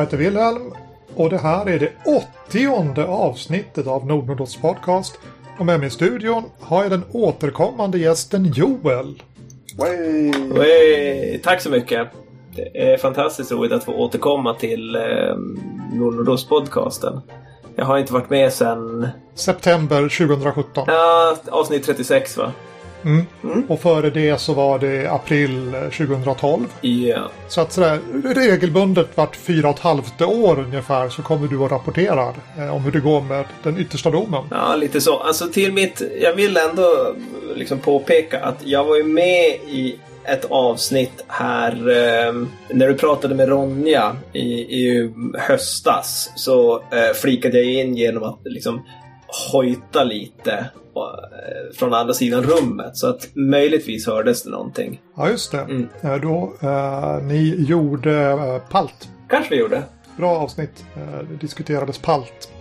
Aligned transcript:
Jag 0.00 0.04
heter 0.04 0.16
Wilhelm 0.16 0.72
och 1.14 1.30
det 1.30 1.38
här 1.38 1.68
är 1.68 1.78
det 1.78 1.92
åttionde 2.04 3.06
avsnittet 3.06 3.86
av 3.86 4.06
Nordnordots 4.06 4.56
podcast. 4.56 5.18
Och 5.58 5.66
med 5.66 5.78
mig 5.80 5.88
i 5.88 5.90
studion 5.90 6.44
har 6.60 6.82
jag 6.82 6.90
den 6.90 7.04
återkommande 7.12 7.98
gästen 7.98 8.44
Joel. 8.44 9.22
Wey. 9.78 10.32
Wey, 10.52 11.38
tack 11.38 11.60
så 11.60 11.70
mycket. 11.70 12.08
Det 12.56 12.92
är 12.92 12.96
fantastiskt 12.96 13.52
roligt 13.52 13.72
att 13.72 13.84
få 13.84 13.92
återkomma 13.92 14.54
till 14.54 14.96
eh, 14.96 15.02
Nordnordots 15.92 16.44
podcasten. 16.44 17.20
Jag 17.76 17.84
har 17.84 17.98
inte 17.98 18.12
varit 18.12 18.30
med 18.30 18.52
sedan 18.52 19.08
September 19.34 20.02
2017. 20.02 20.84
ja, 20.86 21.36
avsnitt 21.50 21.86
36 21.86 22.36
va? 22.36 22.52
Mm. 23.04 23.26
Och 23.68 23.80
före 23.80 24.10
det 24.10 24.40
så 24.40 24.54
var 24.54 24.78
det 24.78 25.10
april 25.10 25.72
2012. 25.72 26.66
Ja. 26.80 27.30
Så 27.48 27.60
att 27.60 27.72
sådär 27.72 27.98
regelbundet 28.34 29.08
vart 29.14 29.36
fyra 29.36 29.68
och 29.68 29.74
ett 29.74 29.80
halvt 29.80 30.22
år 30.22 30.58
ungefär 30.58 31.08
så 31.08 31.22
kommer 31.22 31.48
du 31.48 31.58
och 31.58 31.70
rapporterar 31.70 32.34
eh, 32.58 32.74
om 32.74 32.82
hur 32.82 32.92
det 32.92 33.00
går 33.00 33.20
med 33.20 33.44
den 33.62 33.78
yttersta 33.78 34.10
domen. 34.10 34.44
Ja, 34.50 34.76
lite 34.76 35.00
så. 35.00 35.18
Alltså 35.18 35.48
till 35.48 35.72
mitt... 35.72 36.02
Jag 36.20 36.34
vill 36.34 36.56
ändå 36.56 37.14
liksom 37.56 37.78
påpeka 37.78 38.40
att 38.40 38.66
jag 38.66 38.84
var 38.84 38.96
ju 38.96 39.04
med 39.04 39.46
i 39.68 39.96
ett 40.24 40.44
avsnitt 40.44 41.24
här 41.28 41.72
eh, 41.72 42.32
när 42.68 42.88
du 42.88 42.94
pratade 42.94 43.34
med 43.34 43.48
Ronja 43.48 44.16
i, 44.32 44.48
i 44.60 45.12
höstas. 45.38 46.32
Så 46.36 46.74
eh, 46.74 47.14
flikade 47.14 47.60
jag 47.60 47.72
in 47.72 47.96
genom 47.96 48.22
att 48.22 48.38
liksom 48.44 48.82
hojta 49.52 50.04
lite 50.04 50.52
eh, 50.52 51.76
från 51.78 51.94
andra 51.94 52.14
sidan 52.14 52.42
rummet. 52.42 52.96
Så 52.96 53.06
att 53.06 53.28
möjligtvis 53.34 54.06
hördes 54.06 54.42
det 54.42 54.50
någonting. 54.50 55.00
Ja, 55.16 55.28
just 55.28 55.52
det. 55.52 55.58
Mm. 55.58 55.88
Eh, 56.00 56.16
Då, 56.16 56.52
eh, 56.62 57.22
ni 57.22 57.64
gjorde 57.68 58.14
eh, 58.20 58.58
palt. 58.70 59.08
Kanske 59.28 59.54
vi 59.54 59.60
gjorde. 59.60 59.82
Bra 60.16 60.36
avsnitt. 60.38 60.84
Eh, 60.96 61.26
det 61.30 61.36
diskuterades 61.40 61.98
palt. 61.98 62.52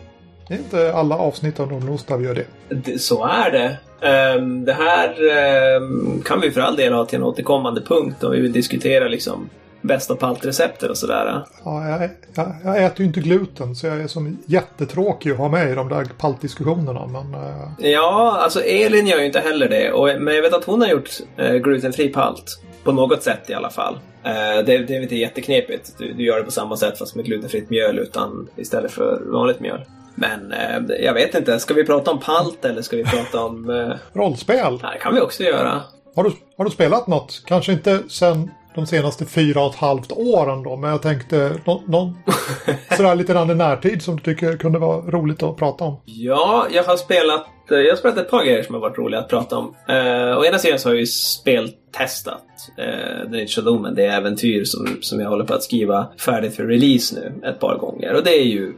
Det 0.48 0.54
är 0.54 0.58
inte 0.58 0.94
alla 0.94 1.18
avsnitt 1.18 1.60
av 1.60 1.72
Nordnost 1.72 2.08
där 2.08 2.18
vi 2.18 2.26
gör 2.26 2.36
det. 2.36 2.46
Det, 2.76 3.00
så 3.00 3.26
är 3.26 3.52
det. 3.52 3.78
Ehm, 4.08 4.66
det 4.66 4.74
här 4.74 5.16
ehm, 5.38 6.22
kan 6.26 6.42
vi 6.42 6.52
för 6.52 6.62
all 6.62 6.76
del 6.76 6.94
ha 6.94 7.06
till 7.06 7.18
en 7.18 7.24
återkommande 7.24 7.82
punkt 7.82 8.24
om 8.24 8.32
vi 8.32 8.40
vill 8.42 8.52
diskutera 8.52 9.08
liksom 9.08 9.50
bästa 9.82 10.16
paltrecepter 10.16 10.90
och 10.90 10.98
sådär. 10.98 11.44
Ja, 11.66 11.90
jag, 11.90 12.10
jag, 12.36 12.56
jag 12.64 12.84
äter 12.86 13.00
ju 13.00 13.06
inte 13.06 13.20
gluten 13.20 13.76
så 13.76 13.88
jag 13.88 14.02
är 14.02 14.08
som 14.08 14.38
jättetråkig 14.46 15.32
att 15.32 15.38
ha 15.38 15.50
med 15.50 15.72
i 15.72 15.76
de 15.76 15.90
där 15.90 16.06
paltdiskussionerna. 16.18 17.08
Men 17.08 17.34
eh, 17.34 17.92
Ja, 17.92 18.40
alltså 18.42 18.62
Elin 18.62 19.08
gör 19.08 19.20
ju 19.20 19.26
inte 19.26 19.40
heller 19.40 19.70
det. 19.70 19.92
Och, 19.92 20.22
men 20.22 20.36
jag 20.36 20.42
vet 20.42 20.54
att 20.54 20.64
hon 20.64 20.82
har 20.82 20.88
gjort 20.88 21.10
eh, 21.38 21.54
glutenfri 21.56 22.10
palt. 22.10 22.62
På 22.84 22.92
något 22.92 23.24
sätt 23.24 23.50
i 23.50 23.54
alla 23.54 23.70
fall. 23.70 23.94
Eh, 24.24 24.66
det, 24.66 24.78
det 24.78 24.96
är 24.96 25.02
inte 25.02 25.16
jätteknepigt. 25.16 25.98
Du, 25.98 26.14
du 26.14 26.24
gör 26.24 26.38
det 26.38 26.44
på 26.44 26.52
samma 26.52 26.78
sätt 26.78 26.98
fast 26.98 27.16
med 27.16 27.26
glutenfritt 27.26 27.70
mjöl 27.70 28.00
utan 28.00 28.48
istället 28.56 28.92
för 28.92 29.22
vanligt 29.26 29.60
mjöl. 29.60 29.86
Men 30.16 30.52
eh, 30.52 30.96
jag 31.06 31.14
vet 31.14 31.36
inte, 31.36 31.60
ska 31.60 31.74
vi 31.74 31.86
prata 31.86 32.12
om 32.12 32.20
palt 32.20 32.66
eller 32.66 32.82
ska 32.82 32.98
vi 32.98 33.04
prata 33.04 33.46
om... 33.46 33.70
Eh, 33.70 33.96
rollspel. 34.14 34.78
det 34.78 35.00
kan 35.02 35.16
vi 35.16 35.22
också 35.22 35.44
göra. 35.44 35.82
Har 36.16 36.24
du, 36.24 36.32
har 36.58 36.66
du 36.66 36.72
spelat 36.72 37.08
något? 37.08 37.44
Kanske 37.46 37.72
inte 37.72 38.00
sen 38.10 38.52
de 38.80 38.88
senaste 38.88 39.26
fyra 39.26 39.62
och 39.62 39.74
ett 39.74 39.80
halvt 39.80 40.12
åren 40.12 40.64
då. 40.64 40.76
Men 40.76 40.90
jag 40.90 41.02
tänkte 41.02 41.60
någon, 41.66 41.84
någon 41.88 42.18
sådär 42.98 43.16
lite 43.16 43.34
grann 43.34 43.52
i 43.52 43.56
närtid 43.56 44.02
som 44.02 44.16
du 44.16 44.24
tycker 44.24 44.58
kunde 44.58 44.80
vara 44.80 45.02
roligt 45.02 45.44
att 45.44 45.58
prata 45.58 45.84
om. 45.84 46.02
Ja, 46.06 46.68
jag 46.72 46.84
har 46.84 46.98
spelat 46.98 47.48
eh, 47.72 47.78
jag 47.78 47.92
har 47.92 47.96
spelat 47.96 48.18
ett 48.18 48.30
par 48.30 48.44
grejer 48.44 48.64
som 48.64 48.76
har 48.76 48.82
varit 48.82 48.98
roliga 48.98 49.20
att 49.20 49.30
prata 49.30 49.58
om. 49.58 49.76
Uh, 49.90 50.38
å 50.38 50.46
ena 50.46 50.58
sidan 50.58 50.80
så 50.80 50.90
har 50.90 50.94
jag 50.94 51.00
ju 51.00 51.08
speltestat 51.08 52.44
uh, 52.80 53.32
Den 53.32 53.36
yttersta 53.36 53.62
domen, 53.62 53.96
det 53.96 54.06
äventyr 54.06 54.64
som, 54.64 54.98
som 55.02 55.20
jag 55.20 55.30
håller 55.30 55.46
på 55.46 55.54
att 55.54 55.64
skriva 55.64 56.08
färdigt 56.20 56.56
för 56.56 56.64
release 56.64 57.16
nu 57.16 57.48
ett 57.50 57.60
par 57.60 57.78
gånger. 57.78 58.14
Och 58.14 58.24
det 58.24 58.42
är 58.42 58.46
ju 58.46 58.74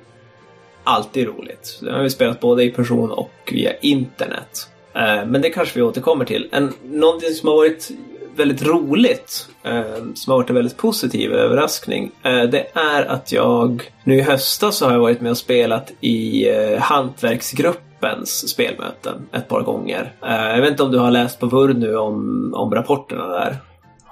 alltid 0.83 1.27
roligt. 1.27 1.79
Det 1.81 1.91
har 1.91 2.03
vi 2.03 2.09
spelat 2.09 2.39
både 2.39 2.63
i 2.63 2.71
person 2.71 3.11
och 3.11 3.31
via 3.51 3.77
internet. 3.77 4.67
Uh, 4.95 5.25
men 5.25 5.41
det 5.41 5.49
kanske 5.49 5.79
vi 5.79 5.83
återkommer 5.83 6.25
till. 6.25 6.49
En, 6.51 6.73
någonting 6.83 7.33
som 7.33 7.49
har 7.49 7.55
varit 7.55 7.91
väldigt 8.35 8.63
roligt, 8.65 9.47
eh, 9.63 9.81
som 10.13 10.31
har 10.31 10.37
varit 10.37 10.49
en 10.49 10.55
väldigt 10.55 10.77
positiv 10.77 11.31
överraskning, 11.31 12.11
eh, 12.23 12.43
det 12.43 12.67
är 12.73 13.05
att 13.05 13.31
jag 13.31 13.91
nu 14.03 14.15
i 14.15 14.21
höstas 14.21 14.75
så 14.75 14.85
har 14.85 14.93
jag 14.93 14.99
varit 14.99 15.21
med 15.21 15.31
och 15.31 15.37
spelat 15.37 15.91
i 15.99 16.49
eh, 16.49 16.79
Hantverksgruppens 16.79 18.49
spelmöten 18.49 19.29
ett 19.33 19.47
par 19.47 19.61
gånger. 19.61 20.13
Eh, 20.25 20.49
jag 20.55 20.61
vet 20.61 20.71
inte 20.71 20.83
om 20.83 20.91
du 20.91 20.99
har 20.99 21.11
läst 21.11 21.39
på 21.39 21.45
Vurr 21.45 21.73
nu 21.73 21.97
om, 21.97 22.51
om 22.55 22.73
rapporterna 22.73 23.27
där? 23.27 23.57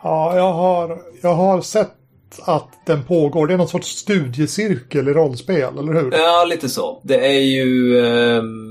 Ja, 0.03 0.35
jag 0.35 0.53
har, 0.53 0.97
jag 1.21 1.33
har 1.33 1.61
sett 1.61 1.95
att 2.41 2.67
den 2.85 3.03
pågår. 3.03 3.47
Det 3.47 3.53
är 3.53 3.57
någon 3.57 3.67
sorts 3.67 3.87
studiecirkel 3.87 5.07
i 5.07 5.13
rollspel, 5.13 5.77
eller 5.77 5.93
hur? 5.93 6.11
Ja, 6.11 6.45
lite 6.45 6.69
så. 6.69 7.01
Det 7.03 7.27
är 7.27 7.39
ju 7.39 7.99
ehm, 8.05 8.69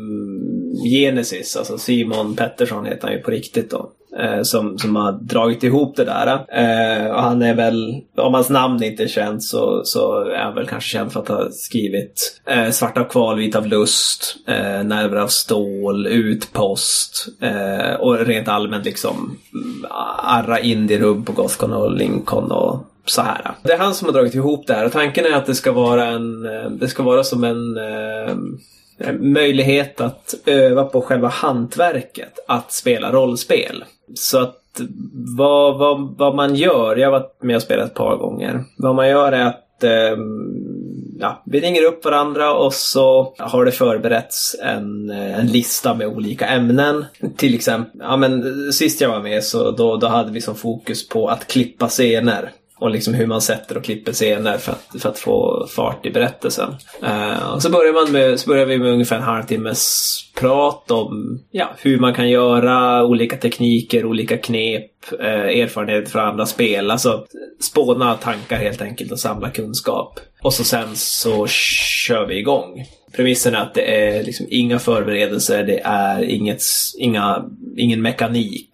Genesis, 0.85 1.57
alltså 1.57 1.79
Simon 1.79 2.37
Pettersson 2.37 2.87
heter 2.87 3.09
han 3.09 3.17
ju 3.17 3.23
på 3.23 3.31
riktigt 3.31 3.71
då. 3.71 3.91
Eh, 4.19 4.43
som, 4.43 4.79
som 4.79 4.97
har 4.97 5.13
dragit 5.13 5.63
ihop 5.63 5.97
det 5.97 6.05
där. 6.05 6.27
Eh, 6.49 7.11
och 7.11 7.23
han 7.23 7.43
är 7.43 7.55
väl, 7.55 8.01
om 8.17 8.35
hans 8.35 8.51
namn 8.51 8.83
inte 8.83 9.03
är 9.03 9.09
känt 9.09 9.43
så, 9.43 9.85
så 9.85 10.25
är 10.25 10.39
han 10.39 10.55
väl 10.55 10.67
kanske 10.67 10.91
känd 10.91 11.13
för 11.13 11.21
att 11.21 11.29
ha 11.29 11.51
skrivit 11.51 12.41
eh, 12.47 12.71
Svarta 12.71 13.05
kval, 13.05 13.39
Vit 13.39 13.57
av 13.57 13.67
lust, 13.67 14.37
eh, 14.47 14.85
Nerver 14.85 15.17
av 15.17 15.29
stål, 15.29 16.07
Utpost 16.07 17.29
eh, 17.41 17.95
och 18.01 18.27
rent 18.27 18.49
allmänt 18.49 18.85
liksom 18.85 19.39
mm, 19.55 19.87
Arra 20.23 20.61
Indie-rubb 20.61 21.27
på 21.27 21.33
Gothcon 21.33 21.73
och 21.73 21.93
Lincoln 21.93 22.51
och 22.51 22.87
så 23.05 23.23
här. 23.23 23.55
Det 23.63 23.73
är 23.73 23.79
han 23.79 23.95
som 23.95 24.07
har 24.07 24.13
dragit 24.13 24.35
ihop 24.35 24.67
det 24.67 24.75
här 24.75 24.87
och 24.87 24.93
tanken 24.93 25.27
är 25.27 25.33
att 25.33 25.47
det 25.47 25.55
ska 25.55 25.73
vara 25.73 26.07
en, 26.07 26.47
eh, 26.47 26.71
det 26.71 26.89
ska 26.89 27.03
vara 27.03 27.25
som 27.25 27.45
en 27.45 27.77
eh, 27.77 28.35
möjlighet 29.21 30.01
att 30.01 30.35
öva 30.47 30.85
på 30.85 31.01
själva 31.01 31.29
hantverket 31.29 32.39
att 32.49 32.73
spela 32.73 33.13
rollspel. 33.13 33.85
Så 34.15 34.39
att 34.39 34.55
vad, 35.39 35.79
vad, 35.79 36.15
vad 36.19 36.35
man 36.35 36.55
gör, 36.55 36.97
jag 36.97 37.07
har 37.07 37.21
varit 37.21 37.43
med 37.43 37.57
och 37.57 37.63
spelat 37.63 37.87
ett 37.87 37.95
par 37.95 38.17
gånger. 38.17 38.65
Vad 38.77 38.95
man 38.95 39.09
gör 39.09 39.33
är 39.33 39.47
att 39.47 39.85
eh, 39.85 40.19
ja, 41.19 41.43
vi 41.45 41.61
ringer 41.61 41.83
upp 41.83 42.05
varandra 42.05 42.55
och 42.55 42.75
så 42.75 43.35
har 43.39 43.65
det 43.65 43.73
förberetts 43.73 44.57
en, 44.63 45.11
eh, 45.11 45.39
en 45.39 45.47
lista 45.47 45.95
med 45.95 46.07
olika 46.07 46.47
ämnen. 46.47 47.05
Till 47.37 47.55
exempel, 47.55 48.01
ja 48.01 48.17
men 48.17 48.73
sist 48.73 49.01
jag 49.01 49.09
var 49.09 49.21
med 49.21 49.45
så 49.45 49.71
då, 49.71 49.97
då 49.97 50.07
hade 50.07 50.33
vi 50.33 50.41
som 50.41 50.55
fokus 50.55 51.09
på 51.09 51.29
att 51.29 51.47
klippa 51.47 51.89
scener 51.89 52.51
och 52.79 52.91
liksom 52.91 53.15
hur 53.15 53.27
man 53.27 53.41
sätter 53.41 53.77
och 53.77 53.85
klipper 53.85 54.13
scener 54.13 54.59
för 54.59 54.73
att, 54.73 55.03
för 55.03 55.09
att 55.09 55.19
få 55.19 55.67
fart 55.71 56.07
i 56.07 56.11
berättelsen. 56.11 56.75
Uh, 57.03 57.55
och 57.55 57.63
så 57.63 57.71
börjar, 57.71 57.93
man 57.93 58.13
med, 58.13 58.41
så 58.41 58.49
börjar 58.49 58.67
vi 58.67 58.79
med 58.79 58.93
ungefär 58.93 59.17
en 59.17 59.23
halvtimmes 59.23 60.15
prat 60.37 60.91
om 60.91 61.41
ja, 61.51 61.75
hur 61.79 61.99
man 61.99 62.15
kan 62.15 62.31
göra, 62.31 63.05
olika 63.05 63.37
tekniker, 63.37 64.05
olika 64.05 64.37
knep, 64.37 64.91
eh, 65.21 65.27
uh, 65.27 65.61
erfarenheter 65.61 66.11
från 66.11 66.23
andra 66.23 66.47
spel. 66.47 66.91
Alltså 66.91 67.27
spåna 67.61 68.15
tankar 68.15 68.57
helt 68.57 68.83
enkelt 68.83 69.13
och 69.13 69.21
samla 69.21 69.51
kunskap. 69.51 70.21
Och 70.43 70.55
så 70.55 70.65
sen 70.65 70.97
så 70.97 71.47
kör 71.47 72.27
vi 72.27 72.39
igång. 72.39 72.85
Premissen 73.17 73.55
är 73.55 73.59
att 73.59 73.75
det 73.75 74.07
är 74.07 74.25
liksom 74.25 74.47
inga 74.51 74.79
förberedelser, 74.79 75.65
det 75.65 75.81
är 75.85 76.23
inget, 76.23 76.63
inga, 76.99 77.45
ingen 77.77 78.03
mekanik. 78.03 78.71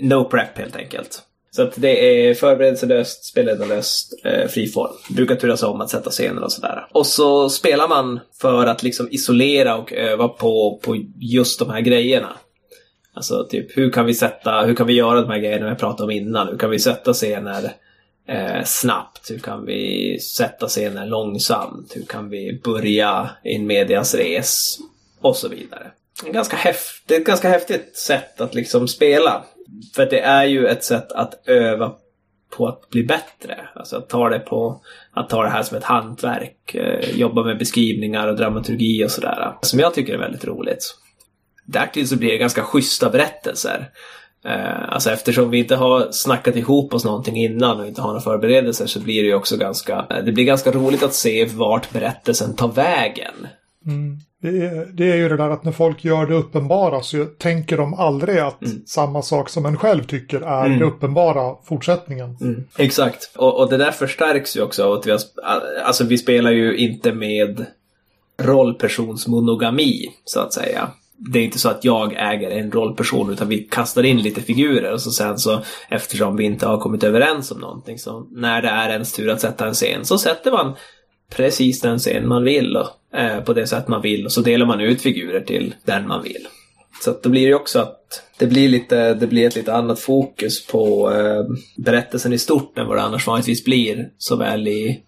No 0.00 0.24
prep 0.24 0.58
helt 0.58 0.76
enkelt. 0.76 1.22
Så 1.54 1.62
att 1.62 1.72
det 1.76 2.26
är 2.28 2.34
förberedelselöst, 2.34 3.24
spelledarlöst, 3.24 4.14
eh, 4.24 4.48
friform. 4.48 4.92
Brukar 5.10 5.36
turas 5.36 5.62
om 5.62 5.80
att 5.80 5.90
sätta 5.90 6.10
scener 6.10 6.42
och 6.42 6.52
sådär. 6.52 6.86
Och 6.92 7.06
så 7.06 7.50
spelar 7.50 7.88
man 7.88 8.20
för 8.40 8.66
att 8.66 8.82
liksom 8.82 9.08
isolera 9.10 9.76
och 9.76 9.92
öva 9.92 10.28
på, 10.28 10.80
på 10.82 11.04
just 11.20 11.58
de 11.58 11.70
här 11.70 11.80
grejerna. 11.80 12.36
Alltså 13.14 13.46
typ 13.50 13.76
hur 13.76 13.90
kan 13.90 14.06
vi 14.06 14.14
sätta, 14.14 14.60
hur 14.60 14.74
kan 14.74 14.86
vi 14.86 14.92
göra 14.92 15.20
de 15.20 15.30
här 15.30 15.38
grejerna 15.38 15.68
jag 15.68 15.78
pratade 15.78 16.04
om 16.04 16.10
innan? 16.10 16.48
Hur 16.48 16.58
kan 16.58 16.70
vi 16.70 16.78
sätta 16.78 17.12
scener 17.12 17.72
eh, 18.28 18.64
snabbt? 18.64 19.30
Hur 19.30 19.38
kan 19.38 19.64
vi 19.64 20.18
sätta 20.20 20.68
scener 20.68 21.06
långsamt? 21.06 21.92
Hur 21.96 22.04
kan 22.04 22.28
vi 22.28 22.60
börja 22.64 23.30
in 23.44 23.66
medias 23.66 24.14
res? 24.14 24.78
Och 25.20 25.36
så 25.36 25.48
vidare. 25.48 25.90
Ganska 26.32 26.56
häft, 26.56 27.02
det 27.06 27.14
är 27.14 27.20
ett 27.20 27.26
ganska 27.26 27.48
häftigt 27.48 27.96
sätt 27.96 28.40
att 28.40 28.54
liksom 28.54 28.88
spela. 28.88 29.44
För 29.94 30.06
det 30.06 30.20
är 30.20 30.44
ju 30.44 30.66
ett 30.66 30.84
sätt 30.84 31.12
att 31.12 31.48
öva 31.48 31.92
på 32.56 32.66
att 32.66 32.90
bli 32.90 33.04
bättre. 33.04 33.68
Alltså 33.74 33.96
att 33.96 34.08
ta 34.08 34.28
det, 34.28 34.38
på, 34.38 34.80
att 35.12 35.28
ta 35.28 35.42
det 35.42 35.50
här 35.50 35.62
som 35.62 35.76
ett 35.76 35.84
hantverk. 35.84 36.74
Eh, 36.74 37.10
jobba 37.18 37.44
med 37.44 37.58
beskrivningar 37.58 38.28
och 38.28 38.36
dramaturgi 38.36 39.04
och 39.04 39.10
sådär. 39.10 39.54
Som 39.62 39.78
jag 39.78 39.94
tycker 39.94 40.14
är 40.14 40.18
väldigt 40.18 40.44
roligt. 40.44 40.96
Därtill 41.66 42.08
så 42.08 42.16
blir 42.16 42.30
det 42.30 42.38
ganska 42.38 42.62
schyssta 42.62 43.10
berättelser. 43.10 43.90
Eh, 44.44 44.88
alltså 44.88 45.10
eftersom 45.10 45.50
vi 45.50 45.58
inte 45.58 45.76
har 45.76 46.08
snackat 46.10 46.56
ihop 46.56 46.94
oss 46.94 47.04
någonting 47.04 47.36
innan 47.36 47.80
och 47.80 47.86
inte 47.86 48.00
har 48.00 48.08
några 48.08 48.20
förberedelser 48.20 48.86
så 48.86 49.00
blir 49.00 49.22
det 49.22 49.28
ju 49.28 49.34
också 49.34 49.56
ganska, 49.56 50.06
eh, 50.10 50.24
det 50.24 50.32
blir 50.32 50.44
ganska 50.44 50.72
roligt 50.72 51.02
att 51.02 51.14
se 51.14 51.44
vart 51.44 51.92
berättelsen 51.92 52.56
tar 52.56 52.68
vägen. 52.68 53.34
Mm. 53.86 54.18
Det 54.52 54.66
är, 54.66 54.86
det 54.92 55.12
är 55.12 55.16
ju 55.16 55.28
det 55.28 55.36
där 55.36 55.50
att 55.50 55.64
när 55.64 55.72
folk 55.72 56.04
gör 56.04 56.26
det 56.26 56.34
uppenbara 56.34 57.00
så 57.02 57.24
tänker 57.24 57.76
de 57.76 57.94
aldrig 57.94 58.38
att 58.38 58.62
Mm. 58.62 58.82
samma 58.86 59.22
sak 59.22 59.48
som 59.48 59.66
en 59.66 59.76
själv 59.76 60.04
tycker 60.04 60.40
är 60.40 60.66
Mm. 60.66 60.78
det 60.78 60.84
uppenbara 60.84 61.54
fortsättningen. 61.64 62.36
Mm, 62.40 62.64
exakt. 62.78 63.30
Och, 63.36 63.60
och 63.60 63.70
det 63.70 63.76
där 63.76 63.90
förstärks 63.90 64.56
ju 64.56 64.62
också 64.62 64.84
av 64.84 64.92
att 64.92 65.06
vi 65.06 65.10
har, 65.10 65.20
alltså 65.84 66.04
vi 66.04 66.18
spelar 66.18 66.50
ju 66.50 66.76
inte 66.76 67.12
med 67.12 67.66
rollpersonsmonogami, 68.42 70.08
så 70.24 70.40
att 70.40 70.52
säga. 70.52 70.90
Det 71.16 71.38
är 71.38 71.42
inte 71.44 71.58
så 71.58 71.68
att 71.68 71.84
jag 71.84 72.12
äger 72.32 72.50
en 72.50 72.72
rollperson 72.72 73.30
utan 73.32 73.48
vi 73.48 73.58
kastar 73.58 74.02
in 74.02 74.18
lite 74.22 74.40
figurer 74.40 74.92
och 74.92 75.00
så 75.00 75.10
sen 75.10 75.38
så 75.38 75.60
eftersom 75.90 76.36
vi 76.36 76.44
inte 76.44 76.66
har 76.66 76.78
kommit 76.78 77.04
överens 77.04 77.50
om 77.50 77.58
någonting 77.60 77.98
så 77.98 78.26
när 78.30 78.62
det 78.62 78.68
är 78.68 78.90
ens 78.90 79.12
tur 79.12 79.28
att 79.30 79.40
sätta 79.40 79.66
en 79.66 79.74
scen 79.74 80.04
så 80.04 80.18
sätter 80.18 80.52
man 80.52 80.74
precis 81.36 81.80
den 81.80 81.98
scen 81.98 82.28
man 82.28 82.44
vill 82.44 82.76
och, 82.76 82.86
eh, 83.14 83.40
på 83.40 83.52
det 83.52 83.66
sätt 83.66 83.88
man 83.88 84.02
vill 84.02 84.24
och 84.24 84.32
så 84.32 84.40
delar 84.40 84.66
man 84.66 84.80
ut 84.80 85.02
figurer 85.02 85.40
till 85.40 85.74
den 85.84 86.08
man 86.08 86.22
vill. 86.22 86.46
Så 87.04 87.10
att 87.10 87.22
då 87.22 87.28
blir 87.28 87.48
det 87.48 87.54
också 87.54 87.78
att 87.78 88.22
det 88.38 88.46
blir, 88.46 88.68
lite, 88.68 89.14
det 89.14 89.26
blir 89.26 89.46
ett 89.46 89.56
lite 89.56 89.74
annat 89.74 90.00
fokus 90.00 90.66
på 90.66 91.12
eh, 91.12 91.44
berättelsen 91.76 92.32
i 92.32 92.38
stort 92.38 92.78
än 92.78 92.86
vad 92.86 92.96
det 92.96 93.02
annars 93.02 93.26
vanligtvis 93.26 93.64
blir. 93.64 94.08
Såväl 94.18 94.68
i 94.68 95.02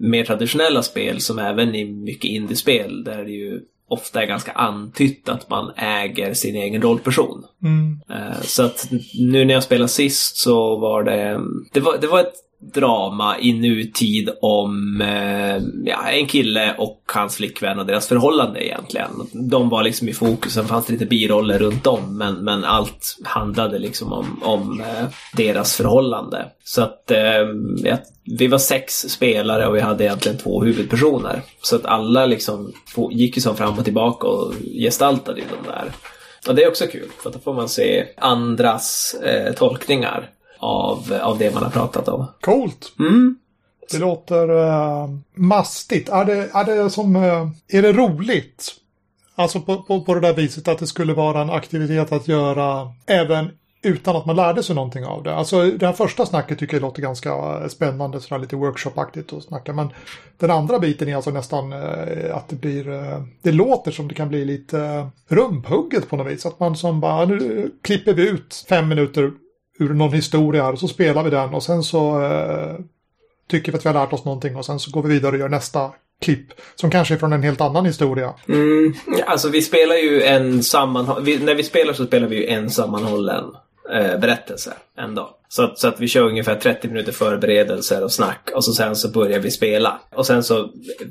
mer 0.00 0.24
traditionella 0.24 0.82
spel 0.82 1.20
som 1.20 1.38
även 1.38 1.74
i 1.74 1.84
mycket 1.84 2.30
indiespel 2.30 3.04
där 3.04 3.24
det 3.24 3.30
ju 3.30 3.60
ofta 3.88 4.22
är 4.22 4.26
ganska 4.26 4.52
antytt 4.52 5.28
att 5.28 5.50
man 5.50 5.72
äger 5.76 6.34
sin 6.34 6.56
egen 6.56 6.82
rollperson. 6.82 7.44
Mm. 7.62 8.00
Eh, 8.10 8.40
Så 8.42 8.62
att 8.62 8.88
nu 9.18 9.44
när 9.44 9.54
jag 9.54 9.62
spelade 9.62 9.88
sist 9.88 10.36
så 10.36 10.76
var 10.76 11.02
det... 11.02 11.40
Det 11.72 11.80
var, 11.80 11.98
det 12.00 12.06
var 12.06 12.20
ett 12.20 12.34
drama 12.72 13.38
i 13.38 13.52
nutid 13.52 14.30
om 14.40 15.00
eh, 15.00 15.62
ja, 15.84 16.08
en 16.10 16.26
kille 16.26 16.74
och 16.78 17.02
hans 17.06 17.36
flickvän 17.36 17.78
och 17.78 17.86
deras 17.86 18.08
förhållande 18.08 18.66
egentligen. 18.66 19.10
De 19.32 19.68
var 19.68 19.82
liksom 19.82 20.08
i 20.08 20.12
fokus, 20.12 20.54
sen 20.54 20.64
fanns 20.64 20.86
det 20.86 20.92
lite 20.92 21.06
biroller 21.06 21.58
runt 21.58 21.86
om 21.86 22.18
men, 22.18 22.34
men 22.34 22.64
allt 22.64 23.18
handlade 23.24 23.78
liksom 23.78 24.12
om, 24.12 24.40
om 24.42 24.80
eh, 24.80 25.06
deras 25.36 25.76
förhållande. 25.76 26.46
Så 26.64 26.82
att 26.82 27.10
eh, 27.10 27.18
ja, 27.84 27.96
vi 28.38 28.46
var 28.46 28.58
sex 28.58 28.94
spelare 29.08 29.66
och 29.66 29.76
vi 29.76 29.80
hade 29.80 30.04
egentligen 30.04 30.38
två 30.38 30.62
huvudpersoner. 30.62 31.42
Så 31.62 31.76
att 31.76 31.86
alla 31.86 32.26
liksom 32.26 32.72
gick 33.10 33.36
ju 33.36 33.42
som 33.42 33.56
fram 33.56 33.78
och 33.78 33.84
tillbaka 33.84 34.26
och 34.26 34.54
gestaltade 34.80 35.40
ju 35.40 35.46
de 35.46 35.70
där. 35.70 35.92
Och 36.48 36.54
det 36.54 36.62
är 36.62 36.68
också 36.68 36.86
kul, 36.86 37.08
för 37.22 37.30
då 37.30 37.38
får 37.38 37.54
man 37.54 37.68
se 37.68 38.06
andras 38.16 39.14
eh, 39.22 39.54
tolkningar 39.54 40.30
av, 40.64 41.12
av 41.22 41.38
det 41.38 41.54
man 41.54 41.62
har 41.62 41.70
pratat 41.70 42.08
om. 42.08 42.26
Coolt! 42.40 42.92
Mm. 42.98 43.38
Det 43.90 43.98
låter 43.98 44.50
uh, 44.50 45.08
mastigt. 45.34 46.08
Är 46.08 46.24
det, 46.24 46.50
är 46.54 46.64
det 46.64 46.90
som... 46.90 47.16
eh, 47.16 47.48
är 47.68 47.82
det 47.82 47.92
roligt? 47.92 48.74
Alltså 49.34 49.60
på, 49.60 49.82
på, 49.82 50.00
på 50.00 50.14
det 50.14 50.20
där 50.20 50.34
viset 50.34 50.68
att 50.68 50.78
det 50.78 50.86
skulle 50.86 51.14
vara 51.14 51.42
en 51.42 51.50
aktivitet 51.50 52.12
att 52.12 52.28
göra 52.28 52.92
även 53.06 53.50
utan 53.82 54.16
att 54.16 54.26
man 54.26 54.36
lärde 54.36 54.62
sig 54.62 54.74
någonting 54.74 55.04
av 55.04 55.22
det. 55.22 55.34
Alltså 55.34 55.62
det 55.70 55.86
här 55.86 55.92
första 55.92 56.26
snacket 56.26 56.58
tycker 56.58 56.74
jag 56.74 56.82
låter 56.82 57.02
ganska 57.02 57.30
eh, 57.30 57.68
spännande, 57.68 58.20
sådär 58.20 58.40
lite 58.40 58.56
workshopaktigt 58.56 59.32
att 59.32 59.42
snacka. 59.42 59.72
Men 59.72 59.88
den 60.38 60.50
andra 60.50 60.78
biten 60.78 61.08
är 61.08 61.16
alltså 61.16 61.30
nästan 61.30 61.72
eh, 61.72 62.36
att 62.36 62.48
det 62.48 62.56
blir, 62.56 62.88
eh, 62.88 63.22
det 63.42 63.52
låter 63.52 63.90
som 63.90 64.08
det 64.08 64.14
kan 64.14 64.28
bli 64.28 64.44
lite 64.44 64.80
eh, 64.80 65.06
rumphugget 65.28 66.08
på 66.08 66.16
något 66.16 66.32
vis. 66.32 66.46
Att 66.46 66.60
man 66.60 66.76
som 66.76 67.00
bara, 67.00 67.24
nu 67.24 67.70
klipper 67.82 68.14
vi 68.14 68.28
ut 68.28 68.64
fem 68.68 68.88
minuter 68.88 69.32
ur 69.78 69.94
någon 69.94 70.12
historia 70.12 70.68
och 70.68 70.78
så 70.78 70.88
spelar 70.88 71.22
vi 71.22 71.30
den 71.30 71.54
och 71.54 71.62
sen 71.62 71.82
så 71.82 72.22
eh, 72.22 72.74
tycker 73.50 73.72
vi 73.72 73.78
att 73.78 73.84
vi 73.84 73.88
har 73.88 73.94
lärt 73.94 74.12
oss 74.12 74.24
någonting 74.24 74.56
och 74.56 74.66
sen 74.66 74.78
så 74.78 74.90
går 74.90 75.02
vi 75.02 75.08
vidare 75.08 75.32
och 75.32 75.38
gör 75.38 75.48
nästa 75.48 75.90
klipp 76.20 76.52
som 76.74 76.90
kanske 76.90 77.14
är 77.14 77.18
från 77.18 77.32
en 77.32 77.42
helt 77.42 77.60
annan 77.60 77.86
historia. 77.86 78.34
Mm, 78.48 78.94
alltså 79.26 79.48
vi 79.48 79.62
spelar 79.62 79.96
ju 79.96 80.22
en 80.22 80.62
sammanhållen... 80.62 81.44
När 81.44 81.54
vi 81.54 81.62
spelar 81.62 81.92
så 81.92 82.06
spelar 82.06 82.28
vi 82.28 82.36
ju 82.36 82.46
en 82.46 82.70
sammanhållen 82.70 83.44
eh, 83.92 84.20
berättelse 84.20 84.72
ändå. 84.98 85.30
Så 85.48 85.62
att, 85.62 85.78
så 85.78 85.88
att 85.88 86.00
vi 86.00 86.08
kör 86.08 86.22
ungefär 86.22 86.54
30 86.54 86.88
minuter 86.88 87.12
förberedelser 87.12 88.04
och 88.04 88.12
snack 88.12 88.50
och 88.54 88.64
så 88.64 88.72
sen 88.72 88.96
så 88.96 89.10
börjar 89.10 89.38
vi 89.38 89.50
spela. 89.50 90.00
Och 90.14 90.26
sen 90.26 90.44
så 90.44 90.68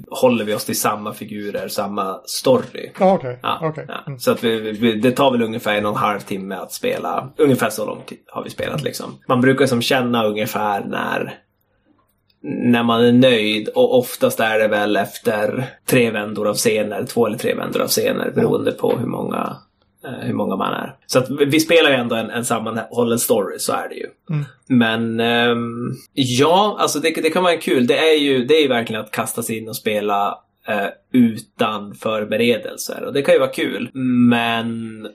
håller 0.10 0.46
vi 0.46 0.54
oss 0.54 0.66
till 0.66 0.80
samma 0.80 1.14
figurer, 1.14 1.68
samma 1.68 2.22
story. 2.25 2.92
Ja, 3.00 3.14
okej. 3.14 3.40
Ja, 3.42 3.60
okej. 3.62 3.86
ja. 3.88 4.04
Mm. 4.08 4.20
Så 4.20 4.31
att 4.31 4.44
vi, 4.44 4.72
vi, 4.72 4.96
det 4.96 5.12
tar 5.12 5.31
väl 5.31 5.42
ungefär 5.42 5.75
en 5.75 5.86
och 5.86 5.92
en 5.92 5.98
halv 5.98 6.20
timme 6.20 6.56
att 6.56 6.72
spela. 6.72 7.30
Ungefär 7.38 7.70
så 7.70 7.86
lång 7.86 8.02
tid 8.06 8.20
har 8.28 8.44
vi 8.44 8.50
spelat 8.50 8.84
liksom. 8.84 9.19
Man 9.28 9.42
brukar 9.42 9.66
som 9.66 9.81
känna 9.81 10.26
ungefär 10.26 10.84
när 10.84 11.40
när 12.44 12.84
man 12.84 13.06
är 13.06 13.12
nöjd 13.12 13.69
och 13.69 13.98
oftast 13.98 14.40
är 14.40 14.60
det 14.60 14.68
väl 14.68 14.96
efter 14.96 15.69
tre 15.86 16.12
vändor 16.12 16.48
av 16.48 16.54
scener, 16.54 17.06
två 17.06 17.28
eller 17.28 17.38
tre 17.38 17.56
vändor 17.56 17.81
av 17.81 17.88
scener 17.88 18.31
beroende 18.36 18.72
på 18.72 18.98
hur 18.98 19.08
många, 19.08 19.58
hur 20.04 20.34
många 20.34 20.56
man 20.56 20.74
är. 20.74 20.96
Så 21.06 21.20
att 21.20 21.30
vi 21.30 21.60
spelar 21.60 21.90
ju 21.90 21.96
ändå 21.96 22.16
en, 22.16 22.30
en 22.30 22.46
sammanhållen 22.46 23.20
story, 23.20 23.60
så 23.60 23.74
är 23.74 23.90
det 23.90 23.96
ju. 23.96 24.08
Mm. 24.30 24.46
Men 24.68 25.20
ehm, 25.20 25.92
ja, 26.14 26.78
alltså 26.80 27.00
det, 27.00 27.10
det 27.10 27.30
kan 27.30 27.44
vara 27.44 27.58
kul. 27.58 27.88
Det 27.88 27.98
är 27.98 28.18
ju, 28.18 28.46
det 28.46 28.54
är 28.54 28.62
ju 28.62 28.68
verkligen 28.68 29.02
att 29.02 29.12
kasta 29.12 29.44
sig 29.44 29.58
in 29.58 29.70
och 29.70 29.76
spela 29.76 30.40
eh, 30.68 30.88
utan 31.14 31.96
förberedelser. 31.96 33.04
Och 33.04 33.14
det 33.14 33.22
kan 33.22 33.34
ju 33.34 33.40
vara 33.40 33.50
kul. 33.50 33.90
Men 34.30 35.08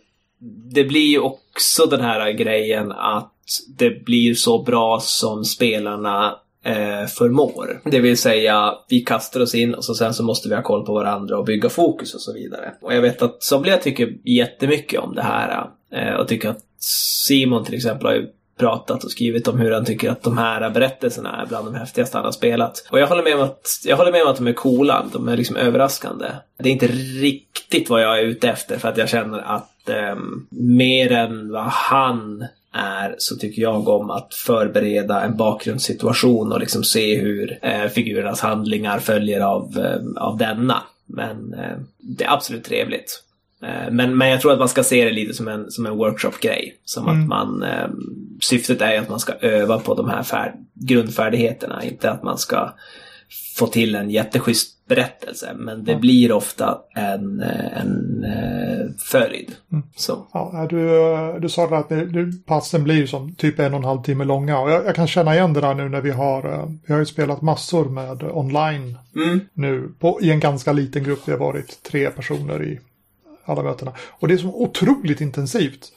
det 0.75 0.85
blir 0.85 1.11
ju 1.11 1.19
också 1.19 1.87
den 1.87 2.01
här 2.01 2.31
grejen 2.31 2.93
att 2.93 3.35
det 3.79 4.05
blir 4.05 4.35
så 4.35 4.63
bra 4.63 5.01
som 5.01 5.45
spelarna 5.45 6.37
eh, 6.65 7.07
förmår. 7.07 7.81
Det 7.85 8.01
vill 8.01 8.19
säga, 8.19 8.75
vi 8.89 9.01
kastar 9.01 9.41
oss 9.41 9.55
in 9.55 9.75
och 9.75 9.85
så 9.85 9.95
sen 9.95 10.15
så 10.15 10.23
måste 10.23 10.49
vi 10.49 10.55
ha 10.55 10.63
koll 10.63 10.87
på 10.87 10.95
varandra 10.95 11.39
och 11.39 11.45
bygga 11.45 11.69
fokus 11.69 12.15
och 12.15 12.21
så 12.21 12.33
vidare. 12.33 12.73
Och 12.81 12.95
jag 12.95 13.03
vet 13.03 13.23
att 13.23 13.43
somliga 13.43 13.77
tycker 13.77 14.15
jättemycket 14.25 15.01
om 15.01 15.15
det 15.15 15.23
här 15.23 15.71
eh, 15.93 16.15
och 16.15 16.29
tycker 16.29 16.49
att 16.49 16.65
Simon 16.79 17.65
till 17.65 17.75
exempel 17.75 18.07
har 18.07 18.15
ju 18.15 18.29
pratat 18.59 19.05
och 19.05 19.11
skrivit 19.11 19.49
om 19.49 19.59
hur 19.59 19.71
han 19.71 19.85
tycker 19.85 20.11
att 20.11 20.23
de 20.23 20.39
här 20.39 20.71
berättelserna 20.71 21.43
är 21.43 21.47
bland 21.47 21.67
de 21.67 21.75
häftigaste 21.75 22.19
han 22.19 22.25
har 22.25 22.33
spelat. 22.33 22.89
Och 22.91 23.01
jag 23.01 23.07
håller 23.07 23.23
med 23.23 23.35
om 23.35 23.43
att, 23.43 23.81
jag 23.85 23.97
håller 23.97 24.13
med 24.13 24.23
om 24.23 24.29
att 24.29 24.37
de 24.37 24.47
är 24.47 24.53
coola, 24.53 25.07
de 25.13 25.29
är 25.29 25.37
liksom 25.37 25.57
överraskande. 25.57 26.27
Det 26.59 26.69
är 26.69 26.73
inte 26.73 26.87
riktigt 27.21 27.91
vad 27.91 28.03
jag 28.03 28.19
är 28.19 28.23
ute 28.23 28.49
efter 28.49 28.79
för 28.79 28.89
att 28.89 28.97
jag 28.97 29.09
känner 29.09 29.39
att 29.39 29.89
eh, 29.89 30.17
mer 30.51 31.13
än 31.13 31.53
vad 31.53 31.65
han 31.65 32.47
är 32.73 33.15
så 33.19 33.37
tycker 33.37 33.63
jag 33.63 33.89
om 33.89 34.11
att 34.11 34.35
förbereda 34.35 35.23
en 35.23 35.37
bakgrundssituation 35.37 36.53
och 36.53 36.61
liksom 36.61 36.85
se 36.85 37.19
hur 37.19 37.59
eh, 37.63 37.89
figurernas 37.89 38.41
handlingar 38.41 38.99
följer 38.99 39.41
av, 39.41 39.79
eh, 39.79 40.23
av 40.23 40.37
denna. 40.37 40.83
Men 41.07 41.55
eh, 41.55 41.79
det 41.99 42.25
är 42.25 42.33
absolut 42.33 42.65
trevligt. 42.65 43.23
Eh, 43.63 43.91
Men, 43.93 44.17
men 44.19 44.29
jag 44.29 44.41
tror 44.41 44.53
att 44.53 44.59
man 44.59 44.69
ska 44.69 44.85
se 44.85 45.05
det 45.05 45.11
lite 45.11 45.35
som 45.35 45.49
en, 45.49 45.71
som 45.71 45.87
en 45.87 45.97
workshop-grej. 45.97 46.75
Som 46.85 47.09
Mm. 47.09 47.21
att 47.23 47.29
man, 47.29 47.63
eh, 47.63 47.89
syftet 48.41 48.81
är 48.83 48.99
att 48.99 49.09
man 49.09 49.21
ska 49.21 49.33
öva 49.33 49.79
på 49.79 49.95
de 49.95 50.09
här 50.09 50.23
färd, 50.23 50.53
grundfärdigheterna, 50.75 51.85
inte 51.85 52.11
att 52.11 52.23
man 52.23 52.39
ska 52.39 52.75
få 53.57 53.67
till 53.67 53.95
en 53.95 54.11
jätteschysst 54.11 54.78
berättelse. 54.89 55.53
Men 55.57 55.85
det 55.85 55.97
blir 55.97 56.33
ofta 56.33 56.79
en, 56.95 57.41
eh, 57.41 57.81
en 57.81 58.25
eh, 58.25 58.87
följd. 58.99 59.53
Mm. 59.73 59.85
Så. 59.97 60.27
Ja, 60.33 60.67
du, 60.71 60.89
du 61.41 61.49
sa 61.49 61.65
att 61.65 61.89
det, 61.89 62.07
det, 62.07 62.47
passen 62.47 62.85
blir 62.85 63.07
som 63.07 63.35
typ 63.35 63.59
en 63.59 63.75
och 63.75 63.79
en 63.79 63.85
halv 63.85 64.03
timme 64.03 64.25
långa. 64.25 64.59
Och 64.59 64.71
jag, 64.71 64.87
jag 64.87 64.95
kan 64.95 65.07
känna 65.07 65.35
igen 65.35 65.53
det 65.53 65.61
där 65.61 65.75
nu 65.75 65.89
när 65.89 66.01
vi 66.01 66.11
har, 66.11 66.53
eh, 66.53 66.69
vi 66.87 66.93
har 66.93 67.01
ju 67.01 67.07
spelat 67.07 67.43
massor 67.43 67.85
med 67.85 68.23
online 68.23 68.99
Mm. 69.17 69.41
nu 69.53 69.93
på, 69.99 70.19
i 70.23 70.31
en 70.31 70.41
ganska 70.41 70.73
liten 70.73 71.05
grupp. 71.05 71.21
Vi 71.25 71.33
har 71.33 71.39
varit 71.39 71.83
tre 71.83 72.11
personer 72.11 72.63
i 72.63 72.81
alla 73.45 73.63
mötena. 73.63 73.93
Och 74.11 74.29
det 74.29 74.35
är 74.35 74.39
så 74.39 74.63
otroligt 74.63 75.21
intensivt. 75.21 75.93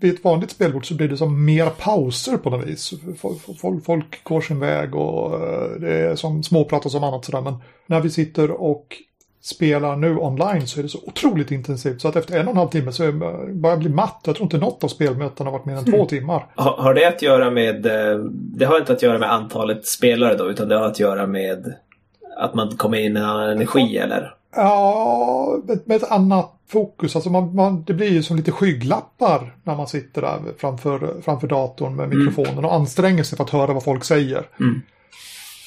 Vid 0.00 0.14
ett 0.14 0.24
vanligt 0.24 0.50
spelbord 0.50 0.88
så 0.88 0.94
blir 0.94 1.08
det 1.08 1.16
som 1.16 1.44
mer 1.44 1.66
pauser 1.66 2.36
på 2.36 2.50
något 2.50 2.66
vis. 2.66 2.92
Folk, 3.60 3.84
folk, 3.84 4.24
går 4.24 4.40
sin 4.40 4.60
väg 4.60 4.94
och 4.94 5.34
eh, 5.34 5.70
det 5.80 5.92
är 5.92 6.16
som 6.16 6.42
småpratas 6.42 6.94
om 6.94 7.04
annat 7.04 7.24
sådär. 7.24 7.40
Men 7.40 7.54
när 7.86 8.00
vi 8.00 8.10
sitter 8.10 8.50
och 8.50 8.96
spelar 9.42 9.96
nu 9.96 10.16
online 10.16 10.66
så 10.66 10.78
är 10.78 10.82
det 10.82 10.88
så 10.88 10.98
otroligt 11.06 11.50
intensivt. 11.50 12.00
Så 12.00 12.08
att 12.08 12.16
efter 12.16 12.40
en 12.40 12.46
och 12.46 12.52
en 12.52 12.56
halv 12.58 12.68
timme 12.68 12.92
så 12.92 13.12
börjar 13.12 13.50
jag 13.62 13.78
bli 13.78 13.88
matt. 13.88 14.20
Jag 14.24 14.36
tror 14.36 14.46
inte 14.46 14.58
något 14.58 14.84
av 14.84 14.88
spelmötena 14.88 15.50
har 15.50 15.58
varit 15.58 15.66
mer 15.66 15.76
än 15.76 15.84
två 15.84 16.04
timmar. 16.04 16.46
Har, 16.54 16.76
har 16.76 16.94
det 16.94 17.08
att 17.08 17.22
göra 17.22 17.50
med... 17.50 17.86
eh, 17.86 18.18
Det 18.32 18.64
har 18.64 18.78
inte 18.78 18.92
att 18.92 19.02
göra 19.02 19.18
med 19.18 19.32
antalet 19.32 19.86
spelare 19.86 20.36
då, 20.36 20.50
utan 20.50 20.68
det 20.68 20.76
har 20.76 20.86
att 20.86 21.00
göra 21.00 21.26
med 21.26 21.74
att 22.38 22.54
man 22.54 22.76
kommer 22.76 22.98
in 22.98 23.16
i 23.16 23.20
en 23.20 23.24
annan 23.24 23.50
energi, 23.50 23.96
eller? 23.98 24.34
Ja, 24.56 25.58
med, 25.64 25.80
med 25.84 25.96
ett 25.96 26.10
annat 26.10 26.50
fokus. 26.68 27.16
Alltså 27.16 27.30
man, 27.30 27.54
man, 27.54 27.84
det 27.84 27.94
blir 27.94 28.10
ju 28.10 28.22
som 28.22 28.36
lite 28.36 28.52
skygglappar 28.52 29.56
när 29.62 29.76
man 29.76 29.88
sitter 29.88 30.22
där 30.22 30.40
framför, 30.58 31.14
framför 31.22 31.48
datorn 31.48 31.96
med 31.96 32.08
mikrofonen 32.08 32.64
och 32.64 32.74
anstränger 32.74 33.22
sig 33.22 33.36
för 33.36 33.44
att 33.44 33.50
höra 33.50 33.72
vad 33.72 33.84
folk 33.84 34.04
säger. 34.04 34.46
Mm. 34.60 34.82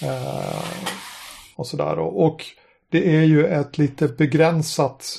Eh, 0.04 0.64
och 1.56 1.68
sådär. 1.68 2.00
Och, 2.00 2.26
och 2.26 2.46
det 2.92 3.16
är 3.16 3.24
ju 3.24 3.46
ett 3.46 3.78
lite 3.78 4.08
begränsat 4.08 5.16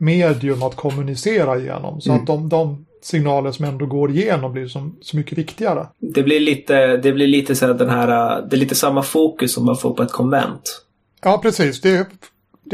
medium 0.00 0.62
att 0.62 0.76
kommunicera 0.76 1.58
igenom. 1.58 2.00
Så 2.00 2.10
Mm. 2.10 2.20
att 2.20 2.26
de, 2.26 2.48
de 2.48 2.86
signaler 3.02 3.52
som 3.52 3.64
ändå 3.64 3.86
går 3.86 4.10
igenom 4.10 4.52
blir 4.52 4.66
som, 4.68 4.98
så 5.00 5.16
mycket 5.16 5.38
viktigare. 5.38 5.86
Det 5.98 6.22
blir 6.22 6.40
lite, 6.40 6.96
det 6.96 7.12
blir 7.12 7.26
lite 7.26 7.54
så 7.56 7.66
här 7.66 7.74
den 7.74 7.90
här, 7.90 8.42
det 8.42 8.56
är 8.56 8.58
lite 8.58 8.74
samma 8.74 9.02
fokus 9.02 9.54
som 9.54 9.64
man 9.64 9.76
får 9.76 9.94
på 9.94 10.02
ett 10.02 10.12
konvent. 10.12 10.84
Ja, 11.22 11.38
precis. 11.42 11.80
Det, 11.80 12.08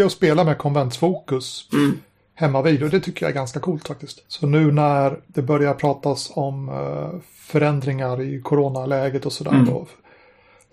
är 0.02 0.06
att 0.06 0.12
spela 0.12 0.44
med 0.44 0.58
konventsfokus 0.58 1.68
Mm. 1.72 1.98
hemma 2.34 2.62
vid 2.62 2.82
och 2.82 2.90
det 2.90 3.00
tycker 3.00 3.26
jag 3.26 3.30
är 3.30 3.34
ganska 3.34 3.60
coolt 3.60 3.88
faktiskt. 3.88 4.24
Så 4.28 4.46
nu 4.46 4.72
när 4.72 5.20
det 5.26 5.42
börjar 5.42 5.74
pratas 5.74 6.30
om 6.34 6.68
eh, 6.68 7.20
förändringar 7.34 8.20
i 8.20 8.40
coronaläget 8.40 9.26
och 9.26 9.32
sådär 9.32 9.50
Mm. 9.52 9.64
då. 9.66 9.86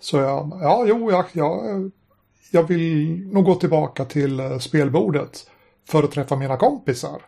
Så 0.00 0.16
jag, 0.18 0.58
ja, 0.62 0.84
jo, 0.88 1.10
jag, 1.10 1.24
jag, 1.32 1.90
jag 2.50 2.62
vill 2.68 3.20
nog 3.32 3.44
gå 3.44 3.54
tillbaka 3.54 4.04
till 4.04 4.40
eh, 4.40 4.58
spelbordet 4.58 5.46
för 5.88 6.02
att 6.02 6.10
träffa 6.10 6.36
mina 6.36 6.56
kompisar. 6.56 7.22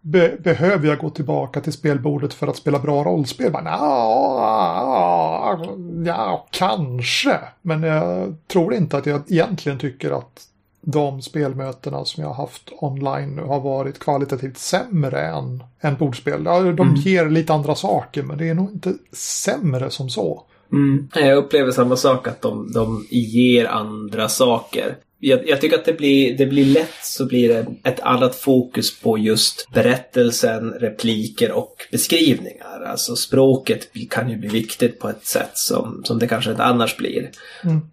Be, 0.00 0.36
behöver 0.40 0.88
jag 0.88 0.98
gå 0.98 1.10
tillbaka 1.10 1.60
till 1.60 1.72
spelbordet 1.72 2.34
för 2.34 2.46
att 2.46 2.56
spela 2.56 2.78
bra 2.78 3.04
rollspel? 3.04 3.52
Ja, 3.64 5.60
ja, 6.04 6.46
kanske. 6.50 7.38
Men 7.62 7.82
jag 7.82 8.34
tror 8.46 8.74
inte 8.74 8.96
att 8.98 9.06
jag 9.06 9.20
egentligen 9.28 9.78
tycker 9.78 10.10
att 10.18 10.42
de 10.92 11.22
spelmötena 11.22 12.04
som 12.04 12.22
jag 12.22 12.30
har 12.30 12.36
haft 12.36 12.72
online 12.80 13.36
nu 13.36 13.42
har 13.42 13.60
varit 13.60 13.98
kvalitativt 13.98 14.58
sämre 14.58 15.20
än, 15.20 15.62
än 15.80 15.96
bordspel. 15.96 16.42
Ja, 16.44 16.60
de 16.60 16.94
ger 16.96 17.30
lite 17.30 17.52
andra 17.52 17.74
saker 17.74 18.22
men 18.22 18.38
det 18.38 18.48
är 18.48 18.54
nog 18.54 18.70
inte 18.70 18.94
sämre 19.12 19.90
som 19.90 20.10
så. 20.10 20.42
Mm. 20.72 21.08
Jag 21.14 21.36
upplever 21.36 21.72
samma 21.72 21.96
sak, 21.96 22.28
att 22.28 22.42
de, 22.42 22.72
de 22.72 23.06
ger 23.10 23.66
andra 23.66 24.28
saker. 24.28 24.96
Jag, 25.18 25.48
jag 25.48 25.60
tycker 25.60 25.78
att 25.78 25.84
det 25.84 25.98
blir, 25.98 26.38
det 26.38 26.46
blir 26.46 26.64
lätt 26.64 27.04
så 27.04 27.26
blir 27.26 27.48
det 27.48 27.66
ett 27.84 28.00
annat 28.00 28.36
fokus 28.36 29.00
på 29.00 29.18
just 29.18 29.68
berättelsen, 29.74 30.70
repliker 30.70 31.52
och 31.52 31.74
beskrivningar. 31.92 32.84
Alltså 32.86 33.16
språket 33.16 33.88
kan 34.10 34.30
ju 34.30 34.36
bli 34.36 34.48
viktigt 34.48 34.98
på 34.98 35.08
ett 35.08 35.26
sätt 35.26 35.50
som, 35.54 36.02
som 36.04 36.18
det 36.18 36.26
kanske 36.26 36.50
inte 36.50 36.64
annars 36.64 36.96
blir 36.96 37.30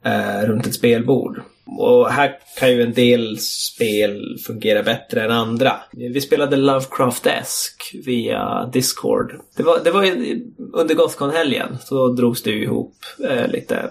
eh, 0.03 0.47
runt 0.47 0.67
ett 0.67 0.75
spelbord. 0.75 1.41
Och 1.67 2.09
här 2.09 2.37
kan 2.59 2.71
ju 2.71 2.81
en 2.81 2.93
del 2.93 3.37
spel 3.39 4.37
fungera 4.45 4.83
bättre 4.83 5.23
än 5.23 5.31
andra. 5.31 5.73
Vi 5.91 6.21
spelade 6.21 6.55
Lovecraft-esk 6.55 8.05
via 8.05 8.69
Discord. 8.73 9.35
Det 9.57 9.63
var, 9.63 9.79
det 9.83 9.91
var 9.91 10.03
ju 10.03 10.45
under 10.73 10.95
Gothcon-helgen. 10.95 11.77
Så 11.83 12.07
drogs 12.07 12.43
det 12.43 12.51
ju 12.51 12.63
ihop 12.63 12.95
eh, 13.29 13.47
lite 13.47 13.89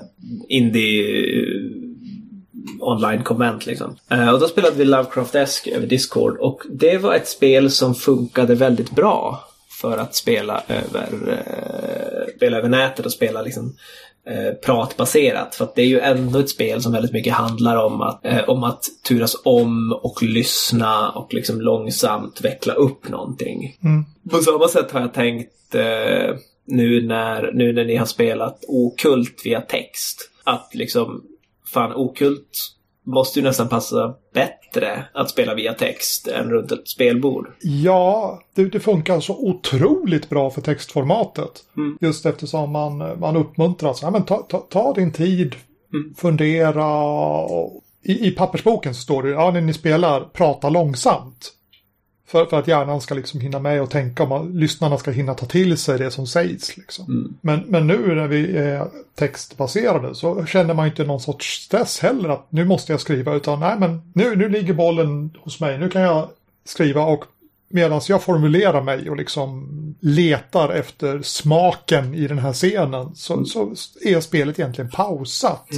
indie 0.48 1.42
eh, 1.42 1.84
online-konvent 2.80 3.66
liksom. 3.66 3.96
Eh, 4.10 4.28
och 4.28 4.40
då 4.40 4.48
spelade 4.48 4.76
vi 4.76 4.84
Lovecraft-esk 4.84 5.68
över 5.68 5.86
Discord 5.86 6.36
och 6.38 6.62
det 6.70 6.98
var 6.98 7.14
ett 7.14 7.28
spel 7.28 7.70
som 7.70 7.94
funkade 7.94 8.54
väldigt 8.54 8.90
bra 8.90 9.44
för 9.80 9.98
att 9.98 10.14
spela 10.14 10.62
över, 10.68 11.08
eh, 11.28 12.34
spela 12.36 12.58
över 12.58 12.68
nätet 12.68 13.06
och 13.06 13.12
spela 13.12 13.42
liksom 13.42 13.76
pratbaserat. 14.64 15.54
För 15.54 15.64
att 15.64 15.74
det 15.74 15.82
är 15.82 15.86
ju 15.86 16.00
ändå 16.00 16.38
ett 16.38 16.50
spel 16.50 16.82
som 16.82 16.92
väldigt 16.92 17.12
mycket 17.12 17.32
handlar 17.32 17.76
om 17.76 18.02
att, 18.02 18.26
eh, 18.26 18.48
om 18.48 18.64
att 18.64 18.84
turas 19.08 19.36
om 19.44 19.98
och 20.02 20.22
lyssna 20.22 21.10
och 21.10 21.34
liksom 21.34 21.60
långsamt 21.60 22.40
veckla 22.40 22.72
upp 22.72 23.08
någonting. 23.08 23.76
Mm. 23.82 24.04
På 24.30 24.38
samma 24.38 24.68
sätt 24.68 24.90
har 24.90 25.00
jag 25.00 25.14
tänkt 25.14 25.74
eh, 25.74 26.36
nu, 26.66 27.06
när, 27.06 27.52
nu 27.52 27.72
när 27.72 27.84
ni 27.84 27.96
har 27.96 28.06
spelat 28.06 28.64
okult 28.68 29.42
via 29.44 29.60
text. 29.60 30.30
Att 30.44 30.74
liksom, 30.74 31.24
fan 31.72 31.92
okult 31.94 32.73
måste 33.04 33.38
ju 33.38 33.44
nästan 33.44 33.68
passa 33.68 34.14
bättre 34.34 35.04
att 35.14 35.30
spela 35.30 35.54
via 35.54 35.74
text 35.74 36.28
än 36.28 36.50
runt 36.50 36.72
ett 36.72 36.88
spelbord. 36.88 37.48
Ja, 37.60 38.40
det, 38.54 38.64
det 38.64 38.80
funkar 38.80 39.20
så 39.20 39.36
otroligt 39.36 40.28
bra 40.28 40.50
för 40.50 40.60
textformatet. 40.60 41.64
Mm. 41.76 41.98
Just 42.00 42.26
eftersom 42.26 42.72
man, 42.72 43.20
man 43.20 43.36
uppmuntras. 43.36 44.02
Ja, 44.02 44.10
men 44.10 44.24
ta, 44.24 44.36
ta, 44.36 44.58
ta 44.58 44.92
din 44.92 45.12
tid, 45.12 45.54
fundera. 46.16 47.02
Och, 47.42 47.80
i, 48.02 48.28
I 48.28 48.30
pappersboken 48.30 48.94
så 48.94 49.00
står 49.00 49.22
det 49.22 49.30
ja, 49.30 49.50
när 49.50 49.60
ni 49.60 49.72
spelar, 49.72 50.20
prata 50.20 50.68
långsamt. 50.68 51.52
För, 52.26 52.46
för 52.46 52.58
att 52.58 52.68
hjärnan 52.68 53.00
ska 53.00 53.14
liksom 53.14 53.40
hinna 53.40 53.58
med 53.58 53.82
och 53.82 53.90
tänka 53.90 54.22
om 54.22 54.32
att 54.32 54.54
lyssnarna 54.54 54.98
ska 54.98 55.10
hinna 55.10 55.34
ta 55.34 55.46
till 55.46 55.78
sig 55.78 55.98
det 55.98 56.10
som 56.10 56.26
sägs. 56.26 56.76
Liksom. 56.76 57.04
Mm. 57.04 57.34
Men, 57.40 57.60
men 57.60 57.86
nu 57.86 58.14
när 58.14 58.28
vi 58.28 58.56
är 58.56 58.88
textbaserade 59.14 60.14
så 60.14 60.46
känner 60.46 60.74
man 60.74 60.86
inte 60.86 61.04
någon 61.04 61.20
sorts 61.20 61.64
stress 61.64 62.00
heller 62.00 62.28
att 62.28 62.46
nu 62.48 62.64
måste 62.64 62.92
jag 62.92 63.00
skriva 63.00 63.34
utan 63.34 63.60
nej 63.60 63.76
men 63.78 64.12
nu, 64.12 64.36
nu 64.36 64.48
ligger 64.48 64.74
bollen 64.74 65.30
hos 65.40 65.60
mig. 65.60 65.78
Nu 65.78 65.88
kan 65.88 66.02
jag 66.02 66.28
skriva 66.64 67.02
och 67.02 67.24
medan 67.68 68.00
jag 68.08 68.22
formulerar 68.22 68.82
mig 68.82 69.10
och 69.10 69.16
liksom 69.16 69.68
letar 70.00 70.68
efter 70.68 71.22
smaken 71.22 72.14
i 72.14 72.28
den 72.28 72.38
här 72.38 72.52
scenen 72.52 73.14
så, 73.14 73.44
så 73.44 73.74
är 74.02 74.20
spelet 74.20 74.58
egentligen 74.58 74.90
pausat. 74.90 75.68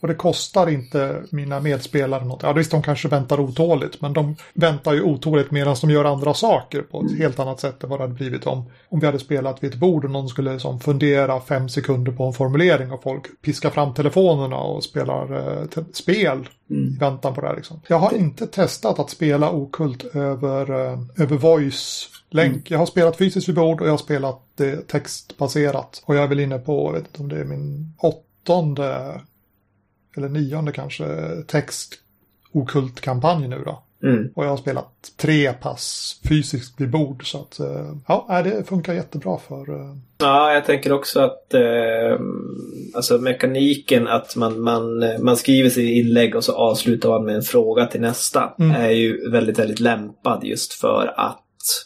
Och 0.00 0.08
det 0.08 0.14
kostar 0.14 0.70
inte 0.70 1.22
mina 1.30 1.60
medspelare 1.60 2.24
något. 2.24 2.42
Ja, 2.42 2.52
visst, 2.52 2.70
de 2.70 2.82
kanske 2.82 3.08
väntar 3.08 3.40
otåligt, 3.40 4.00
men 4.00 4.12
de 4.12 4.36
väntar 4.54 4.92
ju 4.92 5.02
otåligt 5.02 5.50
medan 5.50 5.76
de 5.80 5.90
gör 5.90 6.04
andra 6.04 6.34
saker 6.34 6.82
på 6.82 7.04
ett 7.04 7.18
helt 7.18 7.38
annat 7.38 7.60
sätt 7.60 7.84
än 7.84 7.90
vad 7.90 7.98
det 7.98 8.04
hade 8.04 8.14
blivit 8.14 8.46
om, 8.46 8.70
om 8.88 9.00
vi 9.00 9.06
hade 9.06 9.18
spelat 9.18 9.62
vid 9.62 9.70
ett 9.70 9.80
bord 9.80 10.04
och 10.04 10.10
någon 10.10 10.28
skulle 10.28 10.52
liksom 10.52 10.80
fundera 10.80 11.40
fem 11.40 11.68
sekunder 11.68 12.12
på 12.12 12.24
en 12.24 12.32
formulering 12.32 12.92
och 12.92 13.02
folk 13.02 13.42
piskar 13.42 13.70
fram 13.70 13.94
telefonerna 13.94 14.56
och 14.56 14.84
spelar 14.84 15.36
eh, 15.36 15.64
te- 15.66 15.84
spel 15.92 16.48
i 16.68 16.98
väntan 17.00 17.34
på 17.34 17.40
det 17.40 17.46
här. 17.46 17.56
Liksom. 17.56 17.80
Jag 17.86 17.98
har 17.98 18.14
inte 18.14 18.46
testat 18.46 18.98
att 18.98 19.10
spela 19.10 19.50
okult 19.50 20.04
över, 20.14 20.70
eh, 20.70 20.98
över 21.16 21.36
voice-länk. 21.36 22.70
Jag 22.70 22.78
har 22.78 22.86
spelat 22.86 23.16
fysiskt 23.16 23.48
vid 23.48 23.56
bord 23.56 23.80
och 23.80 23.86
jag 23.86 23.92
har 23.92 23.98
spelat 23.98 24.42
det 24.54 24.88
textbaserat. 24.88 26.02
Och 26.04 26.16
jag 26.16 26.24
är 26.24 26.28
väl 26.28 26.40
inne 26.40 26.58
på, 26.58 26.88
jag 26.88 26.92
vet 26.92 27.06
inte 27.06 27.22
om 27.22 27.28
det 27.28 27.40
är 27.40 27.44
min 27.44 27.94
åttonde 27.98 29.20
eller 30.16 30.28
nionde 30.28 30.72
kanske, 30.72 31.04
text 31.46 31.94
okult 32.52 33.00
kampanj 33.00 33.48
nu 33.48 33.62
då. 33.64 33.82
Mm. 34.02 34.28
Och 34.34 34.44
jag 34.44 34.50
har 34.50 34.56
spelat 34.56 35.12
tre 35.16 35.52
pass 35.52 36.16
fysiskt 36.28 36.80
vid 36.80 36.90
bord 36.90 37.30
så 37.30 37.40
att 37.40 37.60
eh, 37.60 37.94
ja, 38.08 38.42
det 38.44 38.68
funkar 38.68 38.94
jättebra 38.94 39.38
för 39.48 39.70
eh, 39.70 39.96
Ja, 40.18 40.52
jag 40.52 40.64
tänker 40.64 40.92
också 40.92 41.20
att 41.20 41.54
eh, 41.54 42.20
alltså 42.94 43.18
mekaniken 43.18 44.08
att 44.08 44.36
man, 44.36 44.60
man, 44.60 45.04
man 45.22 45.36
skriver 45.36 45.70
sitt 45.70 45.90
inlägg 46.04 46.36
och 46.36 46.44
så 46.44 46.52
avslutar 46.52 47.08
man 47.08 47.24
med 47.24 47.34
en 47.34 47.42
fråga 47.42 47.86
till 47.86 48.00
nästa 48.00 48.54
Mm. 48.58 48.70
är 48.70 48.90
ju 48.90 49.30
väldigt, 49.30 49.58
väldigt 49.58 49.80
lämpad 49.80 50.44
just 50.44 50.72
för 50.72 51.14
att 51.16 51.44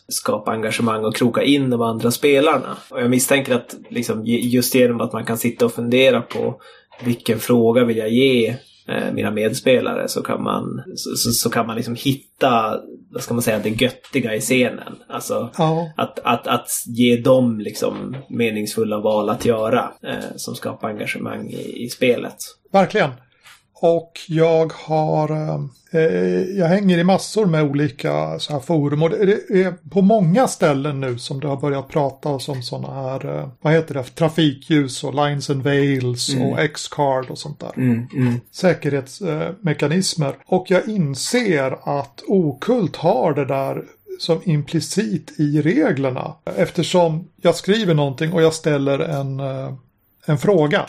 skapa 0.09 0.51
engagemang 0.51 1.05
och 1.05 1.17
kroka 1.17 1.43
in 1.43 1.71
de 1.71 1.83
andra 1.83 2.11
spelarna. 2.11 2.77
Och 2.91 3.01
jag 3.01 3.11
misstänker 3.11 3.55
att 3.55 3.75
liksom, 3.89 4.23
just 4.25 4.75
genom 4.75 5.01
att 5.01 5.13
man 5.13 5.25
kan 5.25 5.39
sitta 5.39 5.65
och 5.67 5.73
fundera 5.73 6.21
på 6.21 6.61
vilken 7.05 7.39
fråga 7.39 7.85
vill 7.85 7.97
jag 7.97 8.11
ge 8.11 8.57
eh, 8.89 9.13
mina 9.13 9.31
medspelare 9.31 10.09
så 10.09 10.23
kan 10.23 10.43
man, 10.43 10.83
så, 10.97 11.17
så, 11.17 11.33
så 11.33 11.51
kan 11.51 11.67
man 11.67 11.77
liksom 11.77 11.95
hitta, 11.95 12.81
vad 13.11 13.23
ska 13.23 13.35
man 13.35 13.43
säga, 13.43 13.59
det 13.59 13.83
göttiga 13.83 14.35
i 14.35 14.41
scenen. 14.41 14.95
Alltså, 15.09 15.51
ja, 15.59 15.93
att, 15.97 16.19
att, 16.19 16.47
att 16.47 16.69
ge 16.87 17.17
dem 17.17 17.61
liksom 17.61 18.17
meningsfulla 18.29 18.99
val 18.99 19.29
att 19.29 19.45
göra 19.45 19.93
eh, 20.03 20.37
som 20.37 20.55
skapar 20.55 20.89
engagemang 20.89 21.51
i, 21.51 21.85
i 21.85 21.89
spelet. 21.89 22.37
verkligen. 22.73 23.11
Och 23.77 24.21
jag 24.29 24.73
har, 24.73 25.31
eh, 25.93 26.01
jag 26.59 26.67
hänger 26.67 26.99
i 26.99 27.05
massor 27.05 27.47
med 27.47 27.63
olika 27.63 28.39
så 28.39 28.53
här 28.53 28.61
forum 28.61 29.03
och 29.03 29.11
det, 29.11 29.51
är 29.51 29.91
på 29.91 30.03
många 30.03 30.49
ställen 30.49 31.01
nu 31.01 31.19
som 31.19 31.41
det 31.41 31.49
har 31.49 31.57
börjat 31.57 31.89
pratas 31.89 32.49
om 32.49 32.63
sådana 32.63 33.03
här, 33.03 33.39
eh, 33.39 33.49
vad 33.61 33.73
heter 33.73 33.95
det, 33.95 34.03
trafikljus 34.03 35.05
och 35.05 35.15
lines 35.15 35.51
and 35.51 35.63
veils 35.63 36.35
och 36.35 36.61
X-card 36.61 37.31
och 37.31 37.39
sånt 37.39 37.61
där. 37.61 37.73
säkerhetsmekanismer. 38.53 40.35
Och 40.47 40.67
jag 40.69 40.89
inser 40.89 41.99
att 42.01 42.23
okult 42.27 42.97
har 42.97 43.35
det 43.35 43.45
där 43.45 43.85
som 44.19 44.41
implicit 44.45 45.33
i 45.39 45.63
reglerna. 45.63 46.35
Eftersom 46.57 47.29
jag 47.37 47.55
skriver 47.55 47.95
någonting 47.95 48.33
och 48.33 48.43
jag 48.43 48.55
ställer 48.55 48.99
en, 48.99 49.41
eh, 49.41 49.75
en 50.27 50.39
fråga. 50.39 50.87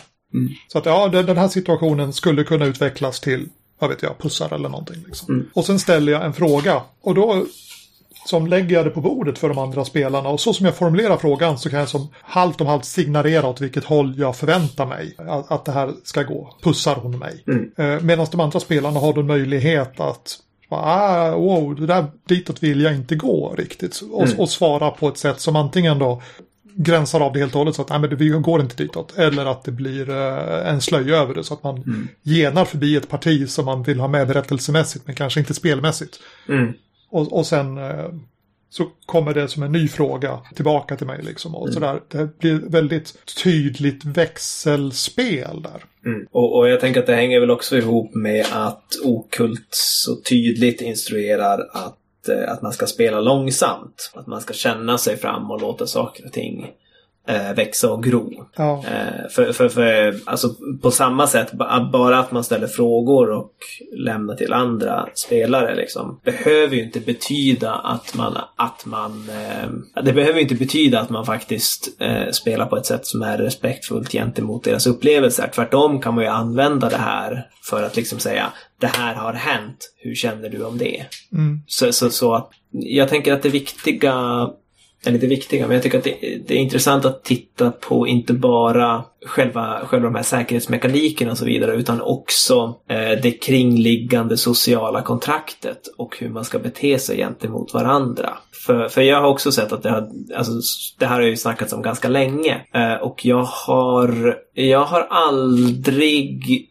Så 0.68 0.78
att 0.78 0.86
ja, 0.86 1.08
den 1.08 1.38
här 1.38 1.48
situationen 1.48 2.14
skulle 2.14 2.44
kunna 2.44 2.66
utvecklas 2.66 3.20
till, 3.20 3.50
vad 3.80 3.90
vet 3.90 4.04
jag, 4.04 4.18
pussar 4.18 4.54
eller 4.54 4.70
någonting. 4.70 5.04
Liksom. 5.08 5.50
Och 5.54 5.66
sen 5.66 5.80
ställer 5.80 6.12
jag 6.12 6.26
en 6.26 6.34
fråga. 6.34 6.82
Och 7.02 7.16
då 7.16 7.46
som 8.26 8.48
lägger 8.48 8.76
jag 8.76 8.86
det 8.86 8.90
på 8.90 9.02
bordet 9.02 9.38
för 9.38 9.50
de 9.50 9.58
andra 9.58 9.86
spelarna. 9.86 10.30
Och 10.30 10.40
så 10.40 10.54
som 10.54 10.66
jag 10.66 10.76
formulerar 10.76 11.18
frågan 11.18 11.60
så 11.60 11.70
kan 11.70 11.80
jag 11.80 11.90
som 11.90 12.08
halvt 12.22 12.62
om 12.62 12.68
halvt 12.68 12.86
signalera 12.86 13.48
åt 13.48 13.62
vilket 13.62 13.84
håll 13.84 14.16
jag 14.18 14.36
förväntar 14.36 14.86
mig 14.86 15.16
att, 15.18 15.52
att 15.52 15.66
det 15.66 15.72
här 15.72 15.94
ska 16.04 16.24
gå. 16.24 16.56
Pussar 16.64 16.96
hon 16.96 17.20
mig? 17.20 17.44
Eh, 17.78 18.02
Medan 18.02 18.28
de 18.32 18.40
andra 18.40 18.60
spelarna 18.60 19.00
har 19.00 19.14
då 19.14 19.24
möjlighet 19.24 20.00
att 20.00 20.40
Ah, 20.70 21.32
wow, 21.36 21.76
det 21.76 21.86
där 21.86 22.06
ditåt 22.28 22.64
vill 22.64 22.82
jag 22.82 22.96
inte 22.96 23.16
gå 23.16 23.56
riktigt. 23.58 24.02
Och, 24.12 24.28
och 24.38 24.50
svara 24.50 24.92
på 24.92 25.08
ett 25.08 25.18
sätt 25.18 25.40
som 25.40 25.56
antingen 25.56 26.00
då 26.00 26.22
gränsar 26.78 27.22
av 27.22 27.34
det 27.34 27.40
helt 27.40 27.56
och 27.56 27.60
hållet 27.60 27.76
så 27.76 27.82
att 27.82 27.90
nej, 27.90 28.00
men 28.00 28.16
vi 28.16 28.30
går 28.30 28.62
inte 28.62 28.84
ditåt. 28.84 29.18
Eller 29.18 29.46
att 29.46 29.64
det 29.64 29.72
blir 29.72 30.10
eh, 30.10 30.70
en 30.70 30.82
slöja 30.82 31.18
över 31.18 31.34
det 31.34 31.44
så 31.44 31.54
att 31.54 31.64
man 31.64 32.08
genar 32.24 32.66
förbi 32.66 32.96
ett 32.96 33.10
parti 33.10 33.50
som 33.50 33.66
man 33.66 33.84
vill 33.84 34.00
ha 34.00 34.08
med 34.08 34.28
berättelsemässigt 34.28 35.08
men 35.08 35.16
kanske 35.16 35.40
inte 35.40 35.54
spelmässigt. 35.54 36.20
Mm. 36.50 36.74
Och, 37.10 37.34
och 37.34 37.46
sen 37.46 37.78
eh, 37.78 38.10
så 38.70 38.86
kommer 39.06 39.34
det 39.34 39.48
som 39.48 39.64
en 39.64 39.72
ny 39.72 39.88
fråga 39.88 40.40
tillbaka 40.56 40.96
till 40.96 41.08
mig 41.08 41.24
liksom. 41.24 41.56
Och 41.56 41.68
mm. 41.68 41.74
sådär. 41.74 42.02
Det 42.08 42.40
blir 42.40 42.54
väldigt 42.54 43.36
tydligt 43.44 44.06
växelspel 44.06 45.62
där. 45.62 45.84
Mm. 46.06 46.28
Och, 46.32 46.58
och, 46.58 46.70
jag 46.70 46.80
tänker 46.80 47.00
att 47.00 47.06
det 47.06 47.16
hänger 47.16 47.40
väl 47.40 47.52
också 47.52 47.78
ihop 47.78 48.16
med 48.16 48.46
att 48.52 48.86
Okult 49.04 49.68
så 49.70 50.16
tydligt 50.16 50.82
instruerar 50.82 51.60
att, 51.74 51.98
Eh, 52.30 52.52
att 52.52 52.62
man 52.62 52.74
ska 52.74 52.88
spela 52.88 53.20
långsamt. 53.20 54.12
Att 54.14 54.28
man 54.28 54.42
ska 54.42 54.54
känna 54.54 54.98
sig 54.98 55.18
fram 55.18 55.52
och 55.52 55.62
låta 55.62 55.88
saker 55.88 56.26
och 56.26 56.32
ting 56.32 56.72
växa 57.56 57.92
och 57.92 58.04
gro. 58.04 58.46
Ja. 58.56 58.84
Eh, 58.88 59.30
för, 59.30 59.52
för, 59.52 59.70
för, 59.70 60.16
alltså, 60.26 60.56
på 60.82 60.92
samma 60.92 61.28
sätt, 61.28 61.52
bara 61.92 62.20
att 62.20 62.32
man 62.32 62.44
ställer 62.44 62.68
frågor 62.68 63.30
och 63.30 63.52
lämnar 63.98 64.36
till 64.36 64.54
andra 64.54 65.08
spelare 65.14 65.76
liksom, 65.76 66.20
behöver 66.24 66.76
ju 66.76 66.84
inte 66.84 67.00
betyda 67.00 67.74
att 67.74 68.16
man, 68.16 68.38
att 68.56 68.86
man 68.86 69.30
eh, 69.30 70.04
det 70.04 70.14
behöver 70.14 70.36
ju 70.36 70.42
inte 70.42 70.56
betyda 70.56 71.00
att 71.00 71.10
man 71.10 71.26
faktiskt 71.26 72.02
eh, 72.02 72.32
spelar 72.32 72.66
på 72.66 72.78
ett 72.78 72.86
sätt 72.86 73.06
som 73.06 73.22
är 73.22 73.38
respektfullt 73.38 74.12
gentemot 74.12 74.64
deras 74.64 74.88
upplevelser. 74.88 75.50
Tvärtom 75.56 76.02
kan 76.02 76.16
man 76.16 76.24
ju 76.24 76.30
använda 76.30 76.90
det 76.90 76.98
här 76.98 77.48
för 77.70 77.84
att 77.84 77.96
liksom 77.96 78.20
säga 78.20 78.54
det 78.80 78.88
här 78.88 79.16
har 79.16 79.34
hänt, 79.34 79.94
hur 79.98 80.16
känner 80.16 80.50
du 80.50 80.64
om 80.64 80.78
det? 80.78 81.06
Mm. 81.32 81.62
Så, 81.68 81.94
så, 81.94 82.10
så 82.10 82.36
att 82.36 82.50
jag 82.72 83.10
tänker 83.10 83.34
att 83.34 83.44
det 83.44 83.50
viktiga 83.50 84.48
är 85.08 85.14
lite 85.14 85.28
viktiga. 85.28 85.68
Men 85.68 85.74
jag 85.74 85.84
tycker 85.84 85.98
att 85.98 86.04
det, 86.04 86.18
det, 86.48 86.54
är 86.54 86.58
intressant 86.58 87.06
att 87.06 87.24
titta 87.24 87.72
på 87.72 88.08
inte 88.08 88.34
bara 88.34 89.04
själva, 89.26 89.86
själva 89.86 90.08
de 90.08 90.16
här 90.16 90.24
säkerhetsmekanikerna 90.24 91.32
och 91.32 91.38
så 91.38 91.46
vidare 91.46 91.76
utan 91.76 92.02
också 92.02 92.80
eh, 92.90 93.22
det 93.22 93.32
kringliggande 93.32 94.38
sociala 94.38 95.02
kontraktet 95.02 95.88
och 95.98 96.18
hur 96.20 96.30
man 96.30 96.46
ska 96.46 96.60
bete 96.60 97.00
sig 97.00 97.18
gentemot 97.18 97.74
varandra. 97.74 98.38
För, 98.66 98.88
för 98.88 99.02
jag 99.02 99.22
har 99.22 99.30
också 99.30 99.52
sett 99.52 99.72
att 99.72 99.84
det, 99.84 99.90
har, 99.90 100.10
alltså, 100.36 100.52
det 101.00 101.06
här 101.06 101.16
har 101.16 101.28
ju 101.28 101.38
snackats 101.38 101.74
om 101.74 101.82
ganska 101.82 102.08
länge 102.08 102.66
eh, 102.74 102.94
och 102.94 103.26
jag 103.26 103.44
har, 103.44 104.38
jag 104.54 104.86
har 104.86 105.02
aldrig 105.02 106.70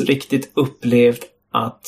riktigt 0.00 0.52
upplevt 0.54 1.24
att 1.52 1.86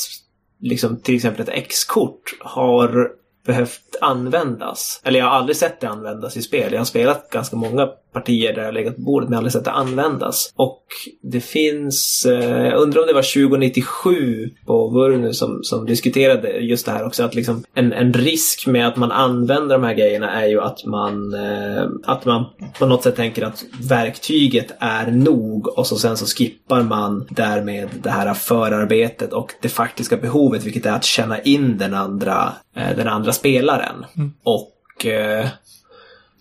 liksom 0.60 1.00
till 1.00 1.14
exempel 1.14 1.42
ett 1.42 1.48
X-kort 1.48 2.36
har 2.40 3.10
behövt 3.50 3.96
användas. 4.00 5.00
Eller 5.04 5.18
jag 5.18 5.26
har 5.26 5.32
aldrig 5.32 5.56
sett 5.56 5.80
det 5.80 5.88
användas 5.88 6.36
i 6.36 6.42
spel. 6.42 6.72
Jag 6.72 6.80
har 6.80 6.84
spelat 6.84 7.30
ganska 7.30 7.56
många 7.56 7.88
partier 8.12 8.52
där 8.52 8.62
jag 8.62 8.74
legat 8.74 8.96
på 8.96 9.02
bordet 9.02 9.28
men 9.28 9.38
aldrig 9.38 9.52
sett 9.52 9.64
det 9.64 9.70
användas. 9.70 10.52
Och 10.56 10.84
det 11.22 11.40
finns, 11.40 12.26
eh, 12.26 12.66
jag 12.66 12.80
undrar 12.80 13.00
om 13.00 13.06
det 13.06 13.12
var 13.12 13.48
2097 13.48 14.50
på 14.66 14.88
Vurnu 14.88 15.32
som, 15.32 15.60
som 15.62 15.86
diskuterade 15.86 16.48
just 16.50 16.86
det 16.86 16.92
här 16.92 17.06
också. 17.06 17.22
Att 17.22 17.34
liksom 17.34 17.64
en, 17.74 17.92
en 17.92 18.12
risk 18.12 18.66
med 18.66 18.88
att 18.88 18.96
man 18.96 19.12
använder 19.12 19.78
de 19.78 19.84
här 19.84 19.94
grejerna 19.94 20.42
är 20.42 20.48
ju 20.48 20.60
att 20.60 20.84
man, 20.84 21.34
eh, 21.34 21.84
att 22.04 22.24
man 22.24 22.44
på 22.78 22.86
något 22.86 23.02
sätt 23.02 23.16
tänker 23.16 23.42
att 23.42 23.64
verktyget 23.88 24.76
är 24.78 25.10
nog 25.10 25.78
och 25.78 25.86
så 25.86 25.96
sen 25.96 26.16
så 26.16 26.26
skippar 26.26 26.82
man 26.82 27.26
därmed 27.30 27.88
det 28.02 28.10
här 28.10 28.34
förarbetet 28.34 29.32
och 29.32 29.52
det 29.62 29.68
faktiska 29.68 30.16
behovet 30.16 30.64
vilket 30.64 30.86
är 30.86 30.92
att 30.92 31.04
känna 31.04 31.40
in 31.40 31.78
den 31.78 31.94
andra, 31.94 32.52
eh, 32.76 32.96
den 32.96 33.08
andra 33.08 33.32
spelaren. 33.32 34.04
Mm. 34.16 34.32
Och 34.42 35.06
eh, 35.06 35.46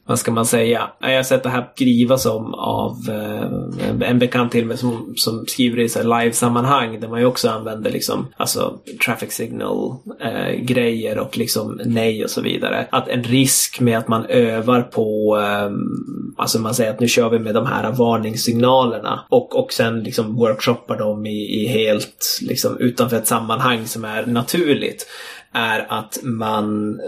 vad 0.10 0.20
ska 0.20 0.32
man 0.32 0.46
säga? 0.46 0.90
Jag 1.00 1.16
har 1.16 1.24
sett 1.24 1.44
det 1.44 1.50
här 1.50 1.70
skrivas 1.76 2.26
om 2.26 2.54
av 2.54 2.98
eh, 3.10 4.10
en 4.10 4.20
bekant 4.20 4.52
till 4.52 4.66
mig 4.66 4.78
som, 4.78 5.14
som 5.16 5.46
skriver 5.48 5.80
i 5.80 6.04
live-sammanhang 6.04 7.00
där 7.00 7.08
man 7.08 7.20
ju 7.20 7.26
också 7.26 7.50
använder 7.50 7.92
liksom, 7.92 8.28
alltså 8.38 8.80
traffic 9.06 9.32
signal 9.34 9.96
eh, 10.22 10.56
grejer 10.62 11.18
och 11.18 11.38
liksom 11.38 11.82
nej 11.86 12.24
och 12.24 12.30
så 12.30 12.42
vidare. 12.42 12.88
Att 12.92 13.08
en 13.08 13.24
risk 13.24 13.80
med 13.80 13.98
att 13.98 14.08
man 14.08 14.26
övar 14.26 14.82
på, 14.82 15.38
eh, 15.38 15.72
alltså 16.38 16.60
man 16.60 16.76
säger 16.76 16.92
att 16.92 17.00
nu 17.00 17.08
kör 17.08 17.30
vi 17.30 17.40
med 17.40 17.56
de 17.56 17.66
här 17.66 17.92
varningssignalerna 17.92 19.26
och, 19.30 19.56
och 19.56 19.74
sen 19.74 20.04
liksom 20.04 20.36
workshoppar 20.36 20.98
dem 20.98 21.26
i, 21.26 21.64
i 21.64 21.68
helt 21.68 22.40
liksom 22.42 22.78
utanför 22.78 23.18
ett 23.18 23.28
sammanhang 23.28 23.86
som 23.86 24.06
är 24.06 24.26
naturligt 24.26 25.08
är 25.54 25.86
att 25.90 26.20
man 26.24 27.00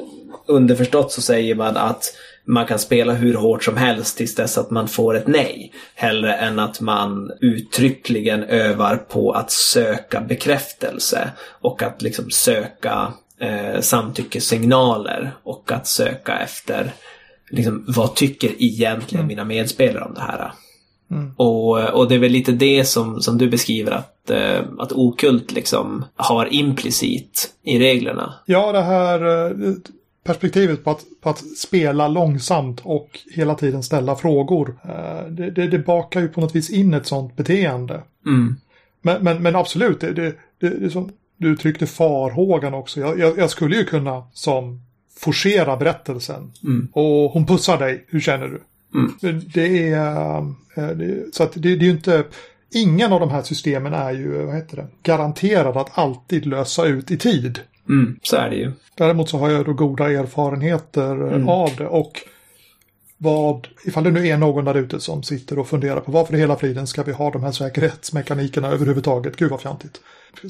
underförstått 0.47 1.11
så 1.11 1.21
säger 1.21 1.55
man 1.55 1.77
att 1.77 2.03
man 2.45 2.65
kan 2.65 2.79
spela 2.79 3.13
hur 3.13 3.33
hårt 3.33 3.63
som 3.63 3.77
helst 3.77 4.17
tills 4.17 4.35
dess 4.35 4.57
att 4.57 4.71
man 4.71 4.87
får 4.87 5.15
ett 5.15 5.27
nej. 5.27 5.73
Hellre 5.95 6.33
än 6.33 6.59
att 6.59 6.81
man 6.81 7.31
uttryckligen 7.41 8.43
övar 8.43 8.97
på 8.97 9.31
att 9.31 9.51
söka 9.51 10.21
bekräftelse 10.21 11.31
och 11.61 11.83
att 11.83 12.01
liksom 12.01 12.29
söka 12.29 13.13
eh, 13.39 13.81
samtyckessignaler 13.81 15.31
och 15.43 15.71
att 15.71 15.87
söka 15.87 16.37
efter 16.37 16.93
liksom, 17.49 17.85
vad 17.87 18.15
tycker 18.15 18.51
egentligen 18.57 19.25
mm. 19.25 19.27
mina 19.27 19.45
medspelare 19.45 20.03
om 20.03 20.13
det 20.13 20.21
här. 20.21 20.51
Mm. 21.11 21.33
Och, 21.37 21.89
och 21.89 22.09
det 22.09 22.15
är 22.15 22.19
väl 22.19 22.31
lite 22.31 22.51
det 22.51 22.85
som, 22.85 23.21
som 23.21 23.37
du 23.37 23.49
beskriver 23.49 23.91
att, 23.91 24.29
eh, 24.29 24.59
att 24.79 24.91
okult 24.91 25.51
liksom 25.51 26.05
har 26.15 26.53
implicit 26.53 27.49
i 27.63 27.79
reglerna. 27.79 28.33
Ja, 28.45 28.71
det 28.71 28.81
här 28.81 29.45
eh, 29.45 29.73
perspektivet 30.23 30.83
på 30.83 30.91
att, 30.91 31.05
på 31.21 31.29
att 31.29 31.57
spela 31.57 32.07
långsamt 32.07 32.81
och 32.83 33.19
hela 33.31 33.55
tiden 33.55 33.83
ställa 33.83 34.15
frågor. 34.15 34.75
Eh, 34.83 35.27
det, 35.31 35.51
det, 35.51 35.67
det 35.67 35.79
bakar 35.79 36.21
ju 36.21 36.27
på 36.27 36.41
något 36.41 36.55
vis 36.55 36.69
in 36.69 36.93
ett 36.93 37.05
sånt 37.05 37.35
beteende. 37.35 38.01
Mm. 38.25 38.55
Men, 39.01 39.23
men, 39.23 39.43
men, 39.43 39.55
absolut, 39.55 39.99
det, 39.99 40.35
det, 40.59 40.89
som 40.89 41.11
du 41.37 41.49
uttryckte 41.49 41.87
farhågan 41.87 42.73
också. 42.73 42.99
Jag, 42.99 43.19
jag, 43.19 43.37
jag, 43.37 43.49
skulle 43.49 43.75
ju 43.75 43.85
kunna 43.85 44.23
som 44.33 44.81
forcera 45.19 45.77
berättelsen. 45.77 46.51
Mm. 46.63 46.87
Och 46.93 47.31
hon 47.31 47.45
pussar 47.45 47.77
dig, 47.77 48.05
hur 48.07 48.19
känner 48.19 48.47
du? 48.47 48.61
Mm. 48.93 49.41
Det 49.53 49.89
är, 49.89 50.37
eh, 50.75 50.89
så 51.33 51.43
att 51.43 51.53
det, 51.53 51.59
det 51.59 51.69
är 51.69 51.87
ju 51.87 51.91
inte, 51.91 52.23
ingen 52.73 53.13
av 53.13 53.19
de 53.19 53.29
här 53.29 53.41
systemen 53.41 53.93
är 53.93 54.11
ju, 54.11 54.45
vad 54.45 54.55
heter 54.55 54.77
det, 54.77 54.87
garanterad 55.03 55.77
att 55.77 55.97
alltid 55.97 56.45
lösa 56.45 56.85
ut 56.85 57.11
i 57.11 57.17
tid. 57.17 57.59
Mm, 57.89 58.19
så 58.23 58.35
är 58.35 58.49
det 58.49 58.55
ju. 58.55 58.71
Däremot 58.95 59.29
så 59.29 59.37
har 59.37 59.49
jag 59.49 59.65
då 59.65 59.73
goda 59.73 60.11
erfarenheter 60.11 61.11
mm. 61.11 61.49
av 61.49 61.75
det 61.77 61.87
och 61.87 62.21
vad, 63.23 63.67
ifall 63.85 64.03
det 64.03 64.11
nu 64.11 64.27
är 64.27 64.37
någon 64.37 64.65
där 64.65 64.75
ute 64.75 64.99
som 64.99 65.23
sitter 65.23 65.59
och 65.59 65.67
funderar 65.67 65.99
på 65.99 66.11
varför 66.11 66.35
i 66.35 66.39
hela 66.39 66.55
friden 66.55 66.87
ska 66.87 67.03
vi 67.03 67.11
ha 67.11 67.31
de 67.31 67.43
här 67.43 67.51
säkerhetsmekanikerna 67.51 68.67
överhuvudtaget, 68.67 69.35
gud 69.35 69.51
vad 69.51 69.61
fjantigt. 69.61 70.01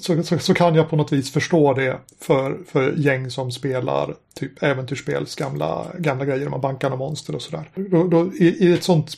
Så, 0.02 0.24
så, 0.24 0.40
så, 0.40 0.54
kan 0.54 0.76
jag 0.76 0.90
på 0.90 0.96
något 0.96 1.12
vis 1.12 1.32
förstå 1.32 1.74
det 1.74 1.98
för, 2.20 2.58
för 2.68 2.94
gäng 2.98 3.32
som 3.32 3.52
spelar 3.52 4.16
typ 4.36 4.64
äventyrsspels 4.64 5.36
gamla, 5.36 5.88
gamla 6.00 6.26
grejer, 6.26 6.50
man 6.50 6.62
bankar 6.62 6.92
och 6.92 6.98
monster 6.98 7.36
och 7.36 7.42
sådär. 7.42 7.70
Då, 7.76 8.08
då, 8.08 8.34
i, 8.34 8.68
i, 8.68 8.74
ett 8.74 8.84
sånt, 8.84 9.14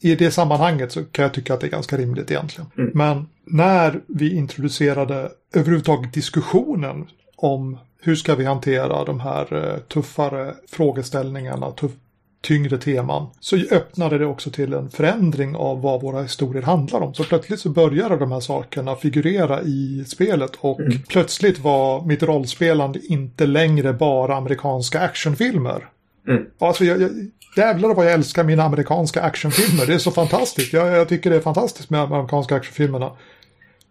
I 0.00 0.14
det 0.14 0.30
sammanhanget 0.30 0.92
så 0.92 1.04
kan 1.04 1.22
jag 1.22 1.34
tycka 1.34 1.54
att 1.54 1.60
det 1.60 1.66
är 1.66 1.70
ganska 1.70 1.96
rimligt 1.96 2.30
egentligen. 2.30 2.70
Mm. 2.78 2.90
Men 2.94 3.28
när 3.44 4.00
vi 4.06 4.34
introducerade 4.34 5.30
överhuvudtaget 5.54 6.12
diskussionen 6.12 7.06
om 7.42 7.78
hur 8.00 8.14
ska 8.14 8.34
vi 8.34 8.44
hantera 8.44 9.04
de 9.04 9.20
här 9.20 9.54
eh, 9.54 9.78
tuffare 9.78 10.54
frågeställningarna, 10.68 11.70
tuff, 11.70 11.92
tyngre 12.40 12.78
teman, 12.78 13.26
så 13.40 13.56
öppnade 13.56 14.18
det 14.18 14.26
också 14.26 14.50
till 14.50 14.72
en 14.72 14.90
förändring 14.90 15.56
av 15.56 15.82
vad 15.82 16.02
våra 16.02 16.22
historier 16.22 16.62
handlar 16.62 17.00
om. 17.00 17.14
Så 17.14 17.24
plötsligt 17.24 17.60
så 17.60 17.68
började 17.68 18.16
de 18.16 18.32
här 18.32 18.40
sakerna 18.40 18.96
figurera 18.96 19.62
i 19.62 20.04
spelet 20.06 20.50
och 20.60 20.80
mm. 20.80 20.98
plötsligt 21.08 21.58
var 21.58 22.02
mitt 22.02 22.22
rollspelande 22.22 23.00
inte 23.08 23.46
längre 23.46 23.92
bara 23.92 24.36
amerikanska 24.36 25.00
actionfilmer. 25.00 25.88
Mm. 26.28 26.46
Alltså, 26.58 26.84
jag, 26.84 27.02
jag, 27.02 27.10
jävlar 27.56 27.94
vad 27.94 28.06
jag 28.06 28.12
älskar 28.12 28.44
mina 28.44 28.62
amerikanska 28.62 29.22
actionfilmer. 29.22 29.86
Det 29.86 29.94
är 29.94 29.98
så 29.98 30.10
fantastiskt. 30.10 30.72
Jag, 30.72 30.88
jag 30.88 31.08
tycker 31.08 31.30
det 31.30 31.36
är 31.36 31.40
fantastiskt 31.40 31.90
med 31.90 32.00
amerikanska 32.00 32.56
actionfilmerna. 32.56 33.10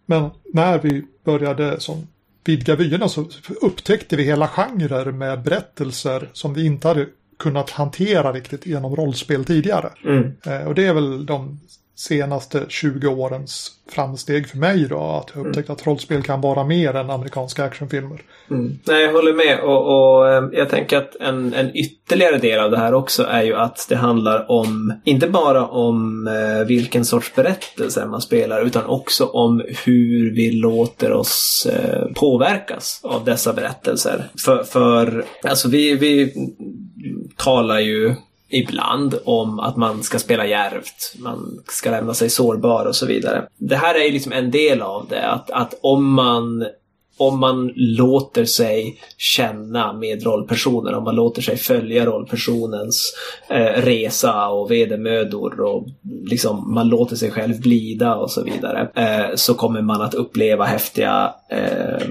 Men 0.06 0.30
när 0.52 0.78
vi 0.78 1.04
började 1.24 1.80
som 1.80 2.06
vidga 2.44 2.76
vyerna 2.76 3.08
så 3.08 3.28
upptäckte 3.60 4.16
vi 4.16 4.22
hela 4.22 4.48
genrer 4.48 5.12
med 5.12 5.42
berättelser 5.42 6.30
som 6.32 6.54
vi 6.54 6.66
inte 6.66 6.88
hade 6.88 7.06
kunnat 7.38 7.70
hantera 7.70 8.32
riktigt 8.32 8.66
genom 8.66 8.96
rollspel 8.96 9.44
tidigare. 9.44 9.92
Mm. 10.04 10.32
Eh, 10.46 10.66
och 10.66 10.74
det 10.74 10.86
är 10.86 10.94
väl 10.94 11.26
de 11.26 11.60
senaste 11.94 12.64
20 12.68 13.08
årens 13.08 13.70
framsteg 13.88 14.48
för 14.48 14.58
mig 14.58 14.86
då. 14.88 14.98
Att 14.98 15.30
jag 15.34 15.46
upptäckt 15.46 15.68
mm. 15.68 15.76
att 15.76 15.86
rollspel 15.86 16.22
kan 16.22 16.40
vara 16.40 16.64
mer 16.64 16.94
än 16.94 17.10
amerikanska 17.10 17.64
actionfilmer. 17.64 18.22
Mm. 18.50 18.78
Nej, 18.84 19.02
jag 19.02 19.12
håller 19.12 19.32
med 19.32 19.60
och, 19.60 20.16
och 20.16 20.28
eh, 20.28 20.44
jag 20.52 20.68
tänker 20.68 20.96
att 20.96 21.16
en, 21.20 21.54
en, 21.54 21.76
ytterligare 21.76 22.38
del 22.38 22.60
av 22.60 22.70
det 22.70 22.78
här 22.78 22.94
också 22.94 23.22
är 23.22 23.42
ju 23.42 23.54
att 23.54 23.86
det 23.88 23.96
handlar 23.96 24.50
om, 24.50 24.94
inte 25.04 25.28
bara 25.28 25.66
om 25.66 26.26
eh, 26.26 26.66
vilken 26.66 27.04
sorts 27.04 27.34
berättelse 27.34 28.06
man 28.06 28.20
spelar 28.20 28.66
utan 28.66 28.86
också 28.86 29.26
om 29.26 29.64
hur 29.84 30.34
vi 30.34 30.52
låter 30.52 31.12
oss 31.12 31.66
eh, 31.70 32.12
påverkas 32.14 33.00
av 33.02 33.24
dessa 33.24 33.52
berättelser. 33.52 34.30
För, 34.44 34.62
för 34.62 35.24
alltså 35.44 35.68
vi, 35.68 35.94
vi 35.94 36.34
talar 37.36 37.78
ju 37.78 38.14
ibland 38.52 39.18
om 39.24 39.58
att 39.58 39.76
man 39.76 40.02
ska 40.02 40.18
spela 40.18 40.46
järvt, 40.46 41.14
man 41.18 41.58
ska 41.68 41.90
lämna 41.90 42.14
sig 42.14 42.30
sårbar 42.30 42.84
och 42.84 42.96
så 42.96 43.06
vidare. 43.06 43.46
Det 43.58 43.76
här 43.76 43.94
är 43.94 44.04
ju 44.04 44.12
liksom 44.12 44.32
en 44.32 44.50
del 44.50 44.82
av 44.82 45.06
det, 45.08 45.26
att, 45.28 45.50
att 45.50 45.74
om 45.82 46.12
man 46.12 46.64
om 47.16 47.40
man 47.40 47.72
låter 47.76 48.44
sig 48.44 49.00
känna 49.16 49.92
med 49.92 50.22
rollpersonen, 50.22 50.94
om 50.94 51.04
man 51.04 51.14
låter 51.14 51.42
sig 51.42 51.56
följa 51.56 52.06
rollpersonens 52.06 53.14
eh, 53.48 53.82
resa 53.82 54.48
och 54.48 54.70
vedermödor 54.70 55.60
och 55.60 55.86
liksom 56.24 56.74
man 56.74 56.88
låter 56.88 57.16
sig 57.16 57.30
själv 57.30 57.60
glida 57.60 58.14
och 58.14 58.30
så 58.30 58.42
vidare, 58.42 58.90
eh, 58.94 59.34
så 59.34 59.54
kommer 59.54 59.82
man 59.82 60.02
att 60.02 60.14
uppleva 60.14 60.64
häftiga 60.64 61.34
eh, 61.50 62.06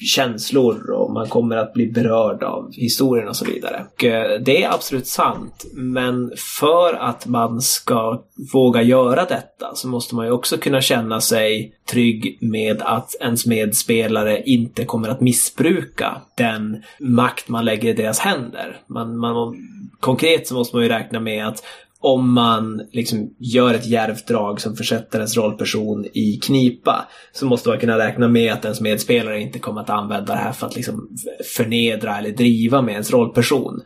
känslor 0.00 0.90
och 0.90 1.12
man 1.12 1.28
kommer 1.28 1.56
att 1.56 1.72
bli 1.72 1.86
berörd 1.86 2.42
av 2.42 2.72
historien 2.72 3.28
och 3.28 3.36
så 3.36 3.44
vidare. 3.44 3.84
Och 3.94 4.04
eh, 4.04 4.40
det 4.40 4.62
är 4.62 4.70
absolut 4.70 5.06
sant, 5.06 5.66
men 5.72 6.32
för 6.58 6.94
att 6.94 7.26
man 7.26 7.60
ska 7.60 8.22
våga 8.52 8.82
göra 8.82 9.24
detta 9.24 9.74
så 9.74 9.88
måste 9.88 10.14
man 10.14 10.26
ju 10.26 10.32
också 10.32 10.58
kunna 10.58 10.80
känna 10.80 11.20
sig 11.20 11.74
trygg 11.90 12.38
med 12.40 12.82
att 12.82 13.14
ens 13.20 13.46
medspelare 13.46 14.42
inte 14.42 14.84
kommer 14.84 15.08
att 15.08 15.20
missbruka 15.20 16.20
den 16.34 16.82
makt 17.00 17.48
man 17.48 17.64
lägger 17.64 17.88
i 17.88 17.92
deras 17.92 18.18
händer. 18.18 18.80
Man, 18.86 19.18
man, 19.18 19.56
konkret 20.00 20.46
så 20.48 20.54
måste 20.54 20.76
man 20.76 20.82
ju 20.82 20.88
räkna 20.88 21.20
med 21.20 21.46
att 21.46 21.62
om 22.00 22.32
man 22.32 22.82
liksom 22.92 23.34
gör 23.38 23.74
ett 23.74 23.86
djärvt 23.86 24.26
drag 24.26 24.60
som 24.60 24.76
försätter 24.76 25.18
ens 25.18 25.36
rollperson 25.36 26.04
i 26.04 26.40
knipa 26.42 27.08
så 27.32 27.46
måste 27.46 27.68
man 27.68 27.78
kunna 27.78 27.98
räkna 27.98 28.28
med 28.28 28.52
att 28.52 28.64
ens 28.64 28.80
medspelare 28.80 29.40
inte 29.40 29.58
kommer 29.58 29.80
att 29.80 29.90
använda 29.90 30.32
det 30.32 30.38
här 30.38 30.52
för 30.52 30.66
att 30.66 30.76
liksom 30.76 31.08
förnedra 31.56 32.18
eller 32.18 32.30
driva 32.30 32.82
med 32.82 32.92
ens 32.92 33.10
rollperson. 33.10 33.80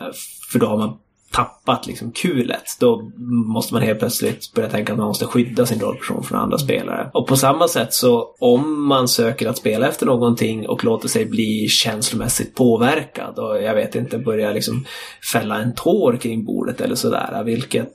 Eh, 0.00 0.06
för 0.52 0.58
då 0.58 0.66
har 0.66 0.78
man 0.78 0.98
tappat 1.32 1.86
liksom 1.86 2.12
kulet, 2.12 2.64
då 2.80 3.10
måste 3.46 3.74
man 3.74 3.82
helt 3.82 3.98
plötsligt 3.98 4.52
börja 4.54 4.68
tänka 4.68 4.92
att 4.92 4.98
man 4.98 5.08
måste 5.08 5.26
skydda 5.26 5.66
sin 5.66 5.80
rollperson 5.80 6.24
från 6.24 6.38
andra 6.38 6.58
spelare. 6.58 7.10
Och 7.14 7.26
på 7.26 7.36
samma 7.36 7.68
sätt 7.68 7.94
så 7.94 8.34
om 8.38 8.86
man 8.86 9.08
söker 9.08 9.48
att 9.48 9.58
spela 9.58 9.88
efter 9.88 10.06
någonting 10.06 10.68
och 10.68 10.84
låter 10.84 11.08
sig 11.08 11.26
bli 11.26 11.68
känslomässigt 11.68 12.54
påverkad 12.54 13.38
och 13.38 13.62
jag 13.62 13.74
vet 13.74 13.94
inte, 13.94 14.18
börja 14.18 14.52
liksom 14.52 14.84
fälla 15.32 15.58
en 15.58 15.74
tår 15.74 16.16
kring 16.16 16.44
bordet 16.44 16.80
eller 16.80 16.94
sådär, 16.94 17.42
vilket 17.44 17.94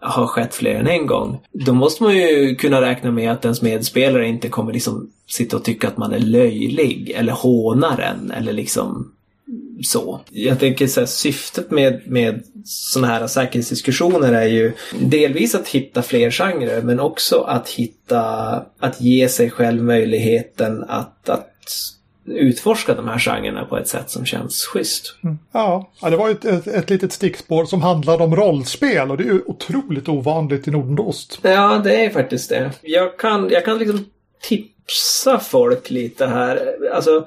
har 0.00 0.26
skett 0.26 0.54
fler 0.54 0.74
än 0.74 0.86
en 0.86 1.06
gång. 1.06 1.40
Då 1.52 1.72
måste 1.72 2.02
man 2.02 2.16
ju 2.16 2.54
kunna 2.54 2.80
räkna 2.80 3.10
med 3.10 3.32
att 3.32 3.44
ens 3.44 3.62
medspelare 3.62 4.28
inte 4.28 4.48
kommer 4.48 4.72
liksom 4.72 5.10
sitta 5.28 5.56
och 5.56 5.64
tycka 5.64 5.88
att 5.88 5.96
man 5.96 6.12
är 6.12 6.18
löjlig 6.18 7.12
eller 7.16 7.32
hånar 7.32 7.98
en 7.98 8.30
eller 8.30 8.52
liksom 8.52 9.12
så. 9.84 10.20
Jag 10.30 10.58
tänker 10.60 10.86
så 10.86 11.00
här, 11.00 11.06
syftet 11.06 11.70
med, 11.70 12.00
med 12.06 12.42
sådana 12.64 13.12
här 13.12 13.26
säkerhetsdiskussioner 13.26 14.32
är 14.32 14.46
ju 14.46 14.72
delvis 15.00 15.54
att 15.54 15.68
hitta 15.68 16.02
fler 16.02 16.30
genrer 16.30 16.82
men 16.82 17.00
också 17.00 17.40
att 17.40 17.68
hitta, 17.68 18.20
att 18.78 19.00
ge 19.00 19.28
sig 19.28 19.50
själv 19.50 19.82
möjligheten 19.82 20.84
att, 20.88 21.28
att 21.28 21.48
utforska 22.24 22.94
de 22.94 23.08
här 23.08 23.18
genrerna 23.18 23.64
på 23.64 23.78
ett 23.78 23.88
sätt 23.88 24.10
som 24.10 24.26
känns 24.26 24.64
schysst. 24.64 25.16
Mm. 25.24 25.38
Ja, 25.52 25.90
det 26.02 26.16
var 26.16 26.30
ett, 26.30 26.44
ett, 26.44 26.66
ett 26.66 26.90
litet 26.90 27.12
stickspår 27.12 27.64
som 27.64 27.82
handlade 27.82 28.24
om 28.24 28.36
rollspel 28.36 29.10
och 29.10 29.16
det 29.16 29.22
är 29.22 29.32
ju 29.32 29.42
otroligt 29.46 30.08
ovanligt 30.08 30.68
i 30.68 30.70
Nordost. 30.70 31.38
Ja, 31.42 31.80
det 31.84 32.04
är 32.04 32.10
faktiskt 32.10 32.48
det. 32.48 32.70
Jag 32.82 33.18
kan, 33.18 33.48
jag 33.50 33.64
kan 33.64 33.78
liksom 33.78 34.04
tipsa 34.86 35.38
folk 35.38 35.90
lite 35.90 36.26
här. 36.26 36.76
Alltså, 36.92 37.26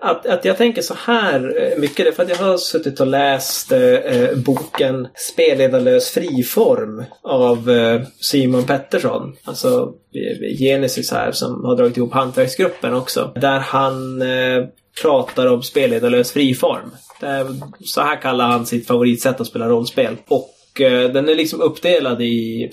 att, 0.00 0.26
att 0.26 0.44
jag 0.44 0.56
tänker 0.56 0.82
så 0.82 0.94
här 0.94 1.62
eh, 1.62 1.78
mycket, 1.78 1.96
det 1.96 2.08
är 2.08 2.12
för 2.12 2.22
att 2.22 2.28
jag 2.28 2.36
har 2.36 2.56
suttit 2.56 3.00
och 3.00 3.06
läst 3.06 3.72
eh, 3.72 3.80
eh 3.82 4.36
boken 4.36 5.08
Spelledarlös 5.14 6.10
friform 6.10 7.04
av 7.22 7.70
eh, 7.70 8.02
Simon 8.20 8.64
Pettersson. 8.64 9.36
Alltså 9.44 9.92
eh, 10.14 10.56
Genesis 10.58 11.12
här 11.12 11.32
som 11.32 11.64
har 11.64 11.76
dragit 11.76 11.96
ihop 11.96 12.12
hantverksgruppen 12.12 12.94
också. 12.94 13.32
Där 13.34 13.58
han 13.58 14.22
eh, 14.22 14.64
pratar 15.02 15.46
om 15.46 15.62
spelledarlös 15.62 16.32
friform. 16.32 16.90
Är, 17.20 17.46
så 17.84 18.00
här 18.00 18.22
kallar 18.22 18.48
han 18.48 18.66
sitt 18.66 18.86
favoritsätt 18.86 19.40
att 19.40 19.46
spela 19.46 19.68
rollspel. 19.68 20.16
Och 20.28 20.80
eh, 20.80 21.10
den 21.10 21.28
är 21.28 21.34
liksom 21.34 21.60
uppdelad 21.60 22.22
i 22.22 22.70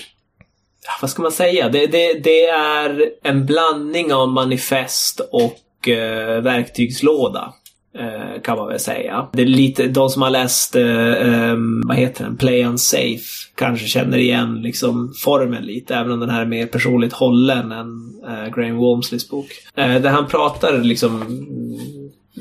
vad 1.02 1.10
ska 1.10 1.22
man 1.22 1.32
säga? 1.32 1.70
Det, 1.70 1.88
det, 1.88 2.14
det 2.14 2.46
är 2.46 3.10
en 3.24 3.46
blandning 3.46 4.14
av 4.14 4.30
manifest 4.30 5.20
och 5.32 5.88
eh, 5.88 6.42
verktygslåda. 6.42 7.54
Eh, 7.98 8.42
kan 8.42 8.58
man 8.58 8.68
väl 8.68 8.80
säga. 8.80 9.28
Det 9.34 9.42
är 9.42 9.46
lite, 9.46 9.88
de 9.88 10.10
som 10.10 10.22
har 10.22 10.30
läst, 10.30 10.76
eh, 10.76 11.12
eh, 11.12 11.56
vad 11.86 11.98
heter 11.98 12.24
den, 12.24 12.38
Play 12.38 12.66
Unsafe 12.66 13.20
kanske 13.56 13.88
känner 13.88 14.18
igen 14.18 14.62
liksom 14.62 15.14
formen 15.24 15.64
lite, 15.64 15.96
även 15.96 16.12
om 16.12 16.20
den 16.20 16.30
här 16.30 16.42
är 16.42 16.46
mer 16.46 16.66
personligt 16.66 17.14
hållen 17.14 17.72
än 17.72 18.14
eh, 18.28 18.56
Graham 18.56 18.78
Walmsleys 18.78 19.30
bok. 19.30 19.48
Eh, 19.76 20.02
där 20.02 20.10
han 20.10 20.28
pratar 20.28 20.78
liksom 20.78 21.24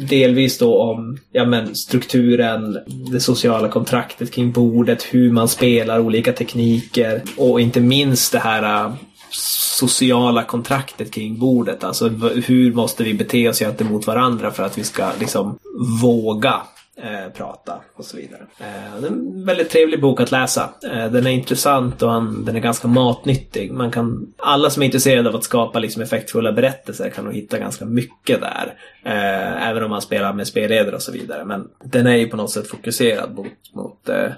delvis 0.08 0.58
då 0.58 0.82
om 0.82 1.18
ja, 1.32 1.44
men, 1.44 1.74
strukturen, 1.74 2.78
det 3.12 3.20
sociala 3.20 3.68
kontraktet 3.68 4.32
kring 4.32 4.52
bordet, 4.52 5.02
hur 5.02 5.32
man 5.32 5.48
spelar 5.48 6.00
olika 6.00 6.32
tekniker 6.32 7.22
och 7.36 7.60
inte 7.60 7.80
minst 7.80 8.32
det 8.32 8.38
här 8.38 8.84
äh, 8.84 8.92
sociala 9.30 10.42
kontraktet 10.42 11.10
kring 11.10 11.38
bordet. 11.38 11.84
Alltså 11.84 12.08
hur 12.46 12.72
måste 12.72 13.04
vi 13.04 13.14
bete 13.14 13.48
oss 13.48 13.58
gentemot 13.58 14.06
varandra 14.06 14.50
för 14.50 14.62
att 14.62 14.78
vi 14.78 14.84
ska 14.84 15.10
liksom 15.20 15.58
våga 16.02 16.60
eh, 17.02 17.32
prata 17.32 17.80
och 17.96 18.04
så 18.04 18.16
vidare. 18.16 18.40
Eh, 18.58 19.00
det 19.00 19.06
är 19.06 19.10
en 19.10 19.44
väldigt 19.44 19.70
trevlig 19.70 20.00
bok 20.00 20.20
att 20.20 20.30
läsa. 20.30 20.70
Eh, 20.84 21.12
den 21.12 21.26
är 21.26 21.30
intressant 21.30 22.02
och 22.02 22.10
han, 22.10 22.44
den 22.44 22.56
är 22.56 22.60
ganska 22.60 22.88
matnyttig. 22.88 23.72
Man 23.72 23.90
kan, 23.90 24.32
alla 24.38 24.70
som 24.70 24.82
är 24.82 24.86
intresserade 24.86 25.28
av 25.28 25.36
att 25.36 25.44
skapa 25.44 25.78
liksom 25.78 26.02
effektfulla 26.02 26.52
berättelser 26.52 27.10
kan 27.10 27.24
nog 27.24 27.34
hitta 27.34 27.58
ganska 27.58 27.84
mycket 27.84 28.40
där. 28.40 28.74
Eh, 29.04 29.68
även 29.68 29.84
om 29.84 29.90
man 29.90 30.02
spelar 30.02 30.32
med 30.32 30.46
spelledare 30.46 30.96
och 30.96 31.02
så 31.02 31.12
vidare. 31.12 31.44
Men 31.44 31.68
den 31.84 32.06
är 32.06 32.16
ju 32.16 32.28
på 32.28 32.36
något 32.36 32.50
sätt 32.50 32.66
fokuserad 32.66 33.34
mot, 33.34 33.74
mot 33.74 34.08
eh, 34.08 34.32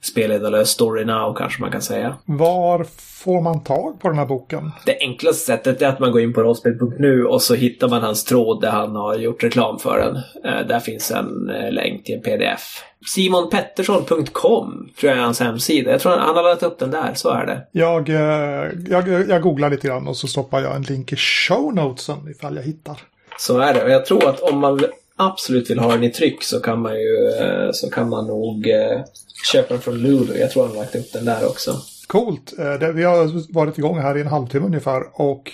spelledarlös 0.00 0.70
story 0.70 1.04
now 1.04 1.34
kanske 1.34 1.60
man 1.60 1.70
kan 1.70 1.82
säga. 1.82 2.16
Var 2.24 2.86
får 3.24 3.40
man 3.40 3.64
tag 3.64 4.00
på 4.00 4.08
den 4.08 4.18
här 4.18 4.26
boken? 4.26 4.70
Det 4.86 4.98
enklaste 5.00 5.46
sättet 5.46 5.82
är 5.82 5.88
att 5.88 6.00
man 6.00 6.12
går 6.12 6.20
in 6.20 6.32
på 6.32 6.42
rollspel.nu 6.42 7.24
och 7.24 7.42
så 7.42 7.54
hittar 7.54 7.88
man 7.88 8.02
hans 8.02 8.24
tråd 8.24 8.60
där 8.60 8.70
han 8.70 8.96
har 8.96 9.14
gjort 9.14 9.44
reklam 9.44 9.78
för 9.78 9.98
den. 9.98 10.16
Eh, 10.44 10.66
där 10.66 10.80
finns 10.80 11.10
en 11.10 11.50
eh, 11.50 11.72
länk 11.72 12.04
till 12.04 12.14
en 12.14 12.22
pdf. 12.22 12.84
Simonpettersson.com 13.06 14.90
tror 15.00 15.10
jag 15.10 15.18
är 15.18 15.24
hans 15.24 15.40
hemsida. 15.40 15.90
Jag 15.90 16.00
tror 16.00 16.12
han 16.12 16.36
har 16.36 16.42
laddat 16.42 16.62
upp 16.62 16.78
den 16.78 16.90
där, 16.90 17.14
så 17.14 17.30
är 17.30 17.46
det. 17.46 17.66
Jag, 17.72 18.08
eh, 18.08 18.70
jag, 18.88 19.28
jag 19.28 19.42
googlar 19.42 19.70
lite 19.70 19.88
grann 19.88 20.08
och 20.08 20.16
så 20.16 20.26
stoppar 20.26 20.60
jag 20.60 20.76
en 20.76 20.82
länk 20.82 21.12
i 21.12 21.16
show 21.16 21.74
notesen 21.74 22.28
ifall 22.30 22.56
jag 22.56 22.62
hittar. 22.62 22.96
Så 23.38 23.58
är 23.58 23.74
det. 23.74 23.84
Och 23.84 23.90
jag 23.90 24.06
tror 24.06 24.28
att 24.28 24.40
om 24.40 24.58
man 24.58 24.80
absolut 25.16 25.70
vill 25.70 25.78
ha 25.78 25.92
den 25.92 26.04
i 26.04 26.10
tryck 26.10 26.42
så 26.42 26.60
kan 26.60 26.82
man 26.82 26.94
ju 26.94 27.30
så 27.72 27.90
kan 27.90 28.08
man 28.08 28.26
nog 28.26 28.66
köpa 29.44 29.74
den 29.74 29.82
från 29.82 29.98
Lulu. 29.98 30.38
Jag 30.38 30.50
tror 30.50 30.62
han 30.62 30.76
har 30.76 30.82
lagt 30.82 30.94
upp 30.94 31.12
den 31.12 31.24
där 31.24 31.46
också. 31.46 31.80
Coolt. 32.06 32.54
Eh, 32.58 32.88
vi 32.88 33.04
har 33.04 33.52
varit 33.54 33.78
igång 33.78 33.98
här 33.98 34.18
i 34.18 34.20
en 34.20 34.26
halvtimme 34.26 34.66
ungefär 34.66 35.02
och 35.12 35.52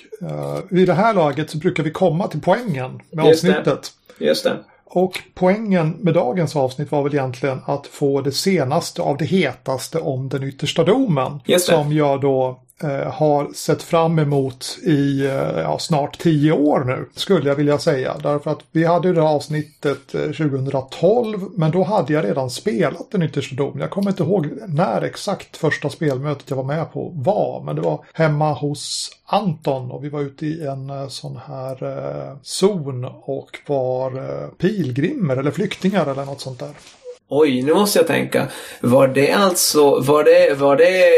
vid 0.68 0.88
det 0.88 0.94
här 0.94 1.14
laget 1.14 1.50
så 1.50 1.58
brukar 1.58 1.82
vi 1.82 1.90
komma 1.90 2.28
till 2.28 2.40
poängen 2.40 3.00
med 3.10 3.26
Just 3.26 3.44
avsnittet. 3.44 3.92
Det. 4.18 4.24
Just 4.24 4.44
det. 4.44 4.58
Och 4.94 5.18
poängen 5.34 5.96
med 6.00 6.14
dagens 6.14 6.56
avsnitt 6.56 6.92
var 6.92 7.02
väl 7.02 7.14
egentligen 7.14 7.60
att 7.66 7.86
få 7.86 8.20
det 8.20 8.32
senaste 8.32 9.02
av 9.02 9.16
det 9.16 9.24
hetaste 9.24 9.98
om 9.98 10.28
den 10.28 10.42
yttersta 10.42 10.84
domen. 10.84 11.40
Som 11.58 11.92
jag 11.92 12.20
då 12.20 12.63
eh, 12.82 13.12
har 13.12 13.52
sett 13.54 13.82
fram 13.82 14.18
emot 14.18 14.78
i 14.82 15.26
eh, 15.26 15.60
ja, 15.60 15.78
snart 15.78 16.18
tio 16.18 16.52
år 16.52 16.84
nu, 16.84 17.08
skulle 17.14 17.48
jag 17.48 17.56
vilja 17.56 17.78
säga. 17.78 18.16
Därför 18.22 18.50
att 18.50 18.60
vi 18.72 18.84
hade 18.84 19.08
ju 19.08 19.14
det 19.14 19.22
här 19.22 19.34
avsnittet 19.34 20.14
eh, 20.14 20.20
2012, 20.20 21.40
men 21.54 21.70
då 21.70 21.82
hade 21.82 22.12
jag 22.12 22.24
redan 22.24 22.50
spelat 22.50 23.10
den 23.10 23.22
yttersta 23.22 23.56
domen. 23.56 23.80
Jag 23.80 23.90
kommer 23.90 24.10
inte 24.10 24.22
ihåg 24.22 24.48
när 24.68 25.02
exakt 25.02 25.56
första 25.56 25.90
spelmötet 25.90 26.50
jag 26.50 26.56
var 26.56 26.64
med 26.64 26.92
på 26.92 27.12
var, 27.14 27.62
men 27.64 27.76
det 27.76 27.82
var 27.82 28.04
hemma 28.12 28.52
hos 28.52 29.10
Anton 29.26 29.90
och 29.90 30.04
vi 30.04 30.08
var 30.08 30.20
ute 30.20 30.46
i 30.46 30.66
en 30.66 30.90
eh, 30.90 31.08
sån 31.08 31.40
här 31.46 31.82
eh, 31.82 32.36
zon 32.42 33.04
och 33.04 33.60
var 33.66 34.10
eh, 34.16 34.48
pilgrimer 34.48 35.36
eller 35.36 35.50
flyktingar 35.50 36.06
eller 36.06 36.24
något 36.24 36.40
sånt 36.40 36.58
där. 36.58 36.70
Oj, 37.28 37.62
nu 37.62 37.74
måste 37.74 37.98
jag 37.98 38.06
tänka. 38.06 38.48
Var 38.80 39.08
det 39.08 39.32
alltså, 39.32 40.00
var 40.00 40.24
det, 40.24 40.54
var 40.54 40.76
det 40.76 41.10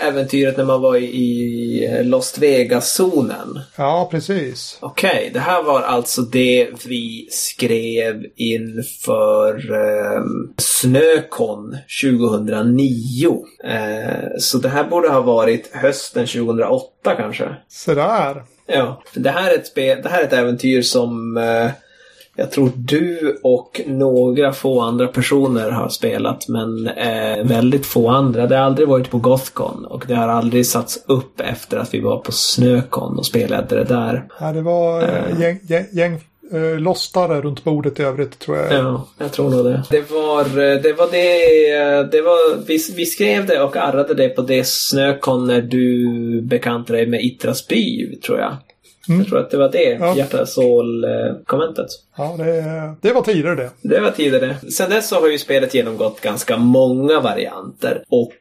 äventyret 0.00 0.56
när 0.56 0.64
man 0.64 0.80
var 0.80 0.96
i 0.96 2.02
Lost 2.04 2.38
Vegas-zonen. 2.38 3.60
Ja, 3.76 4.08
precis. 4.10 4.78
Okej, 4.80 5.10
okay, 5.10 5.30
det 5.30 5.40
här 5.40 5.62
var 5.62 5.80
alltså 5.80 6.22
det 6.22 6.68
vi 6.86 7.28
skrev 7.30 8.26
inför 8.36 9.72
eh, 9.72 10.22
Snökon 10.58 11.76
2009. 12.02 13.44
Eh, 13.64 14.28
så 14.38 14.58
det 14.58 14.68
här 14.68 14.84
borde 14.84 15.08
ha 15.08 15.20
varit 15.20 15.70
hösten 15.72 16.26
2008 16.26 17.14
kanske. 17.16 17.56
Så 17.68 17.94
där. 17.94 18.42
Ja, 18.66 19.02
det 19.14 19.30
här 19.30 19.50
är 19.50 19.54
ett, 19.54 19.66
spel, 19.66 20.02
det 20.02 20.08
här 20.08 20.20
är 20.20 20.24
ett 20.24 20.32
äventyr 20.32 20.82
som 20.82 21.36
eh, 21.36 21.70
jag 22.36 22.50
tror 22.50 22.70
du 22.74 23.40
och 23.42 23.80
några 23.86 24.52
få 24.52 24.80
andra 24.80 25.06
personer 25.06 25.70
har 25.70 25.88
spelat 25.88 26.48
men 26.48 26.88
eh, 26.88 27.44
väldigt 27.44 27.86
få 27.86 28.08
andra. 28.08 28.46
Det 28.46 28.56
har 28.56 28.64
aldrig 28.64 28.88
varit 28.88 29.10
på 29.10 29.18
Gothcon 29.18 29.84
och 29.84 30.04
det 30.08 30.14
har 30.14 30.28
aldrig 30.28 30.66
satts 30.66 31.04
upp 31.06 31.40
efter 31.40 31.76
att 31.76 31.94
vi 31.94 32.00
var 32.00 32.18
på 32.18 32.32
Snöcon 32.32 33.18
och 33.18 33.26
spelade 33.26 33.76
det 33.76 33.84
där. 33.84 34.24
Ja, 34.40 34.52
det 34.52 34.62
var 34.62 35.02
eh, 35.02 35.40
gäng, 35.40 35.60
gäng, 35.62 35.86
gäng 35.92 36.20
eh, 36.52 36.78
lostare 36.78 37.40
runt 37.40 37.64
bordet 37.64 38.00
i 38.00 38.02
övrigt 38.02 38.38
tror 38.38 38.56
jag. 38.56 38.72
Ja, 38.72 39.06
jag 39.18 39.32
tror 39.32 39.50
nog 39.50 39.64
det. 39.64 39.82
Det 39.90 40.10
var 40.10 40.40
eh, 40.40 40.82
det, 40.82 40.92
var 40.92 41.10
det, 41.10 42.10
det 42.12 42.22
var, 42.22 42.66
vi, 42.66 42.78
vi 42.96 43.06
skrev 43.06 43.46
det 43.46 43.62
och 43.62 43.76
arrade 43.76 44.14
det 44.14 44.28
på 44.28 44.42
det 44.42 44.66
Snöcon 44.66 45.46
när 45.46 45.62
du 45.62 46.40
bekantade 46.42 46.98
dig 46.98 47.06
med 47.06 47.24
Itras 47.24 47.68
by, 47.68 48.16
tror 48.16 48.38
jag. 48.38 48.56
Mm. 49.08 49.20
Jag 49.20 49.28
tror 49.28 49.38
att 49.38 49.50
det 49.50 49.56
var 49.56 49.68
det, 49.68 49.98
ja. 50.00 50.16
hjärta-sål-kommentet. 50.16 51.88
Ja, 52.16 52.34
det, 52.38 52.94
det 53.08 53.12
var 53.12 53.22
tidigare 53.22 53.54
det. 53.54 53.70
Det 53.82 54.00
var 54.00 54.10
tidigare. 54.10 54.56
Sen 54.70 54.90
dess 54.90 55.08
så 55.08 55.20
har 55.20 55.28
ju 55.28 55.38
spelet 55.38 55.74
genomgått 55.74 56.20
ganska 56.20 56.56
många 56.56 57.20
varianter. 57.20 58.04
Och 58.08 58.32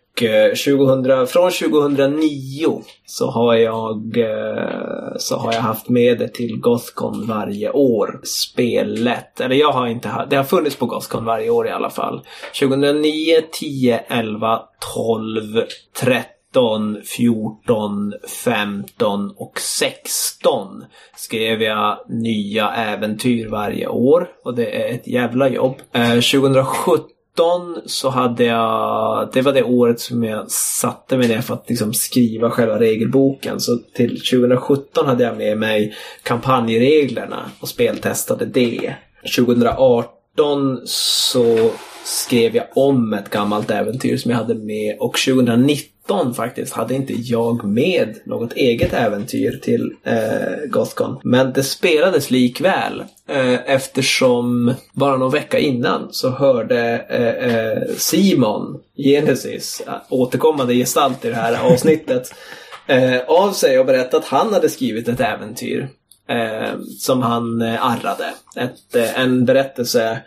2000, 0.66 1.12
eh, 1.12 1.26
från 1.26 1.52
2009 1.52 2.82
så 3.06 3.30
har 3.30 3.56
jag 3.56 4.18
eh, 4.18 5.16
så 5.18 5.38
har 5.38 5.54
jag 5.54 5.62
haft 5.62 5.90
med 5.90 6.20
det 6.20 6.34
till 6.34 6.60
Gothcon 6.60 7.28
varje 7.28 7.72
år. 7.72 8.20
Spelet, 8.24 9.42
eller 9.42 9.56
jag 9.56 9.72
har 9.72 9.88
inte 9.88 10.08
haft, 10.08 10.30
det 10.30 10.36
har 10.36 10.44
funnits 10.44 10.76
på 10.76 10.86
Gothcon 10.86 11.26
varje 11.26 11.50
år 11.50 11.68
i 11.68 11.72
alla 11.72 11.90
fall. 11.90 12.22
2009, 12.60 13.42
10, 13.52 13.98
11, 14.08 14.62
12, 14.94 15.62
13 16.02 16.24
13, 16.52 16.98
14, 17.04 18.14
15 18.44 19.34
och 19.38 19.60
16 19.60 20.84
skrev 21.16 21.62
jag 21.62 21.98
nya 22.10 22.70
äventyr 22.70 23.48
varje 23.48 23.88
år. 23.88 24.28
Och 24.44 24.56
det 24.56 24.82
är 24.82 24.96
ett 24.96 25.08
jävla 25.08 25.50
jobb. 25.50 25.76
Eh, 25.94 26.10
2017 26.10 27.78
så 27.86 28.10
hade 28.10 28.44
jag, 28.44 29.30
det 29.34 29.42
var 29.42 29.54
det 29.54 29.64
året 29.64 30.00
som 30.00 30.24
jag 30.24 30.52
satte 30.52 31.18
mig 31.18 31.28
ner 31.28 31.42
för 31.42 31.54
att 31.54 31.70
liksom 31.70 31.94
skriva 31.94 32.50
själva 32.50 32.80
regelboken. 32.80 33.60
Så 33.60 33.78
till 33.78 34.10
2017 34.10 35.06
hade 35.06 35.24
jag 35.24 35.38
med 35.38 35.58
mig 35.58 35.96
kampanjreglerna 36.24 37.52
och 37.60 37.68
speltestade 37.68 38.46
det. 38.46 38.96
2018 39.38 40.82
så 40.86 41.72
skrev 42.04 42.56
jag 42.56 42.66
om 42.76 43.14
ett 43.14 43.30
gammalt 43.30 43.72
äventyr 43.72 44.18
som 44.18 44.32
jag 44.32 44.38
hade 44.38 44.56
med 44.56 44.98
och 45.00 45.18
2019 45.18 46.01
faktiskt 46.34 46.74
hade 46.74 46.94
inte 46.94 47.14
jag 47.14 47.64
med 47.64 48.16
något 48.26 48.54
eget 48.54 48.94
äventyr 48.94 49.60
till 49.64 49.94
eh, 50.04 50.70
Gothcon. 50.70 51.20
Men 51.24 51.54
det 51.54 51.64
spelades 51.64 52.32
likväl 52.32 53.04
eh, 53.28 53.70
eftersom 53.70 54.74
bara 54.94 55.18
någon 55.18 55.32
vecka 55.32 55.60
innan 55.60 56.08
så 56.12 56.30
hörde 56.30 57.06
eh, 57.10 57.56
eh 57.56 57.84
Simon 57.98 58.80
Genesis, 58.98 59.82
eh, 59.88 59.94
återkommande 60.10 60.74
gestalt 60.74 61.26
i 61.26 61.30
det 61.30 61.36
här 61.36 61.74
avsnittet, 61.74 62.34
eh, 62.88 63.20
av 63.28 63.52
sig 63.52 63.80
och 63.80 63.86
berättade 63.86 64.18
att 64.18 64.30
han 64.30 64.54
hade 64.54 64.70
skrivit 64.70 65.08
ett 65.08 65.20
äventyr 65.20 65.90
eh, 66.30 66.80
som 67.00 67.22
han 67.22 67.62
eh, 67.62 67.86
arrade. 67.86 68.34
Ett, 68.56 69.16
en 69.16 69.46
berättelse 69.46 70.22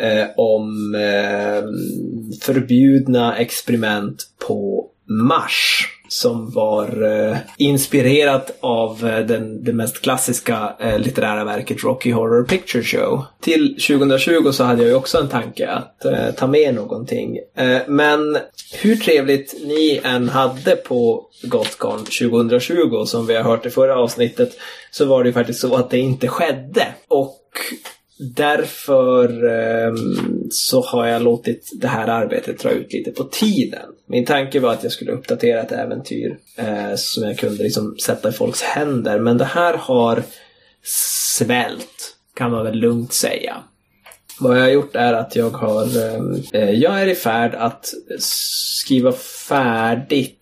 eh, 0.00 0.26
om 0.36 0.94
eh, 0.94 1.64
förbjudna 2.40 3.36
experiment 3.36 4.22
på 4.48 4.88
Mars 5.08 5.88
som 6.08 6.50
var 6.50 7.02
eh, 7.02 7.36
inspirerat 7.58 8.58
av 8.60 9.08
eh, 9.08 9.26
den, 9.26 9.64
det 9.64 9.72
mest 9.72 10.02
klassiska 10.02 10.76
eh, 10.80 10.98
litterära 10.98 11.44
verket 11.44 11.84
Rocky 11.84 12.12
Horror 12.12 12.44
Picture 12.44 12.82
Show. 12.82 13.24
Till 13.40 13.68
2020 13.68 14.50
så 14.52 14.64
hade 14.64 14.82
jag 14.82 14.88
ju 14.88 14.94
också 14.94 15.18
en 15.18 15.28
tanke 15.28 15.70
att 15.70 16.04
eh, 16.04 16.30
ta 16.36 16.46
med 16.46 16.74
någonting. 16.74 17.38
Eh, 17.56 17.78
men 17.88 18.38
hur 18.82 18.96
trevligt 18.96 19.54
ni 19.64 20.00
än 20.04 20.28
hade 20.28 20.76
på 20.76 21.26
Gothcon 21.42 21.98
2020 21.98 23.04
som 23.04 23.26
vi 23.26 23.34
har 23.34 23.42
hört 23.42 23.66
i 23.66 23.70
förra 23.70 23.96
avsnittet 23.96 24.52
så 24.90 25.04
var 25.04 25.22
det 25.22 25.28
ju 25.28 25.32
faktiskt 25.32 25.60
så 25.60 25.74
att 25.74 25.90
det 25.90 25.98
inte 25.98 26.28
skedde. 26.28 26.86
Och 27.08 27.38
Därför 28.18 29.44
eh, 29.44 29.94
så 30.50 30.82
har 30.82 31.06
jag 31.06 31.22
låtit 31.22 31.70
det 31.80 31.88
här 31.88 32.08
arbetet 32.08 32.58
dra 32.58 32.70
ut 32.70 32.92
lite 32.92 33.10
på 33.10 33.24
tiden. 33.24 33.88
Min 34.06 34.24
tanke 34.24 34.60
var 34.60 34.72
att 34.72 34.82
jag 34.82 34.92
skulle 34.92 35.12
uppdatera 35.12 35.60
ett 35.60 35.72
äventyr 35.72 36.38
eh, 36.56 36.94
som 36.96 37.22
jag 37.22 37.38
kunde 37.38 37.62
liksom 37.62 37.96
sätta 38.04 38.28
i 38.28 38.32
folks 38.32 38.62
händer. 38.62 39.18
Men 39.18 39.38
det 39.38 39.44
här 39.44 39.76
har 39.76 40.22
svält, 41.36 42.16
kan 42.34 42.50
man 42.50 42.64
väl 42.64 42.78
lugnt 42.78 43.12
säga. 43.12 43.56
Vad 44.40 44.56
jag 44.56 44.62
har 44.62 44.70
gjort 44.70 44.96
är 44.96 45.12
att 45.12 45.36
jag 45.36 45.50
har... 45.50 46.02
Ehm, 46.02 46.42
eh, 46.52 46.70
jag 46.70 47.02
är 47.02 47.06
i 47.06 47.14
färd 47.14 47.54
att 47.54 47.94
skriva 48.18 49.12
färdigt 49.12 50.38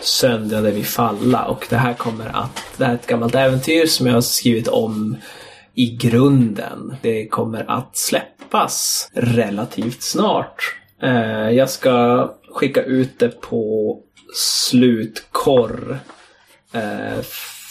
Söndrade 0.00 0.70
vi 0.70 0.84
falla 0.84 1.44
och 1.44 1.66
det 1.70 1.76
här 1.76 1.94
kommer 1.94 2.26
att... 2.26 2.62
Det 2.76 2.84
här 2.84 2.92
är 2.92 2.96
ett 2.96 3.06
gammalt 3.06 3.34
äventyr 3.34 3.86
som 3.86 4.06
jag 4.06 4.14
har 4.14 4.20
skrivit 4.20 4.68
om 4.68 5.16
i 5.76 5.96
grunden. 6.00 6.96
Det 7.02 7.26
kommer 7.26 7.70
att 7.70 7.96
släppas 7.96 9.08
relativt 9.14 10.02
snart. 10.02 10.76
Eh, 11.02 11.50
jag 11.50 11.70
ska 11.70 12.28
skicka 12.54 12.82
ut 12.82 13.18
det 13.18 13.40
på 13.40 13.98
slutkorr. 14.34 15.98
Eh, 16.72 17.22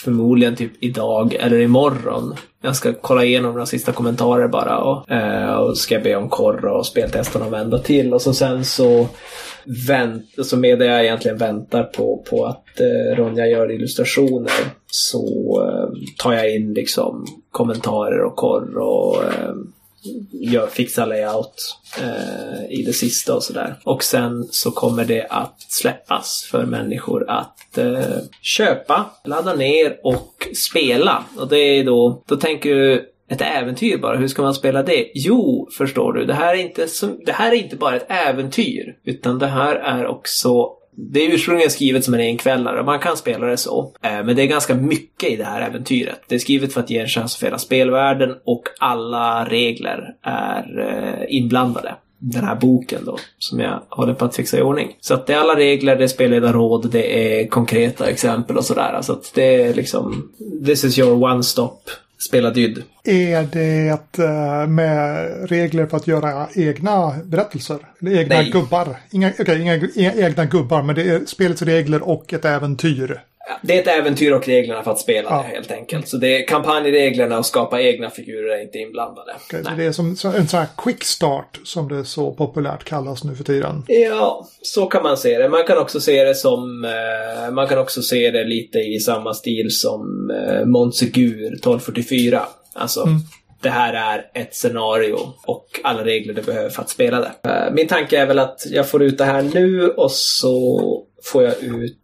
förmodligen 0.04 0.56
typ 0.56 0.72
idag 0.80 1.34
eller 1.34 1.60
imorgon. 1.60 2.36
Jag 2.62 2.76
ska 2.76 2.94
kolla 2.94 3.24
igenom 3.24 3.52
några 3.52 3.66
sista 3.66 3.92
kommentarer 3.92 4.48
bara 4.48 4.78
och, 4.78 5.12
eh, 5.12 5.56
och 5.56 5.78
ska 5.78 6.00
be 6.00 6.16
om 6.16 6.30
korr 6.30 6.66
och 6.66 6.86
speltestarna 6.86 7.50
vända 7.50 7.80
till. 7.80 8.14
Och 8.14 8.22
så 8.22 8.34
sen 8.34 8.66
så 8.66 9.08
vänt, 9.88 10.26
så 10.44 10.58
medan 10.58 10.88
jag 10.88 11.04
egentligen 11.04 11.38
väntar 11.38 11.84
på, 11.84 12.26
på 12.30 12.46
att 12.46 12.80
eh, 12.80 13.16
Ronja 13.16 13.48
gör 13.48 13.72
illustrationer 13.72 14.52
så 14.88 15.24
eh, 15.64 15.90
tar 16.18 16.34
jag 16.34 16.56
in 16.56 16.74
liksom 16.74 17.26
kommentarer 17.56 18.24
och 18.24 18.36
korr 18.36 18.78
och 18.78 19.24
eh, 19.24 19.54
gör, 20.32 20.68
fixar 20.68 21.08
layout 21.08 21.78
eh, 22.02 22.80
i 22.80 22.84
det 22.84 22.94
sista 22.94 23.36
och 23.36 23.44
sådär. 23.44 23.76
Och 23.84 24.04
sen 24.04 24.48
så 24.52 24.72
kommer 24.72 25.06
det 25.06 25.28
att 25.30 25.62
släppas 25.62 26.48
för 26.52 26.66
människor 26.66 27.30
att 27.30 27.78
eh, 27.78 28.18
köpa, 28.42 29.06
ladda 29.24 29.54
ner 29.54 30.00
och 30.04 30.48
spela. 30.70 31.24
Och 31.38 31.48
det 31.48 31.58
är 31.58 31.84
då, 31.84 32.24
då 32.28 32.36
tänker 32.36 32.76
du 32.76 33.12
ett 33.30 33.42
äventyr 33.42 33.98
bara. 33.98 34.18
Hur 34.18 34.28
ska 34.28 34.42
man 34.42 34.54
spela 34.54 34.84
det? 34.84 35.12
Jo, 35.14 35.70
förstår 35.78 36.14
du, 36.14 36.26
det 36.26 36.34
här 36.34 36.56
är 36.56 36.60
inte, 36.60 36.88
som, 36.88 37.20
det 37.26 37.32
här 37.32 37.52
är 37.52 37.56
inte 37.56 37.76
bara 37.76 37.96
ett 37.96 38.12
äventyr. 38.12 38.98
Utan 39.04 39.40
det 39.40 39.48
här 39.48 39.76
är 39.76 40.08
också 40.08 40.70
det 40.98 41.26
är 41.26 41.34
ursprungligen 41.34 41.72
skrivet 41.72 42.06
som 42.06 42.14
en 42.14 42.20
enkvällare 42.20 42.80
och 42.80 42.86
man 42.86 43.00
kan 43.00 43.18
spela 43.18 43.46
det 43.46 43.58
så. 43.58 43.92
Eh, 44.02 44.24
men 44.24 44.36
det 44.36 44.42
är 44.42 44.48
ganska 44.48 44.76
mycket 44.76 45.30
i 45.30 45.36
det 45.36 45.44
här 45.44 45.62
äventyret. 45.62 46.22
Det 46.28 46.36
är 46.36 46.40
skrivet 46.40 46.74
för 46.74 46.80
att 46.80 46.90
ge 46.90 47.00
en 47.00 47.08
chans 47.08 47.36
för 47.36 47.46
hela 47.46 47.58
spelvärlden 47.58 48.36
och 48.46 48.64
alla 48.80 49.46
regler 49.46 50.16
är 50.22 50.80
eh, 50.80 51.36
inblandade 51.38 51.96
den 52.20 52.44
här 52.44 52.56
boken 52.56 53.06
då, 53.06 53.18
som 53.38 53.60
jag 53.60 53.82
håller 53.90 54.14
på 54.14 54.26
att 54.26 54.36
fixa 54.36 54.58
i 54.58 54.62
ordning. 54.62 54.98
Så 55.02 55.14
att 55.14 55.28
det 55.28 55.34
är 55.34 55.38
alla 55.38 55.56
regler, 55.56 55.96
det 55.96 56.04
är 56.04 56.08
spelledarråd, 56.08 56.92
det 56.92 57.40
är 57.42 57.48
konkreta 57.48 58.10
exempel 58.10 58.58
och 58.58 58.66
sådär. 58.66 59.00
Så 59.02 59.14
att 59.14 59.32
det 59.36 59.62
är 59.62 59.74
liksom, 59.74 60.32
this 60.66 60.84
is 60.84 61.00
your 61.00 61.24
one 61.24 61.44
stop 61.44 61.80
spela 62.18 62.52
dyd. 62.52 62.84
Är 63.04 63.44
det 63.52 64.24
uh, 64.24 64.68
med 64.70 65.30
regler 65.50 65.86
för 65.86 65.98
att 65.98 66.08
göra 66.08 66.48
egna 66.56 67.16
berättelser? 67.24 67.78
Eller 68.02 68.20
egna 68.20 68.36
Nej. 68.36 68.50
gubbar? 68.50 68.96
Inga, 69.12 69.32
okay, 69.40 69.62
inga, 69.62 69.76
inga 69.96 70.14
egna 70.14 70.46
gubbar, 70.46 70.84
men 70.84 70.96
det 70.96 71.02
är 71.02 71.26
spelets 71.26 71.62
regler 71.62 72.02
och 72.02 72.34
ett 72.34 72.46
äventyr. 72.46 73.22
Det 73.62 73.78
är 73.78 73.82
ett 73.82 73.88
äventyr 73.88 74.32
och 74.32 74.48
reglerna 74.48 74.84
för 74.84 74.92
att 74.92 75.00
spela 75.00 75.30
ja. 75.30 75.38
det 75.38 75.56
helt 75.56 75.72
enkelt. 75.72 76.08
Så 76.08 76.18
det 76.18 76.42
är 76.42 76.48
kampanjreglerna 76.48 77.38
och 77.38 77.46
skapa 77.46 77.82
egna 77.82 78.10
figurer 78.10 78.58
är 78.58 78.62
inte 78.62 78.78
inblandade. 78.78 79.36
Okay, 79.46 79.76
det 79.78 79.84
är 79.84 79.92
som 79.92 80.10
en 80.10 80.16
sån 80.16 80.60
här 80.60 80.68
quick 80.78 81.04
start 81.04 81.60
som 81.64 81.88
det 81.88 82.06
så 82.06 82.32
populärt 82.32 82.84
kallas 82.84 83.24
nu 83.24 83.36
för 83.36 83.44
tiden. 83.44 83.84
Ja, 83.88 84.48
så 84.62 84.86
kan 84.86 85.04
man 85.04 85.18
se 85.18 85.38
det. 85.38 85.50
Man 85.50 85.64
kan 85.64 85.78
också 85.78 86.00
se 86.00 86.24
det 86.24 86.36
som 86.36 86.86
eh, 86.86 87.52
Man 87.54 87.68
kan 87.68 87.80
också 87.80 88.02
se 88.02 88.32
det 88.32 88.44
lite 88.44 88.80
i 88.80 89.00
samma 89.00 89.34
stil 89.34 89.68
som 89.72 90.32
eh, 90.32 90.66
Montsegur 90.66 91.48
1244. 91.48 92.42
Alltså 92.74 93.02
mm. 93.02 93.20
Det 93.62 93.70
här 93.70 93.94
är 93.94 94.42
ett 94.42 94.56
scenario 94.56 95.34
och 95.46 95.80
alla 95.84 96.06
regler 96.06 96.34
du 96.34 96.42
behöver 96.42 96.70
för 96.70 96.82
att 96.82 96.90
spela 96.90 97.20
det. 97.20 97.50
Eh, 97.50 97.74
min 97.74 97.88
tanke 97.88 98.18
är 98.18 98.26
väl 98.26 98.40
att 98.40 98.66
jag 98.70 98.90
får 98.90 99.04
ut 99.04 99.18
det 99.18 99.26
här 99.26 99.42
nu 99.42 99.90
och 99.90 100.12
så 100.12 101.05
får 101.26 101.44
jag 101.44 101.64
ut 101.64 101.98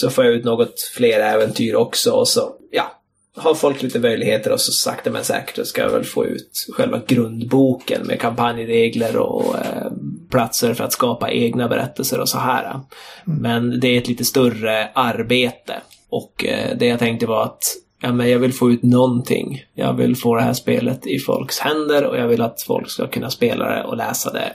så 0.00 0.10
får 0.10 0.24
jag 0.24 0.34
ut 0.34 0.44
något 0.44 0.80
fler 0.80 1.20
äventyr 1.20 1.74
också 1.74 2.10
och 2.10 2.28
så, 2.28 2.52
ja, 2.70 3.00
har 3.36 3.54
folk 3.54 3.82
lite 3.82 3.98
möjligheter 3.98 4.52
och 4.52 4.60
så 4.60 4.72
sakta 4.72 5.10
men 5.10 5.24
säkert 5.24 5.66
ska 5.66 5.82
jag 5.82 5.90
väl 5.90 6.04
få 6.04 6.26
ut 6.26 6.66
själva 6.72 7.00
grundboken 7.06 8.06
med 8.06 8.20
kampanjregler 8.20 9.16
och 9.16 9.56
eh, 9.56 9.92
platser 10.30 10.74
för 10.74 10.84
att 10.84 10.92
skapa 10.92 11.30
egna 11.30 11.68
berättelser 11.68 12.20
och 12.20 12.28
så 12.28 12.38
här. 12.38 12.70
Mm. 12.70 12.82
Men 13.24 13.80
det 13.80 13.88
är 13.88 13.98
ett 13.98 14.08
lite 14.08 14.24
större 14.24 14.88
arbete 14.94 15.74
och 16.08 16.44
eh, 16.44 16.76
det 16.76 16.86
jag 16.86 16.98
tänkte 16.98 17.26
var 17.26 17.44
att 17.44 17.62
ja, 18.02 18.12
men 18.12 18.30
jag 18.30 18.38
vill 18.38 18.52
få 18.52 18.70
ut 18.70 18.82
någonting. 18.82 19.64
Jag 19.74 19.92
vill 19.92 20.16
få 20.16 20.34
det 20.34 20.42
här 20.42 20.52
spelet 20.52 21.06
i 21.06 21.18
folks 21.18 21.58
händer 21.58 22.04
och 22.04 22.16
jag 22.16 22.28
vill 22.28 22.42
att 22.42 22.62
folk 22.62 22.90
ska 22.90 23.06
kunna 23.06 23.30
spela 23.30 23.68
det 23.68 23.84
och 23.84 23.96
läsa 23.96 24.32
det 24.32 24.52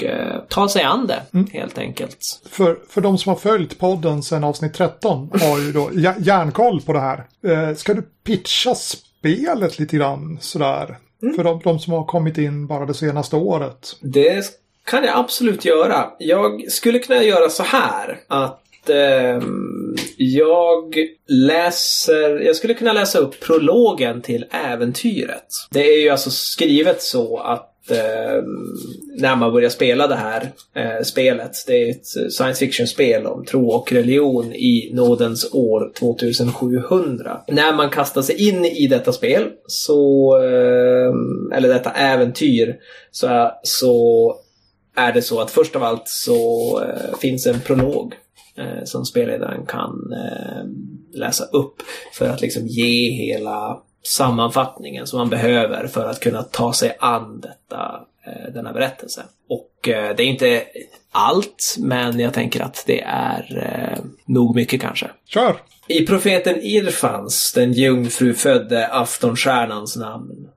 och 0.00 0.08
eh, 0.08 0.40
ta 0.48 0.68
sig 0.68 0.82
an 0.82 1.06
det 1.06 1.22
mm. 1.34 1.46
helt 1.52 1.78
enkelt. 1.78 2.40
För, 2.50 2.78
för 2.88 3.00
de 3.00 3.18
som 3.18 3.30
har 3.30 3.36
följt 3.36 3.78
podden 3.78 4.22
sedan 4.22 4.44
avsnitt 4.44 4.74
13 4.74 5.30
har 5.40 5.58
ju 5.58 5.72
då 5.72 5.90
järnkoll 6.18 6.80
på 6.80 6.92
det 6.92 7.00
här. 7.00 7.24
Eh, 7.44 7.74
ska 7.74 7.94
du 7.94 8.02
pitcha 8.24 8.74
spelet 8.74 9.78
lite 9.78 9.96
grann 9.96 10.38
sådär? 10.40 10.98
Mm. 11.22 11.34
För 11.36 11.44
de, 11.44 11.60
de 11.64 11.78
som 11.78 11.92
har 11.92 12.04
kommit 12.04 12.38
in 12.38 12.66
bara 12.66 12.86
det 12.86 12.94
senaste 12.94 13.36
året. 13.36 13.96
Det 14.00 14.44
kan 14.84 15.04
jag 15.04 15.18
absolut 15.18 15.64
göra. 15.64 16.10
Jag 16.18 16.72
skulle 16.72 16.98
kunna 16.98 17.22
göra 17.22 17.48
så 17.48 17.62
här 17.62 18.20
att 18.28 18.90
eh, 18.90 19.42
jag 20.16 20.94
läser, 21.28 22.40
jag 22.40 22.56
skulle 22.56 22.74
kunna 22.74 22.92
läsa 22.92 23.18
upp 23.18 23.40
prologen 23.40 24.22
till 24.22 24.44
äventyret. 24.50 25.46
Det 25.70 25.84
är 25.84 26.02
ju 26.02 26.08
alltså 26.08 26.30
skrivet 26.30 27.02
så 27.02 27.38
att 27.38 27.69
eh, 27.90 28.42
när 29.16 29.36
man 29.36 29.52
börjar 29.52 29.70
spela 29.70 30.06
det 30.06 30.14
här 30.14 30.52
eh, 30.74 31.02
spelet, 31.04 31.52
det 31.66 31.72
är 31.72 31.90
ett 31.90 32.06
science 32.06 32.58
fiction-spel 32.58 33.26
om 33.26 33.44
tro 33.44 33.70
och 33.70 33.92
religion 33.92 34.52
i 34.52 34.90
nådens 34.94 35.54
år 35.54 35.92
2700. 35.98 37.40
När 37.48 37.74
man 37.74 37.90
kastar 37.90 38.22
sig 38.22 38.48
in 38.48 38.64
i 38.64 38.86
detta 38.86 39.12
spel, 39.12 39.50
så, 39.66 40.36
eh, 40.38 41.56
eller 41.56 41.68
detta 41.68 41.90
äventyr, 41.90 42.76
så, 43.10 43.50
så 43.62 44.34
är 44.96 45.12
det 45.12 45.22
så 45.22 45.40
att 45.40 45.50
först 45.50 45.76
av 45.76 45.82
allt 45.82 46.08
så 46.08 46.82
eh, 46.82 47.18
finns 47.18 47.46
en 47.46 47.60
prolog 47.60 48.14
eh, 48.56 48.84
som 48.84 49.04
spelledaren 49.04 49.66
kan 49.66 50.12
eh, 50.12 50.64
läsa 51.12 51.44
upp 51.44 51.74
för 52.14 52.28
att 52.28 52.40
liksom 52.40 52.66
ge 52.66 53.10
hela 53.10 53.82
sammanfattningen 54.02 55.06
som 55.06 55.18
man 55.18 55.30
behöver 55.30 55.86
för 55.86 56.08
att 56.08 56.20
kunna 56.20 56.42
ta 56.42 56.72
sig 56.72 56.96
an 57.00 57.40
detta, 57.40 58.00
eh, 58.26 58.52
denna 58.54 58.72
berättelse. 58.72 59.22
Och 59.48 59.88
eh, 59.88 60.16
det 60.16 60.22
är 60.22 60.26
inte 60.26 60.62
allt, 61.10 61.76
men 61.78 62.20
jag 62.20 62.34
tänker 62.34 62.60
att 62.60 62.84
det 62.86 63.02
är 63.06 63.56
eh, 63.56 64.04
nog 64.26 64.54
mycket 64.54 64.80
kanske. 64.80 65.10
Kör! 65.26 65.56
I 65.86 66.06
profeten 66.06 66.56
Irfans, 66.62 67.52
den 67.54 67.72
jungfrufödde 67.72 68.86
aftonstjärnans 68.86 69.96
namn, 69.96 70.48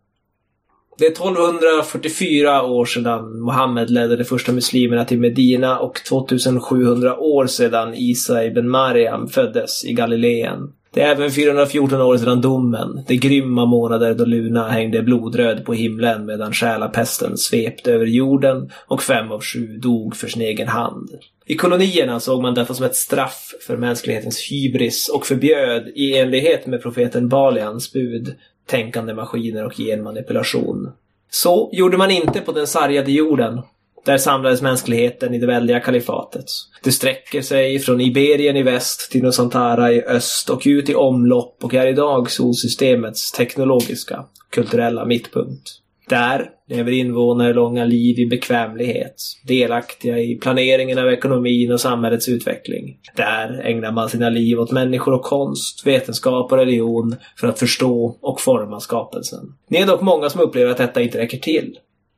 det 0.97 1.05
är 1.05 1.11
1244 1.11 2.63
år 2.63 2.85
sedan 2.85 3.39
Mohammed 3.39 3.89
ledde 3.89 4.15
de 4.15 4.23
första 4.23 4.51
muslimerna 4.51 5.05
till 5.05 5.19
Medina 5.19 5.79
och 5.79 6.03
2700 6.03 7.17
år 7.17 7.47
sedan 7.47 7.93
Isa 7.95 8.45
ibn 8.45 8.69
Mariam 8.69 9.27
föddes 9.27 9.85
i 9.85 9.93
Galileen. 9.93 10.73
Det 10.93 11.01
är 11.01 11.11
även 11.11 11.31
414 11.31 12.01
år 12.01 12.17
sedan 12.17 12.41
domen, 12.41 13.03
de 13.07 13.17
grymma 13.17 13.65
månader 13.65 14.13
då 14.13 14.25
Luna 14.25 14.69
hängde 14.69 15.01
blodröd 15.01 15.65
på 15.65 15.73
himlen 15.73 16.25
medan 16.25 16.53
själapesten 16.53 17.37
svepte 17.37 17.93
över 17.93 18.05
jorden 18.05 18.71
och 18.87 19.03
fem 19.03 19.31
av 19.31 19.41
sju 19.41 19.77
dog 19.77 20.15
för 20.15 20.27
sin 20.27 20.41
egen 20.41 20.67
hand. 20.67 21.09
I 21.45 21.55
kolonierna 21.55 22.19
såg 22.19 22.41
man 22.41 22.53
detta 22.53 22.73
som 22.73 22.85
ett 22.85 22.95
straff 22.95 23.53
för 23.67 23.77
mänsklighetens 23.77 24.51
hybris 24.51 25.09
och 25.09 25.25
förbjöd, 25.25 25.87
i 25.95 26.17
enlighet 26.17 26.65
med 26.65 26.81
profeten 26.81 27.29
Balians 27.29 27.93
bud, 27.93 28.35
tänkande 28.65 29.13
maskiner 29.13 29.65
och 29.65 29.75
genmanipulation. 29.77 30.91
Så 31.29 31.69
gjorde 31.73 31.97
man 31.97 32.11
inte 32.11 32.41
på 32.41 32.51
den 32.51 32.67
sargade 32.67 33.11
jorden. 33.11 33.61
Där 34.05 34.17
samlades 34.17 34.61
mänskligheten 34.61 35.33
i 35.33 35.39
det 35.39 35.47
väldiga 35.47 35.79
kalifatet. 35.79 36.45
Det 36.83 36.91
sträcker 36.91 37.41
sig 37.41 37.79
från 37.79 38.01
Iberien 38.01 38.57
i 38.57 38.63
väst 38.63 39.11
till 39.11 39.23
Nusantara 39.23 39.91
i 39.91 40.03
öst 40.03 40.49
och 40.49 40.61
ut 40.65 40.89
i 40.89 40.95
omlopp 40.95 41.57
och 41.61 41.73
är 41.73 41.87
idag 41.87 42.31
solsystemets 42.31 43.31
teknologiska, 43.31 44.25
kulturella 44.49 45.05
mittpunkt. 45.05 45.69
Där 46.09 46.49
lever 46.69 46.91
invånare 46.91 47.53
långa 47.53 47.85
liv 47.85 48.19
i 48.19 48.25
bekvämlighet, 48.25 49.15
delaktiga 49.47 50.19
i 50.19 50.35
planeringen 50.35 50.97
av 50.97 51.09
ekonomin 51.09 51.71
och 51.71 51.81
samhällets 51.81 52.29
utveckling. 52.29 52.97
Där 53.15 53.61
ägnar 53.65 53.91
man 53.91 54.09
sina 54.09 54.29
liv 54.29 54.59
åt 54.59 54.71
människor 54.71 55.13
och 55.13 55.23
konst, 55.23 55.87
vetenskap 55.87 56.51
och 56.51 56.57
religion 56.57 57.15
för 57.39 57.47
att 57.47 57.59
förstå 57.59 58.17
och 58.21 58.41
forma 58.41 58.79
skapelsen. 58.79 59.53
Ni 59.67 59.77
är 59.77 59.87
dock 59.87 60.01
många 60.01 60.29
som 60.29 60.41
upplever 60.41 60.71
att 60.71 60.77
detta 60.77 61.01
inte 61.01 61.17
räcker 61.17 61.37
till. 61.37 61.77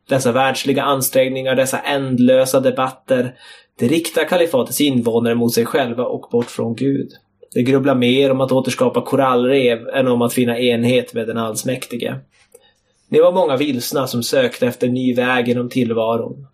Dessa 0.09 0.31
världsliga 0.31 0.83
ansträngningar, 0.83 1.55
dessa 1.55 1.79
ändlösa 1.79 2.59
debatter, 2.59 3.35
det 3.79 3.87
riktar 3.87 4.27
kalifatets 4.27 4.81
invånare 4.81 5.35
mot 5.35 5.53
sig 5.53 5.65
själva 5.65 6.03
och 6.03 6.29
bort 6.31 6.51
från 6.51 6.75
Gud. 6.75 7.09
Det 7.53 7.63
grubblar 7.63 7.95
mer 7.95 8.31
om 8.31 8.41
att 8.41 8.51
återskapa 8.51 9.01
korallrev 9.01 9.87
än 9.87 10.07
om 10.07 10.21
att 10.21 10.33
finna 10.33 10.59
enhet 10.59 11.13
med 11.13 11.27
den 11.27 11.37
allsmäktige. 11.37 12.15
Det 13.09 13.21
var 13.21 13.31
många 13.31 13.57
vilsna 13.57 14.07
som 14.07 14.23
sökte 14.23 14.67
efter 14.67 14.87
ny 14.87 15.13
väg 15.13 15.47
genom 15.47 15.69
tillvaron. 15.69 16.47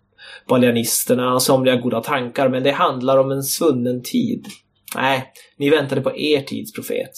Balianisterna 0.48 1.30
har 1.30 1.40
somliga 1.40 1.76
goda 1.76 2.00
tankar, 2.00 2.48
men 2.48 2.62
det 2.62 2.70
handlar 2.70 3.18
om 3.18 3.30
en 3.30 3.42
svunnen 3.42 4.02
tid. 4.02 4.46
Nej, 4.94 5.32
ni 5.56 5.70
väntade 5.70 6.00
på 6.00 6.16
er 6.16 6.40
tids 6.40 6.72
profet. 6.72 7.12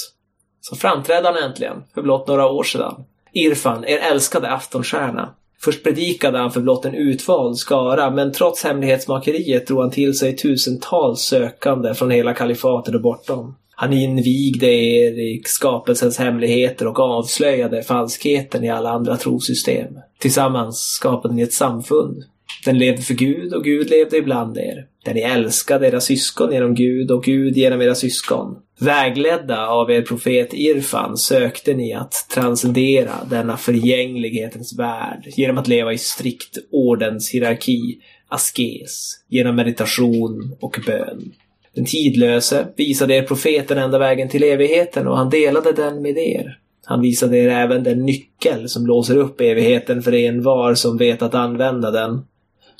Så 0.61 0.77
framträdde 0.77 1.29
han 1.29 1.51
äntligen, 1.51 1.83
för 1.95 2.03
blott 2.03 2.29
några 2.29 2.47
år 2.47 2.63
sedan. 2.63 3.05
Irfan, 3.33 3.85
er 3.85 3.99
älskade 3.99 4.51
aftonstjärna. 4.51 5.35
Först 5.65 5.83
predikade 5.83 6.39
han 6.39 6.51
för 6.51 6.61
blott 6.61 6.85
en 6.85 6.95
utvald 6.95 7.59
skara, 7.59 8.11
men 8.11 8.33
trots 8.33 8.65
hemlighetsmakeriet 8.65 9.67
drog 9.67 9.81
han 9.81 9.91
till 9.91 10.15
sig 10.15 10.37
tusentals 10.37 11.21
sökande 11.21 11.95
från 11.95 12.11
hela 12.11 12.35
kalifatet 12.35 12.95
och 12.95 13.01
bortom. 13.01 13.57
Han 13.71 13.93
invigde 13.93 14.67
er 14.67 15.13
i 15.13 15.43
skapelsens 15.45 16.19
hemligheter 16.19 16.87
och 16.87 17.01
avslöjade 17.01 17.83
falskheten 17.83 18.65
i 18.65 18.71
alla 18.71 18.91
andra 18.91 19.17
trosystem. 19.17 19.95
Tillsammans 20.19 20.79
skapade 20.79 21.35
ni 21.35 21.43
ett 21.43 21.53
samfund. 21.53 22.25
Den 22.65 22.79
levde 22.79 23.03
för 23.03 23.15
Gud 23.15 23.55
och 23.55 23.65
Gud 23.65 23.91
levde 23.91 24.17
ibland 24.17 24.59
er. 24.59 24.87
Där 25.05 25.15
ni 25.15 25.21
älskade 25.21 25.89
era 25.89 26.01
syskon 26.01 26.53
genom 26.53 26.75
Gud 26.75 27.11
och 27.11 27.25
Gud 27.25 27.57
genom 27.57 27.83
era 27.83 27.95
syskon. 27.95 28.57
Vägledda 28.79 29.67
av 29.67 29.91
er 29.91 30.03
profet 30.03 30.55
Irfan 30.55 31.17
sökte 31.17 31.75
ni 31.75 31.93
att 31.95 32.27
transcendera 32.35 33.13
denna 33.31 33.57
förgänglighetens 33.57 34.79
värld 34.79 35.25
genom 35.37 35.59
att 35.59 35.69
leva 35.69 35.93
i 35.93 35.99
strikt 35.99 36.59
ordens 36.73 37.31
hierarki, 37.31 37.99
askes, 38.29 39.21
genom 39.29 39.57
meditation 39.57 40.57
och 40.61 40.79
bön. 40.87 41.33
Den 41.75 41.85
tidlöse 41.85 42.67
visade 42.77 43.15
er 43.15 43.23
profeten 43.23 43.79
enda 43.79 43.99
vägen 43.99 44.29
till 44.29 44.43
evigheten 44.43 45.09
och 45.09 45.17
han 45.17 45.31
delade 45.31 45.73
den 45.73 46.03
med 46.03 46.19
er. 46.19 46.59
Han 46.85 47.01
visade 47.01 47.39
er 47.39 47.49
även 47.49 47.83
den 47.83 48.07
nyckel 48.07 48.69
som 48.69 48.87
låser 48.87 49.17
upp 49.17 49.41
evigheten 49.41 50.03
för 50.03 50.15
en 50.15 50.43
var 50.43 50.75
som 50.75 50.97
vet 50.97 51.23
att 51.23 51.35
använda 51.35 51.91
den. 51.91 52.25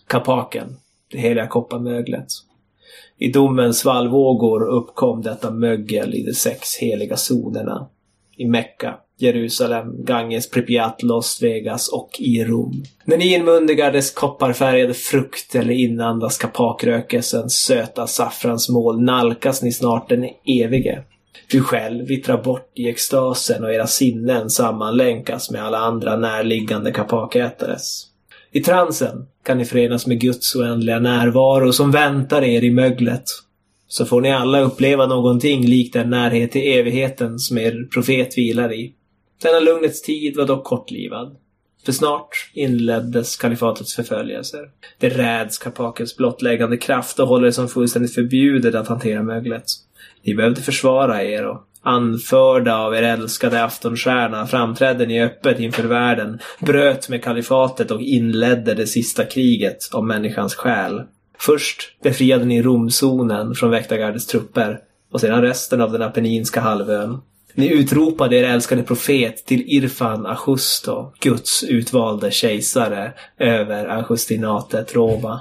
Kapaken, 0.09 0.77
det 1.11 1.19
heliga 1.19 1.47
kopparmöglet. 1.47 2.27
I 3.19 3.29
domens 3.29 3.79
svallvågor 3.79 4.69
uppkom 4.69 5.23
detta 5.23 5.51
mögel 5.51 6.15
i 6.15 6.23
de 6.23 6.35
sex 6.35 6.77
heliga 6.77 7.17
zonerna. 7.17 7.87
I 8.37 8.47
Mekka, 8.47 8.95
Jerusalem, 9.19 10.05
Ganges, 10.05 10.51
Pripyat, 10.51 11.03
Las 11.03 11.43
Vegas 11.43 11.89
och 11.89 12.11
i 12.19 12.45
Rom. 12.45 12.85
När 13.05 13.17
ni 13.17 13.35
inmundigar 13.35 13.93
dess 13.93 14.11
kopparfärgade 14.11 14.95
frukt 14.95 15.55
eller 15.55 15.75
inandas 15.75 16.39
kapakrökelsens 16.39 17.55
söta 17.55 18.07
saffransmål 18.07 19.03
nalkas 19.03 19.63
ni 19.63 19.73
snart 19.73 20.09
den 20.09 20.29
evige. 20.47 21.03
Du 21.51 21.63
själv 21.63 22.07
vittrar 22.07 22.43
bort 22.43 22.73
i 22.75 22.89
extasen 22.89 23.65
och 23.65 23.73
era 23.73 23.87
sinnen 23.87 24.51
sammanlänkas 24.51 25.51
med 25.51 25.65
alla 25.65 25.79
andra 25.79 26.17
närliggande 26.17 26.93
kapakätares. 26.93 28.07
I 28.53 28.61
transen 28.61 29.27
kan 29.45 29.59
ni 29.59 29.65
förenas 29.65 30.07
med 30.07 30.21
Guds 30.21 30.57
oändliga 30.57 30.99
närvaro 30.99 31.73
som 31.73 31.91
väntar 31.91 32.43
er 32.43 32.65
i 32.65 32.71
möglet 32.71 33.25
så 33.95 34.07
får 34.07 34.21
ni 34.21 34.33
alla 34.33 34.61
uppleva 34.61 35.07
någonting 35.07 35.67
likt 35.67 35.93
den 35.93 36.11
närhet 36.11 36.53
till 36.53 36.73
evigheten 36.79 37.39
som 37.39 37.59
er 37.59 37.89
profet 37.93 38.39
vilar 38.39 38.73
i. 38.73 38.93
Denna 39.43 39.61
lugnets 39.61 40.03
tid 40.03 40.37
var 40.37 40.47
dock 40.47 40.65
kortlivad. 40.65 41.37
För 41.85 41.93
snart 41.93 42.51
inleddes 42.55 43.37
kalifatets 43.37 43.95
förföljelser. 43.95 44.71
Det 44.99 45.09
räds 45.09 45.59
kapakens 45.59 46.17
blottläggande 46.17 46.77
kraft 46.77 47.19
och 47.19 47.29
håller 47.29 47.47
det 47.47 47.53
som 47.53 47.69
fullständigt 47.69 48.15
förbjudet 48.15 48.75
att 48.75 48.89
hantera 48.89 49.23
möglet. 49.23 49.65
Ni 50.23 50.35
behövde 50.35 50.61
försvara 50.61 51.25
er 51.25 51.47
och 51.47 51.61
anförda 51.85 52.77
av 52.77 52.95
er 52.95 53.03
älskade 53.03 53.65
aftonstjärna 53.65 54.47
framträdde 54.47 55.07
ni 55.07 55.23
öppet 55.23 55.61
inför 55.61 55.83
världen, 55.83 56.39
bröt 56.61 57.09
med 57.09 57.25
kalifatet 57.25 57.91
och 57.91 58.01
inledde 58.01 58.75
det 58.75 58.87
sista 58.87 59.25
kriget 59.25 59.79
om 59.93 60.09
människans 60.09 60.55
själ. 60.55 61.03
Först 61.39 62.03
befriade 62.03 62.45
ni 62.45 62.63
Romzonen 62.63 63.55
från 63.55 63.71
väktargardets 63.71 64.27
trupper 64.27 64.81
och 65.13 65.21
sedan 65.21 65.43
resten 65.43 65.81
av 65.81 65.93
den 65.93 66.03
apenninska 66.03 66.61
halvön. 66.61 67.21
Ni 67.55 67.73
utropade 67.73 68.37
er 68.37 68.45
älskade 68.45 68.83
profet 68.83 69.47
till 69.47 69.63
Irfan 69.67 70.27
Ajusto, 70.27 71.13
Guds 71.21 71.65
utvalde 71.65 72.31
kejsare 72.31 73.13
över 73.39 73.87
Augustinatet 73.87 74.95
Roma. 74.95 75.41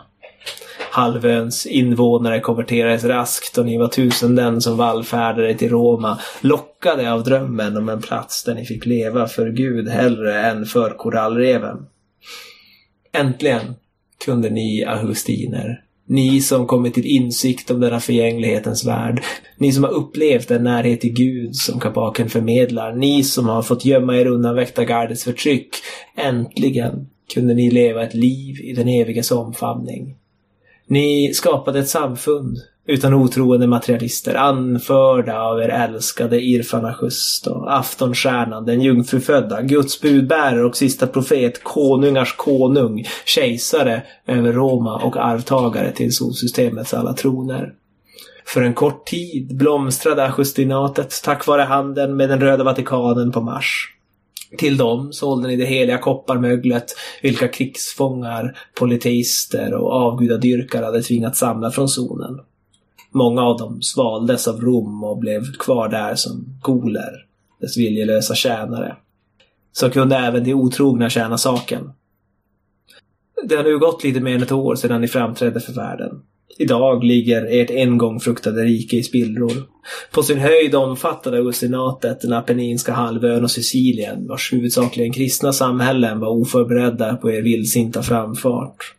Halvöns 0.91 1.65
invånare 1.65 2.39
konverterades 2.39 3.03
raskt 3.03 3.57
och 3.57 3.65
ni 3.65 3.77
var 3.77 3.87
tusenden 3.87 4.61
som 4.61 4.77
vallfärdade 4.77 5.53
till 5.53 5.69
Roma, 5.69 6.19
lockade 6.41 7.13
av 7.13 7.23
drömmen 7.23 7.77
om 7.77 7.89
en 7.89 8.01
plats 8.01 8.43
där 8.43 8.55
ni 8.55 8.65
fick 8.65 8.85
leva 8.85 9.27
för 9.27 9.49
Gud 9.49 9.89
hellre 9.89 10.41
än 10.41 10.65
för 10.65 10.89
korallreven. 10.89 11.85
Äntligen 13.13 13.75
kunde 14.25 14.49
ni 14.49 14.85
augustiner 14.85 15.83
ni 16.05 16.41
som 16.41 16.67
kommit 16.67 16.93
till 16.93 17.05
insikt 17.05 17.71
om 17.71 17.79
denna 17.79 17.99
förgänglighetens 17.99 18.85
värld. 18.85 19.23
Ni 19.57 19.71
som 19.71 19.83
har 19.83 19.91
upplevt 19.91 20.47
den 20.47 20.63
närhet 20.63 21.01
till 21.01 21.13
Gud 21.13 21.55
som 21.55 21.79
Kabaken 21.79 22.29
förmedlar. 22.29 22.95
Ni 22.95 23.23
som 23.23 23.45
har 23.45 23.61
fått 23.61 23.85
gömma 23.85 24.17
er 24.17 24.25
undan 24.25 24.55
väktargardets 24.55 25.23
förtryck. 25.23 25.69
Äntligen 26.15 27.09
kunde 27.33 27.53
ni 27.53 27.71
leva 27.71 28.03
ett 28.03 28.13
liv 28.13 28.59
i 28.61 28.73
den 28.73 28.87
eviges 28.87 29.31
omfamning. 29.31 30.15
Ni 30.87 31.33
skapade 31.33 31.79
ett 31.79 31.89
samfund 31.89 32.57
utan 32.87 33.13
otroende 33.13 33.67
materialister, 33.67 34.35
anförda 34.35 35.41
av 35.41 35.59
er 35.59 35.69
älskade 35.69 36.41
Irfan 36.41 36.85
Ashust 36.85 37.47
och 37.47 37.77
aftonstjärnan, 37.77 38.65
den 38.65 38.81
jungfrufödda, 38.81 39.61
Guds 39.61 40.01
budbärare 40.01 40.65
och 40.65 40.77
sista 40.77 41.07
profet, 41.07 41.63
konungars 41.63 42.35
konung, 42.35 43.05
kejsare 43.25 44.01
över 44.27 44.53
Roma 44.53 44.95
och 45.03 45.17
arvtagare 45.17 45.91
till 45.91 46.13
solsystemets 46.13 46.93
alla 46.93 47.13
troner. 47.13 47.73
För 48.45 48.61
en 48.61 48.73
kort 48.73 49.05
tid 49.05 49.57
blomstrade 49.57 50.25
Ashustinatet 50.25 51.21
tack 51.23 51.47
vare 51.47 51.61
handeln 51.61 52.17
med 52.17 52.29
den 52.29 52.39
röda 52.39 52.63
Vatikanen 52.63 53.31
på 53.31 53.41
Mars. 53.41 53.89
Till 54.57 54.77
dem 54.77 55.13
sålde 55.13 55.47
ni 55.47 55.55
det 55.55 55.65
heliga 55.65 55.97
kopparmöglet, 55.97 56.85
vilka 57.21 57.47
krigsfångar, 57.47 58.57
polyteister 58.79 59.73
och 59.73 59.91
avgudadyrkare 59.93 60.85
hade 60.85 61.01
tvingats 61.01 61.39
samla 61.39 61.71
från 61.71 61.89
zonen. 61.89 62.39
Många 63.11 63.41
av 63.41 63.57
dem 63.57 63.81
svaldes 63.81 64.47
av 64.47 64.61
Rom 64.61 65.03
och 65.03 65.17
blev 65.17 65.53
kvar 65.53 65.89
där 65.89 66.15
som 66.15 66.59
goler, 66.61 67.25
dess 67.61 67.77
viljelösa 67.77 68.35
tjänare. 68.35 68.95
Så 69.71 69.89
kunde 69.89 70.15
även 70.15 70.43
de 70.43 70.53
otrogna 70.53 71.09
tjäna 71.09 71.37
saken. 71.37 71.91
Det 73.43 73.55
har 73.55 73.63
nu 73.63 73.79
gått 73.79 74.03
lite 74.03 74.19
mer 74.19 74.35
än 74.35 74.43
ett 74.43 74.51
år 74.51 74.75
sedan 74.75 75.01
ni 75.01 75.07
framträdde 75.07 75.59
för 75.59 75.73
världen. 75.73 76.21
Idag 76.57 77.03
ligger 77.03 77.61
ert 77.61 77.69
en 77.69 77.97
gång 77.97 78.19
fruktade 78.19 78.63
rike 78.63 78.97
i 78.97 79.03
spillror. 79.03 79.53
På 80.11 80.23
sin 80.23 80.37
höjd 80.37 80.75
omfattade 80.75 81.37
augustinatet 81.37 82.21
den 82.21 82.33
apenninska 82.33 82.93
halvön 82.93 83.43
och 83.43 83.51
Sicilien, 83.51 84.27
vars 84.27 84.53
huvudsakligen 84.53 85.13
kristna 85.13 85.53
samhällen 85.53 86.19
var 86.19 86.27
oförberedda 86.27 87.15
på 87.15 87.31
er 87.31 87.41
vildsinta 87.41 88.03
framfart. 88.03 88.95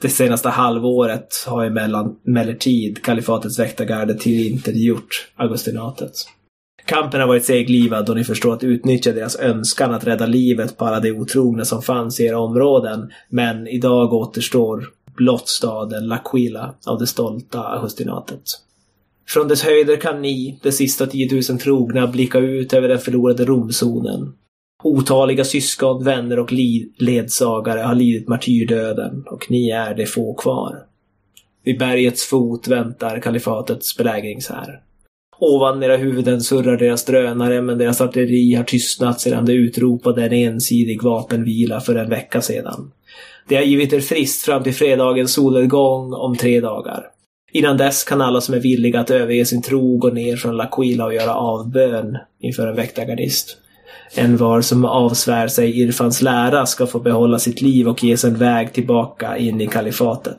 Det 0.00 0.08
senaste 0.08 0.48
halvåret 0.48 1.44
har 1.46 1.64
emellertid 1.64 3.02
kalifatets 3.02 3.58
väktargarde 3.58 4.14
tillintetgjort 4.14 5.28
augustinatet. 5.36 6.12
Kampen 6.84 7.20
har 7.20 7.28
varit 7.28 7.44
seglivad 7.44 8.10
och 8.10 8.16
ni 8.16 8.24
förstår 8.24 8.54
att 8.54 8.64
utnyttja 8.64 9.12
deras 9.12 9.36
önskan 9.36 9.94
att 9.94 10.06
rädda 10.06 10.26
livet 10.26 10.76
på 10.76 10.84
alla 10.84 11.00
de 11.00 11.12
otrogna 11.12 11.64
som 11.64 11.82
fanns 11.82 12.20
i 12.20 12.24
era 12.24 12.38
områden. 12.38 13.10
Men 13.28 13.66
idag 13.66 14.12
återstår 14.12 14.88
blott 15.16 15.48
staden 15.48 16.04
L'Aquila 16.12 16.74
av 16.86 16.98
det 16.98 17.06
stolta 17.06 17.62
augustinatet. 17.62 18.42
Från 19.28 19.48
dess 19.48 19.62
höjder 19.62 19.96
kan 19.96 20.22
ni, 20.22 20.58
de 20.62 20.72
sista 20.72 21.06
10 21.06 21.42
000 21.50 21.58
trogna, 21.58 22.06
blicka 22.06 22.38
ut 22.38 22.72
över 22.72 22.88
den 22.88 22.98
förlorade 22.98 23.44
Romzonen. 23.44 24.32
Otaliga 24.82 25.44
syskon, 25.44 26.04
vänner 26.04 26.38
och 26.38 26.52
ledsagare 26.98 27.80
har 27.80 27.94
lidit 27.94 28.28
martyrdöden 28.28 29.24
och 29.26 29.50
ni 29.50 29.70
är 29.70 29.94
de 29.94 30.06
få 30.06 30.34
kvar. 30.34 30.86
Vid 31.64 31.78
bergets 31.78 32.24
fot 32.24 32.68
väntar 32.68 33.20
kalifatets 33.20 33.96
belägringshär. 33.96 34.80
Ovan 35.38 35.82
era 35.82 35.96
huvuden 35.96 36.40
surrar 36.40 36.76
deras 36.76 37.04
drönare 37.04 37.62
men 37.62 37.78
deras 37.78 38.00
artilleri 38.00 38.54
har 38.54 38.64
tystnat 38.64 39.20
sedan 39.20 39.44
de 39.44 39.52
utropade 39.52 40.24
en 40.24 40.32
ensidig 40.32 41.02
vapenvila 41.02 41.80
för 41.80 41.94
en 41.94 42.10
vecka 42.10 42.42
sedan. 42.42 42.92
De 43.48 43.56
har 43.56 43.62
givit 43.62 43.92
er 43.92 44.00
frist 44.00 44.44
fram 44.44 44.62
till 44.62 44.74
fredagens 44.74 45.34
solnedgång 45.34 46.12
om 46.14 46.36
tre 46.36 46.60
dagar. 46.60 47.06
Innan 47.52 47.76
dess 47.76 48.04
kan 48.04 48.20
alla 48.20 48.40
som 48.40 48.54
är 48.54 48.60
villiga 48.60 49.00
att 49.00 49.10
överge 49.10 49.44
sin 49.44 49.62
tro 49.62 49.96
gå 49.96 50.08
ner 50.08 50.36
från 50.36 50.60
L'Aquila 50.60 51.04
och 51.04 51.14
göra 51.14 51.34
avbön 51.34 52.18
inför 52.40 52.66
en 52.66 52.76
väktargardist. 52.76 53.56
En 54.14 54.36
var 54.36 54.60
som 54.60 54.84
avsvär 54.84 55.48
sig 55.48 55.80
Irfans 55.80 56.22
lära 56.22 56.66
ska 56.66 56.86
få 56.86 56.98
behålla 56.98 57.38
sitt 57.38 57.62
liv 57.62 57.88
och 57.88 58.04
ges 58.04 58.24
en 58.24 58.38
väg 58.38 58.72
tillbaka 58.72 59.36
in 59.36 59.60
i 59.60 59.66
kalifatet. 59.66 60.38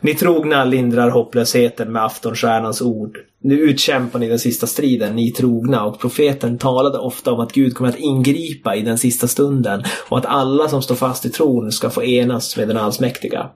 Ni 0.00 0.14
trogna 0.14 0.64
lindrar 0.64 1.10
hopplösheten 1.10 1.92
med 1.92 2.04
aftonstjärnans 2.04 2.82
ord. 2.82 3.18
Nu 3.42 3.60
utkämpar 3.60 4.18
ni 4.18 4.28
den 4.28 4.38
sista 4.38 4.66
striden, 4.66 5.16
ni 5.16 5.30
trogna, 5.30 5.84
och 5.84 6.00
profeten 6.00 6.58
talade 6.58 6.98
ofta 6.98 7.32
om 7.32 7.40
att 7.40 7.52
Gud 7.52 7.74
kommer 7.74 7.90
att 7.90 7.98
ingripa 7.98 8.76
i 8.76 8.82
den 8.82 8.98
sista 8.98 9.28
stunden 9.28 9.82
och 10.08 10.18
att 10.18 10.26
alla 10.26 10.68
som 10.68 10.82
står 10.82 10.94
fast 10.94 11.26
i 11.26 11.30
tron 11.30 11.72
ska 11.72 11.90
få 11.90 12.04
enas 12.04 12.56
med 12.56 12.68
den 12.68 12.76
allsmäktiga. 12.76 13.50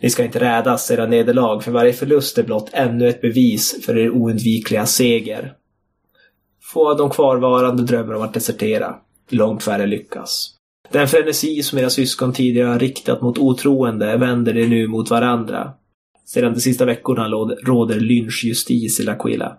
Ni 0.00 0.10
ska 0.10 0.24
inte 0.24 0.40
rädas 0.40 0.90
era 0.90 1.06
nederlag, 1.06 1.60
för 1.60 1.72
varje 1.72 1.92
förlust 1.92 2.38
är 2.38 2.42
blott 2.42 2.70
ännu 2.72 3.08
ett 3.08 3.20
bevis 3.20 3.84
för 3.86 3.98
er 3.98 4.10
oundvikliga 4.10 4.86
seger. 4.86 5.52
Få 6.72 6.90
av 6.90 6.96
de 6.96 7.10
kvarvarande 7.10 7.82
drömmer 7.82 8.14
om 8.14 8.22
att 8.22 8.34
desertera. 8.34 8.94
Långt 9.30 9.62
färre 9.62 9.86
lyckas. 9.86 10.54
Den 10.90 11.08
frenesi 11.08 11.62
som 11.62 11.78
era 11.78 11.90
syskon 11.90 12.32
tidigare 12.32 12.68
har 12.68 12.78
riktat 12.78 13.22
mot 13.22 13.38
otroende 13.38 14.16
vänder 14.16 14.52
de 14.52 14.66
nu 14.66 14.86
mot 14.86 15.10
varandra. 15.10 15.72
Sedan 16.26 16.54
de 16.54 16.60
sista 16.60 16.84
veckorna 16.84 17.28
råder 17.64 18.00
lynchjustis 18.00 19.00
i 19.00 19.02
L'Aquila. 19.02 19.52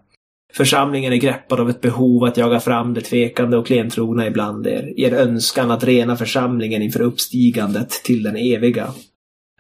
Församlingen 0.54 1.14
är 1.14 1.18
greppad 1.18 1.60
av 1.60 1.70
ett 1.70 1.82
behov 1.82 2.24
att 2.24 2.38
jaga 2.38 2.60
fram 2.60 2.94
det 2.94 3.02
tvekande 3.02 3.58
och 3.58 3.68
klentrogna 3.68 4.28
ibland 4.28 4.68
er. 4.68 4.94
Er 5.00 5.14
önskan 5.14 5.72
att 5.72 5.84
rena 5.84 6.16
församlingen 6.16 6.82
inför 6.82 7.02
uppstigandet 7.02 7.90
till 7.90 8.24
den 8.24 8.36
eviga. 8.36 8.94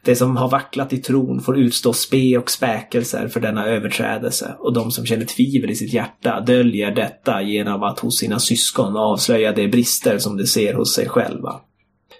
De 0.05 0.15
som 0.15 0.37
har 0.37 0.49
vacklat 0.49 0.93
i 0.93 0.97
tron 0.97 1.41
får 1.41 1.57
utstå 1.57 1.93
spe 1.93 2.37
och 2.37 2.51
späkelser 2.51 3.27
för 3.27 3.39
denna 3.39 3.65
överträdelse 3.65 4.55
och 4.59 4.73
de 4.73 4.91
som 4.91 5.05
känner 5.05 5.25
tvivel 5.25 5.69
i 5.69 5.75
sitt 5.75 5.93
hjärta 5.93 6.39
döljer 6.39 6.91
detta 6.91 7.41
genom 7.41 7.83
att 7.83 7.99
hos 7.99 8.19
sina 8.19 8.39
syskon 8.39 8.97
avslöja 8.97 9.51
de 9.51 9.67
brister 9.67 10.17
som 10.17 10.37
de 10.37 10.45
ser 10.45 10.73
hos 10.73 10.95
sig 10.95 11.09
själva. 11.09 11.59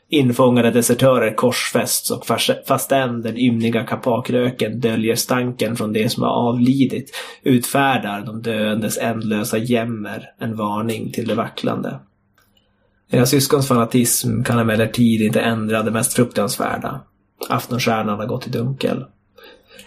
Infångade 0.10 0.72
desertörer 0.72 1.36
korsfästs 1.36 2.12
och 2.12 2.26
fastän 2.68 3.22
den 3.22 3.38
ymniga 3.38 3.84
kapakröken 3.84 4.80
döljer 4.80 5.16
stanken 5.16 5.76
från 5.76 5.94
det 5.94 6.10
som 6.10 6.24
har 6.24 6.30
avlidit 6.30 7.12
utfärdar 7.44 8.22
de 8.26 8.42
döendes 8.42 8.98
ändlösa 8.98 9.58
jämmer 9.58 10.30
en 10.40 10.56
varning 10.56 11.12
till 11.12 11.28
de 11.28 11.36
vacklande. 11.36 12.00
Era 13.12 13.26
syskons 13.26 13.68
fanatism 13.68 14.44
kan 14.44 14.60
emellertid 14.60 15.22
inte 15.22 15.42
ändra 15.42 15.84
det 15.84 15.92
mest 15.92 16.14
fruktansvärda. 16.14 17.02
Aftonstjärnan 17.50 18.20
har 18.20 18.26
gått 18.26 18.48
i 18.48 18.50
dunkel. 18.50 19.06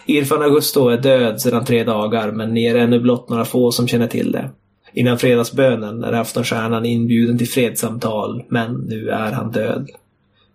Irfan 0.05 0.41
Augusto 0.41 0.89
är 0.89 0.97
död 0.97 1.41
sedan 1.41 1.65
tre 1.65 1.83
dagar, 1.83 2.31
men 2.31 2.53
ni 2.53 2.65
är 2.65 2.75
ännu 2.75 2.99
blott 2.99 3.29
några 3.29 3.45
få 3.45 3.71
som 3.71 3.87
känner 3.87 4.07
till 4.07 4.31
det. 4.31 4.49
Innan 4.93 5.19
fredagsbönen 5.19 6.03
är 6.03 6.13
aftonstjärnan 6.13 6.85
inbjuden 6.85 7.37
till 7.37 7.49
fredssamtal, 7.49 8.43
men 8.49 8.73
nu 8.73 9.09
är 9.09 9.31
han 9.31 9.51
död. 9.51 9.89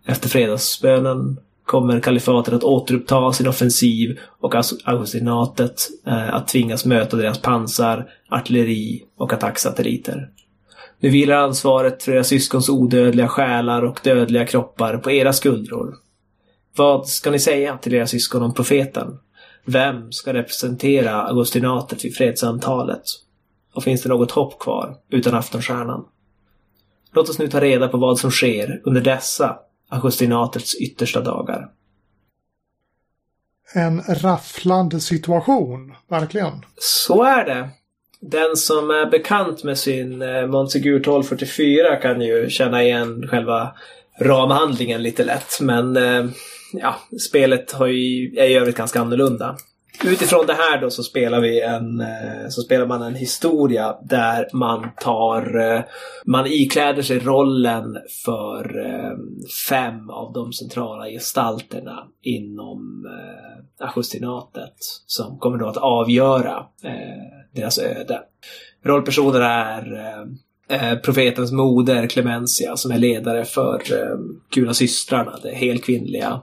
Efter 0.06 0.28
fredagsbönen 0.28 1.36
kommer 1.64 2.00
kalifatet 2.00 2.54
att 2.54 2.64
återuppta 2.64 3.32
sin 3.32 3.48
offensiv 3.48 4.18
och 4.40 4.54
augustinatet 4.84 5.88
eh, 6.06 6.34
att 6.34 6.48
tvingas 6.48 6.84
möta 6.84 7.16
deras 7.16 7.42
pansar, 7.42 8.06
artilleri 8.28 9.02
och 9.16 9.32
attacksatelliter. 9.32 10.28
Nu 11.00 11.08
vilar 11.08 11.36
ansvaret 11.36 12.02
för 12.02 12.12
era 12.12 12.24
syskons 12.24 12.68
odödliga 12.68 13.28
själar 13.28 13.82
och 13.82 14.00
dödliga 14.04 14.46
kroppar 14.46 14.96
på 14.96 15.10
era 15.10 15.32
skuldror. 15.32 15.94
Vad 16.76 17.08
ska 17.08 17.30
ni 17.30 17.38
säga 17.38 17.78
till 17.78 17.94
era 17.94 18.06
syskon 18.06 18.42
om 18.42 18.54
profeten? 18.54 19.18
Vem 19.64 20.12
ska 20.12 20.32
representera 20.32 21.22
augustinatet 21.22 22.04
vid 22.04 22.16
fredssamtalet? 22.16 23.02
Och 23.74 23.84
finns 23.84 24.02
det 24.02 24.08
något 24.08 24.30
hopp 24.30 24.58
kvar 24.58 24.96
utan 25.10 25.34
aftonstjärnan? 25.34 26.04
Låt 27.14 27.28
oss 27.28 27.38
nu 27.38 27.48
ta 27.48 27.60
reda 27.60 27.88
på 27.88 27.96
vad 27.96 28.18
som 28.18 28.30
sker 28.30 28.80
under 28.84 29.00
dessa 29.00 29.58
augustinatets 29.88 30.74
yttersta 30.74 31.20
dagar. 31.20 31.68
En 33.74 34.02
rafflande 34.08 35.00
situation, 35.00 35.94
verkligen. 36.08 36.64
Så 36.76 37.22
är 37.22 37.44
det. 37.44 37.68
Den 38.20 38.56
som 38.56 38.90
är 38.90 39.10
bekant 39.10 39.64
med 39.64 39.78
sin 39.78 40.22
eh, 40.22 40.46
Montsegur 40.46 40.96
1244 40.96 41.96
kan 41.96 42.20
ju 42.20 42.50
känna 42.50 42.82
igen 42.82 43.28
själva 43.28 43.72
ramhandlingen 44.20 45.02
lite 45.02 45.24
lätt. 45.24 45.60
Men 45.60 45.96
eh, 45.96 46.24
ja, 46.72 46.94
spelet 47.30 47.72
har 47.72 47.86
ju, 47.86 48.34
är 48.36 48.44
i 48.44 48.54
övrigt 48.54 48.76
ganska 48.76 49.00
annorlunda. 49.00 49.56
utifrån 50.04 50.46
det 50.46 50.54
här 50.54 50.80
då 50.80 50.90
så 50.90 51.02
spelar 51.02 51.40
vi 51.40 51.60
en, 51.60 52.00
eh, 52.00 52.48
så 52.48 52.62
spelar 52.62 52.86
man 52.86 53.02
en 53.02 53.14
historia 53.14 53.96
där 54.02 54.48
man 54.52 54.90
tar, 55.00 55.60
eh, 55.60 55.80
man 56.26 56.46
ikläder 56.46 57.02
sig 57.02 57.18
rollen 57.18 57.96
för 58.24 58.86
eh, 58.86 59.16
fem 59.68 60.10
av 60.10 60.32
de 60.32 60.52
centrala 60.52 61.08
gestalterna 61.08 62.06
inom 62.22 63.06
Augustinatet 63.80 64.74
som 65.06 65.38
kommer 65.38 65.58
då 65.58 65.68
att 65.68 65.76
avgöra 65.76 66.66
deras 67.54 67.78
öde. 67.78 68.20
Rollpersonerna 68.84 69.64
är 69.64 69.84
Eh, 70.72 70.98
profetens 70.98 71.52
moder 71.52 72.06
Clemencia 72.06 72.76
som 72.76 72.90
är 72.92 72.98
ledare 72.98 73.44
för 73.44 73.74
eh, 73.74 74.16
Gula 74.54 74.74
systrarna, 74.74 75.38
det 75.42 75.54
helkvinnliga 75.54 76.40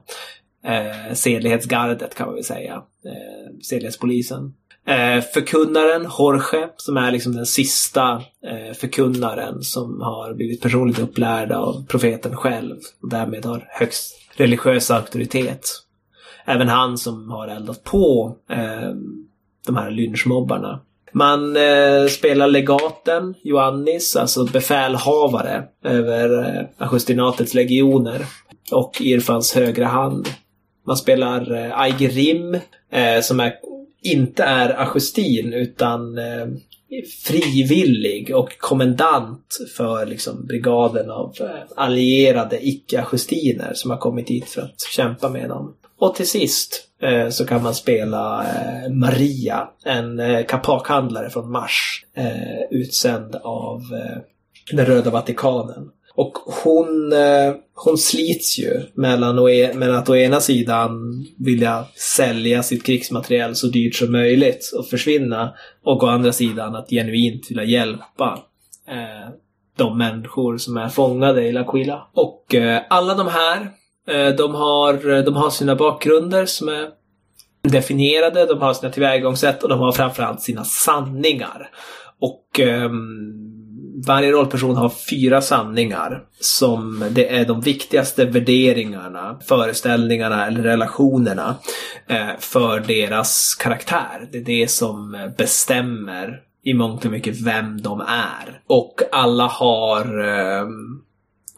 eh, 0.66 1.14
sedlighetsgardet 1.14 2.16
kan 2.16 2.26
man 2.28 2.36
väl 2.36 2.44
säga. 2.44 2.74
Eh, 3.06 3.60
sedlighetspolisen. 3.62 4.54
Eh, 4.88 5.24
förkunnaren 5.24 6.08
Jorge, 6.20 6.70
som 6.78 6.98
är 6.98 7.12
liksom 7.12 7.36
den 7.36 7.46
sista 7.46 8.12
eh, 8.46 8.74
förkunnaren 8.76 9.62
som 9.62 10.02
har 10.02 10.34
blivit 10.34 10.62
personligt 10.62 11.00
upplärd 11.00 11.52
av 11.52 11.86
profeten 11.88 12.36
själv 12.36 12.78
och 13.02 13.10
därmed 13.10 13.46
har 13.46 13.68
högst 13.70 14.16
religiös 14.36 14.92
auktoritet. 14.92 15.62
Även 16.46 16.68
han 16.68 16.98
som 16.98 17.30
har 17.30 17.48
eldat 17.48 17.84
på 17.84 18.36
eh, 18.50 18.96
de 19.66 19.76
här 19.76 19.92
lynchmobbarna. 19.92 20.82
Man 21.12 21.56
eh, 21.56 22.08
spelar 22.10 22.48
legaten, 22.48 23.36
Joannis, 23.44 24.16
alltså 24.16 24.46
befälhavare 24.46 25.64
över 25.84 26.58
eh, 26.58 26.66
Augustinatets 26.78 27.54
legioner. 27.54 28.26
Och 28.72 29.02
Irfans 29.02 29.56
högra 29.56 29.86
hand. 29.86 30.28
Man 30.88 30.98
spelar 30.98 31.52
eh, 31.52 31.80
Aigerim 31.80 32.54
eh, 32.92 33.22
som 33.22 33.40
är, 33.40 33.54
inte 34.04 34.44
är 34.44 34.70
Augustin 34.70 35.54
utan 35.54 36.18
eh, 36.18 36.48
frivillig 37.28 38.36
och 38.36 38.58
kommendant 38.58 39.58
för 39.78 40.06
liksom, 40.06 40.46
brigaden 40.46 41.10
av 41.10 41.34
eh, 41.40 41.48
allierade 41.76 42.68
icke-ajustiner 42.68 43.74
som 43.74 43.92
har 43.92 43.98
kommit 43.98 44.28
dit 44.28 44.50
för 44.50 44.62
att 44.62 44.82
kämpa 44.96 45.30
med 45.30 45.50
dem. 45.50 45.76
Och 46.00 46.16
till 46.16 46.30
sist 46.30 46.84
eh, 47.02 47.30
så 47.30 47.46
kan 47.46 47.64
man 47.64 47.76
spela 47.76 48.44
eh, 48.44 48.92
Maria, 48.92 49.68
en 49.86 50.20
eh, 50.20 50.46
kapakhandlare 50.46 51.30
från 51.30 51.52
Mars, 51.52 52.06
eh, 52.14 52.62
utsänd 52.72 53.36
av 53.36 53.82
eh, 53.94 54.18
den 54.72 54.86
Röda 54.86 55.10
Vatikanen. 55.10 55.90
Och 56.16 56.34
hon, 56.64 57.14
eh, 57.14 57.54
hon 57.74 57.98
slits 57.98 58.60
ju 58.60 58.82
mellan, 58.94 59.50
e, 59.50 59.74
mellan 59.74 59.98
att 59.98 60.10
å 60.10 60.16
ena 60.16 60.40
sidan 60.40 60.92
vilja 61.38 61.86
sälja 61.96 62.64
sitt 62.64 62.86
krigsmateriel 62.86 63.56
så 63.56 63.68
dyrt 63.68 63.96
som 63.96 64.12
möjligt 64.12 64.72
och 64.78 64.88
försvinna. 64.88 65.54
Och 65.84 66.04
å 66.04 66.08
andra 66.08 66.32
sidan 66.32 66.76
att 66.76 66.90
genuint 66.90 67.52
vilja 67.52 67.64
hjälpa 67.64 68.40
eh, 68.88 69.34
de 69.78 69.98
människor 69.98 70.58
som 70.58 70.78
är 70.78 70.90
fångade 70.90 71.48
i 71.48 71.52
L'Aquila. 71.52 72.00
Och 72.14 72.56
eh, 72.56 72.82
alla 72.90 73.16
de 73.16 73.28
här, 73.28 73.72
Eh, 74.10 74.36
de, 74.36 74.56
har, 74.56 75.12
eh, 75.12 75.24
de 75.24 75.36
har 75.36 75.50
sina 75.50 75.76
bakgrunder 75.76 76.46
som 76.46 76.70
är 76.70 76.90
definierade, 77.62 78.46
de 78.46 78.62
har 78.62 78.74
sina 78.74 78.92
tillvägagångssätt 78.92 79.64
och 79.64 79.70
de 79.70 79.80
har 79.80 79.92
framförallt 79.92 80.42
sina 80.42 80.64
sanningar. 80.64 81.70
Och 82.22 82.60
um, 82.60 83.50
varje 84.08 84.32
rollperson 84.32 84.76
har 84.76 84.92
fyra 85.10 85.42
sanningar 85.42 86.24
som 86.40 87.06
det 87.12 87.36
är 87.36 87.46
de 87.46 87.62
viktigaste 87.62 88.26
värderingarna, 88.26 89.40
föreställningarna 89.48 90.48
eller 90.48 90.64
relationerna 90.64 91.56
eh, 92.08 92.30
för 92.40 92.80
deras 92.80 93.56
karaktär. 93.56 94.28
Det 94.32 94.38
är 94.38 94.44
det 94.44 94.68
som 94.68 95.32
bestämmer 95.38 96.40
i 96.64 96.74
mångt 96.74 97.06
och 97.06 97.12
mycket 97.12 97.42
vem 97.42 97.82
de 97.82 98.02
är. 98.02 98.62
Och 98.68 99.02
alla 99.12 99.48
har 99.48 100.28
eh, 100.28 100.68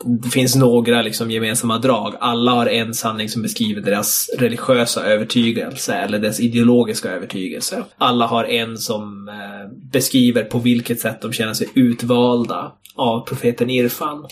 det 0.05 0.29
finns 0.29 0.55
några 0.55 1.01
liksom 1.01 1.31
gemensamma 1.31 1.77
drag. 1.77 2.15
Alla 2.19 2.51
har 2.51 2.65
en 2.65 2.93
sanning 2.93 3.29
som 3.29 3.41
beskriver 3.41 3.81
deras 3.81 4.29
religiösa 4.37 5.05
övertygelse 5.05 5.93
eller 5.93 6.19
deras 6.19 6.39
ideologiska 6.39 7.11
övertygelse. 7.11 7.83
Alla 7.97 8.27
har 8.27 8.43
en 8.43 8.77
som 8.77 9.29
eh, 9.29 9.89
beskriver 9.91 10.43
på 10.43 10.59
vilket 10.59 10.99
sätt 10.99 11.21
de 11.21 11.33
känner 11.33 11.53
sig 11.53 11.67
utvalda 11.75 12.71
av 12.95 13.25
profeten 13.25 13.69
Irfan. 13.69 14.25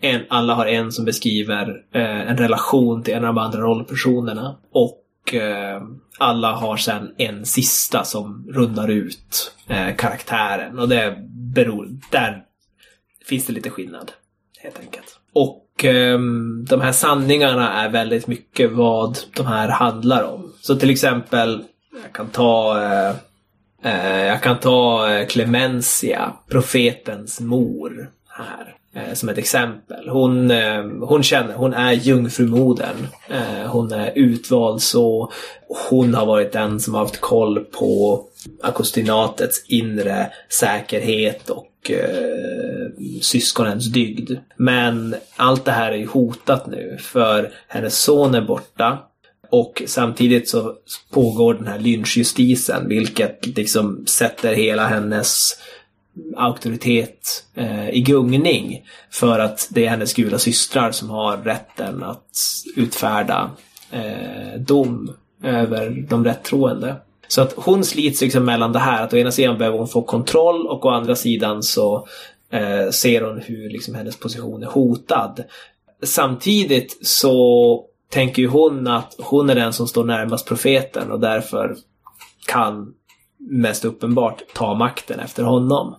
En, 0.00 0.20
alla 0.28 0.54
har 0.54 0.66
en 0.66 0.92
som 0.92 1.04
beskriver 1.04 1.68
eh, 1.94 2.30
en 2.30 2.36
relation 2.36 3.02
till 3.02 3.14
en 3.14 3.24
av 3.24 3.34
de 3.34 3.38
andra 3.38 3.60
rollpersonerna. 3.60 4.56
Och 4.72 5.34
eh, 5.34 5.82
alla 6.18 6.52
har 6.52 6.76
sen 6.76 7.14
en 7.18 7.44
sista 7.44 8.04
som 8.04 8.46
rundar 8.50 8.88
ut 8.88 9.54
eh, 9.68 9.96
karaktären. 9.96 10.78
Och 10.78 10.88
det 10.88 11.16
beror, 11.54 11.88
där 12.10 12.42
finns 13.26 13.46
det 13.46 13.52
lite 13.52 13.70
skillnad 13.70 14.12
helt 14.62 14.78
enkelt. 14.78 15.18
Och 15.32 15.84
eh, 15.84 16.18
de 16.68 16.80
här 16.80 16.92
sanningarna 16.92 17.82
är 17.84 17.88
väldigt 17.88 18.26
mycket 18.26 18.72
vad 18.72 19.18
de 19.36 19.46
här 19.46 19.68
handlar 19.68 20.22
om. 20.22 20.52
Så 20.60 20.76
till 20.76 20.90
exempel, 20.90 21.64
jag 22.02 22.12
kan 22.12 22.28
ta 22.28 22.82
eh, 22.82 23.14
eh 23.84 24.26
jag 24.26 24.42
kan 24.42 24.58
ta 24.58 25.10
eh, 25.10 25.26
Clemencia, 25.26 26.32
profetens 26.48 27.40
mor 27.40 28.10
här. 28.28 28.76
Eh, 28.94 29.14
som 29.14 29.28
ett 29.28 29.38
exempel. 29.38 30.08
Hon, 30.08 30.50
eh, 30.50 30.84
hon 31.00 31.22
känner, 31.22 31.54
hon 31.54 31.74
är 31.74 31.92
jungfrumodern. 31.92 33.06
Eh, 33.28 33.70
hon 33.70 33.92
är 33.92 34.12
utvald 34.14 34.82
så 34.82 35.32
hon 35.90 36.14
har 36.14 36.26
varit 36.26 36.52
den 36.52 36.80
som 36.80 36.94
har 36.94 37.00
haft 37.00 37.20
koll 37.20 37.60
på 37.60 38.24
akostinatets 38.62 39.64
inre 39.68 40.30
säkerhet 40.48 41.50
och 41.50 41.68
syskonens 43.22 43.86
dygd. 43.86 44.30
Men 44.56 45.14
allt 45.36 45.64
det 45.64 45.72
här 45.72 45.92
är 45.92 45.96
ju 45.96 46.06
hotat 46.06 46.66
nu 46.66 46.96
för 47.00 47.52
hennes 47.68 47.98
son 47.98 48.34
är 48.34 48.40
borta. 48.40 48.98
Och 49.50 49.82
samtidigt 49.86 50.48
så 50.48 50.74
pågår 51.10 51.54
den 51.54 51.66
här 51.66 51.78
lynchjustisen 51.78 52.88
vilket 52.88 53.46
liksom 53.56 54.06
sätter 54.06 54.54
hela 54.54 54.86
hennes 54.86 55.56
auktoritet 56.36 57.44
eh, 57.54 57.90
i 57.90 58.00
gungning. 58.00 58.86
För 59.10 59.38
att 59.38 59.68
det 59.70 59.86
är 59.86 59.90
hennes 59.90 60.14
gula 60.14 60.38
systrar 60.38 60.90
som 60.90 61.10
har 61.10 61.36
rätten 61.36 62.02
att 62.02 62.36
utfärda 62.76 63.50
eh, 63.90 64.60
dom 64.60 65.12
över 65.42 66.06
de 66.08 66.24
rättroende. 66.24 66.96
Så 67.28 67.42
att 67.42 67.52
hon 67.56 67.84
slits 67.84 68.20
liksom 68.20 68.44
mellan 68.44 68.72
det 68.72 68.78
här 68.78 69.02
att 69.02 69.12
å 69.12 69.16
ena 69.16 69.30
sidan 69.30 69.58
behöver 69.58 69.78
hon 69.78 69.88
få 69.88 70.02
kontroll 70.02 70.66
och 70.66 70.86
å 70.86 70.88
andra 70.88 71.16
sidan 71.16 71.62
så 71.62 72.06
eh, 72.50 72.90
ser 72.90 73.22
hon 73.22 73.40
hur 73.40 73.70
liksom 73.70 73.94
hennes 73.94 74.16
position 74.16 74.62
är 74.62 74.66
hotad. 74.66 75.44
Samtidigt 76.02 77.06
så 77.06 77.84
tänker 78.10 78.42
ju 78.42 78.48
hon 78.48 78.86
att 78.86 79.14
hon 79.18 79.50
är 79.50 79.54
den 79.54 79.72
som 79.72 79.88
står 79.88 80.04
närmast 80.04 80.46
profeten 80.46 81.10
och 81.10 81.20
därför 81.20 81.76
kan 82.46 82.94
mest 83.50 83.84
uppenbart 83.84 84.42
ta 84.54 84.74
makten 84.74 85.20
efter 85.20 85.42
honom. 85.42 85.96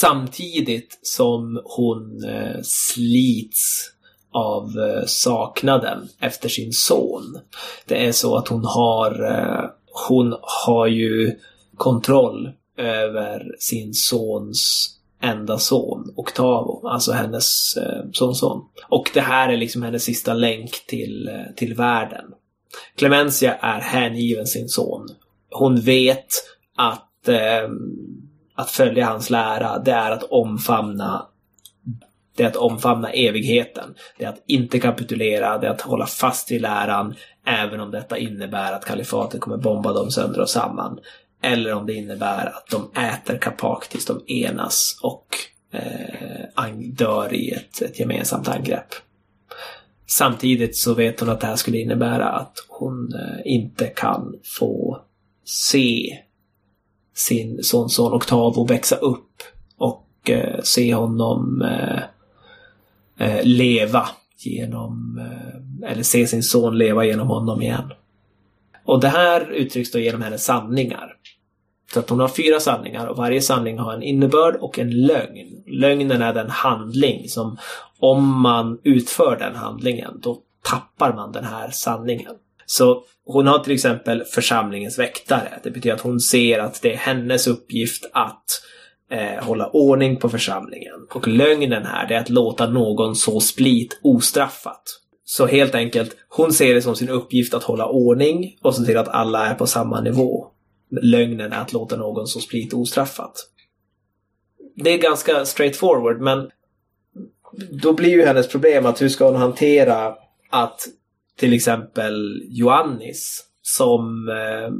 Samtidigt 0.00 0.98
som 1.02 1.60
hon 1.64 2.24
eh, 2.24 2.60
slits 2.62 3.92
av 4.32 4.78
eh, 4.78 5.04
saknaden 5.06 6.08
efter 6.20 6.48
sin 6.48 6.72
son. 6.72 7.38
Det 7.86 8.06
är 8.06 8.12
så 8.12 8.36
att 8.36 8.48
hon 8.48 8.64
har, 8.64 9.24
eh, 9.24 9.70
hon 10.08 10.36
har 10.66 10.86
ju 10.86 11.38
kontroll 11.76 12.50
över 12.78 13.56
sin 13.58 13.94
sons 13.94 14.88
enda 15.22 15.58
son, 15.58 16.12
Octavo, 16.16 16.88
alltså 16.88 17.12
hennes 17.12 17.76
eh, 17.76 18.10
sonson. 18.12 18.64
Och 18.88 19.10
det 19.14 19.20
här 19.20 19.48
är 19.52 19.56
liksom 19.56 19.82
hennes 19.82 20.04
sista 20.04 20.34
länk 20.34 20.86
till, 20.86 21.30
till 21.56 21.74
världen. 21.74 22.24
Clemencia 22.96 23.54
är 23.54 23.80
hängiven 23.80 24.46
sin 24.46 24.68
son. 24.68 25.08
Hon 25.50 25.80
vet 25.80 26.26
att 26.76 27.28
eh, 27.28 27.70
att 28.54 28.70
följa 28.70 29.06
hans 29.06 29.30
lära, 29.30 29.78
det 29.78 29.92
är 29.92 30.10
att 30.10 30.22
omfamna 30.22 31.26
det 32.36 32.42
är 32.42 32.46
att 32.46 32.56
omfamna 32.56 33.10
evigheten. 33.10 33.94
Det 34.18 34.24
är 34.24 34.28
att 34.28 34.42
inte 34.46 34.78
kapitulera, 34.78 35.58
det 35.58 35.66
är 35.66 35.70
att 35.70 35.80
hålla 35.80 36.06
fast 36.06 36.50
vid 36.50 36.60
läran, 36.60 37.14
även 37.46 37.80
om 37.80 37.90
detta 37.90 38.18
innebär 38.18 38.72
att 38.72 38.84
kalifatet 38.84 39.40
kommer 39.40 39.56
bomba 39.56 39.92
dem 39.92 40.10
sönder 40.10 40.40
och 40.40 40.50
samman. 40.50 40.98
Eller 41.42 41.74
om 41.74 41.86
det 41.86 41.94
innebär 41.94 42.46
att 42.46 42.66
de 42.70 43.02
äter 43.02 43.38
kapak 43.38 43.88
tills 43.88 44.06
de 44.06 44.22
enas 44.26 44.98
och 45.02 45.26
eh, 45.72 46.74
dör 46.76 47.34
i 47.34 47.50
ett, 47.50 47.82
ett 47.82 48.00
gemensamt 48.00 48.48
angrepp. 48.48 48.94
Samtidigt 50.06 50.76
så 50.76 50.94
vet 50.94 51.20
hon 51.20 51.28
att 51.28 51.40
det 51.40 51.46
här 51.46 51.56
skulle 51.56 51.78
innebära 51.78 52.28
att 52.28 52.54
hon 52.68 53.14
eh, 53.14 53.52
inte 53.52 53.86
kan 53.86 54.34
få 54.58 55.00
se 55.44 56.18
sin 57.14 57.62
sonson 57.62 58.12
Octavo 58.12 58.64
växa 58.64 58.96
upp 58.96 59.42
och 59.76 60.30
eh, 60.30 60.60
se 60.62 60.94
honom 60.94 61.62
eh, 61.62 62.02
eh, 63.28 63.44
leva 63.44 64.08
genom, 64.38 65.18
eh, 65.18 65.90
eller 65.90 66.02
se 66.02 66.26
sin 66.26 66.42
son 66.42 66.78
leva 66.78 67.04
genom 67.04 67.28
honom 67.28 67.62
igen. 67.62 67.92
Och 68.84 69.00
det 69.00 69.08
här 69.08 69.50
uttrycks 69.50 69.92
då 69.92 69.98
genom 69.98 70.22
hennes 70.22 70.44
sanningar. 70.44 71.16
Så 71.92 71.98
att 72.00 72.10
hon 72.10 72.20
har 72.20 72.28
fyra 72.28 72.60
sanningar 72.60 73.06
och 73.06 73.16
varje 73.16 73.42
sanning 73.42 73.78
har 73.78 73.94
en 73.94 74.02
innebörd 74.02 74.56
och 74.56 74.78
en 74.78 74.90
lögn. 74.90 75.62
Lögnen 75.66 76.22
är 76.22 76.34
den 76.34 76.50
handling 76.50 77.28
som 77.28 77.56
om 77.98 78.40
man 78.42 78.78
utför 78.84 79.36
den 79.36 79.54
handlingen 79.56 80.20
då 80.22 80.38
tappar 80.62 81.12
man 81.12 81.32
den 81.32 81.44
här 81.44 81.70
sanningen. 81.70 82.34
Så 82.66 83.04
hon 83.24 83.46
har 83.46 83.58
till 83.58 83.72
exempel 83.72 84.24
församlingens 84.24 84.98
väktare. 84.98 85.60
Det 85.62 85.70
betyder 85.70 85.94
att 85.94 86.00
hon 86.00 86.20
ser 86.20 86.58
att 86.58 86.82
det 86.82 86.92
är 86.92 86.96
hennes 86.96 87.46
uppgift 87.46 88.10
att 88.12 88.44
eh, 89.10 89.44
hålla 89.44 89.70
ordning 89.70 90.16
på 90.16 90.28
församlingen. 90.28 91.06
Och 91.14 91.28
lögnen 91.28 91.86
här 91.86 92.08
det 92.08 92.14
är 92.14 92.18
att 92.18 92.30
låta 92.30 92.66
någon 92.66 93.16
så 93.16 93.40
split 93.40 94.00
ostraffat. 94.02 94.82
Så 95.24 95.46
helt 95.46 95.74
enkelt, 95.74 96.16
hon 96.28 96.52
ser 96.52 96.74
det 96.74 96.82
som 96.82 96.96
sin 96.96 97.08
uppgift 97.08 97.54
att 97.54 97.62
hålla 97.62 97.86
ordning 97.86 98.58
och 98.62 98.74
se 98.74 98.84
till 98.84 98.98
att 98.98 99.08
alla 99.08 99.46
är 99.46 99.54
på 99.54 99.66
samma 99.66 100.00
nivå. 100.00 100.46
Lögnen 101.02 101.52
är 101.52 101.60
att 101.60 101.72
låta 101.72 101.96
någon 101.96 102.26
så 102.26 102.40
split 102.40 102.74
ostraffat. 102.74 103.32
Det 104.76 104.90
är 104.90 104.98
ganska 104.98 105.44
straightforward, 105.44 106.20
men 106.20 106.50
då 107.82 107.92
blir 107.92 108.10
ju 108.10 108.24
hennes 108.24 108.48
problem 108.48 108.86
att 108.86 109.02
hur 109.02 109.08
ska 109.08 109.24
hon 109.24 109.36
hantera 109.36 110.14
att 110.50 110.88
till 111.42 111.52
exempel 111.52 112.42
Joannis 112.48 113.44
som 113.62 114.28
eh, 114.28 114.72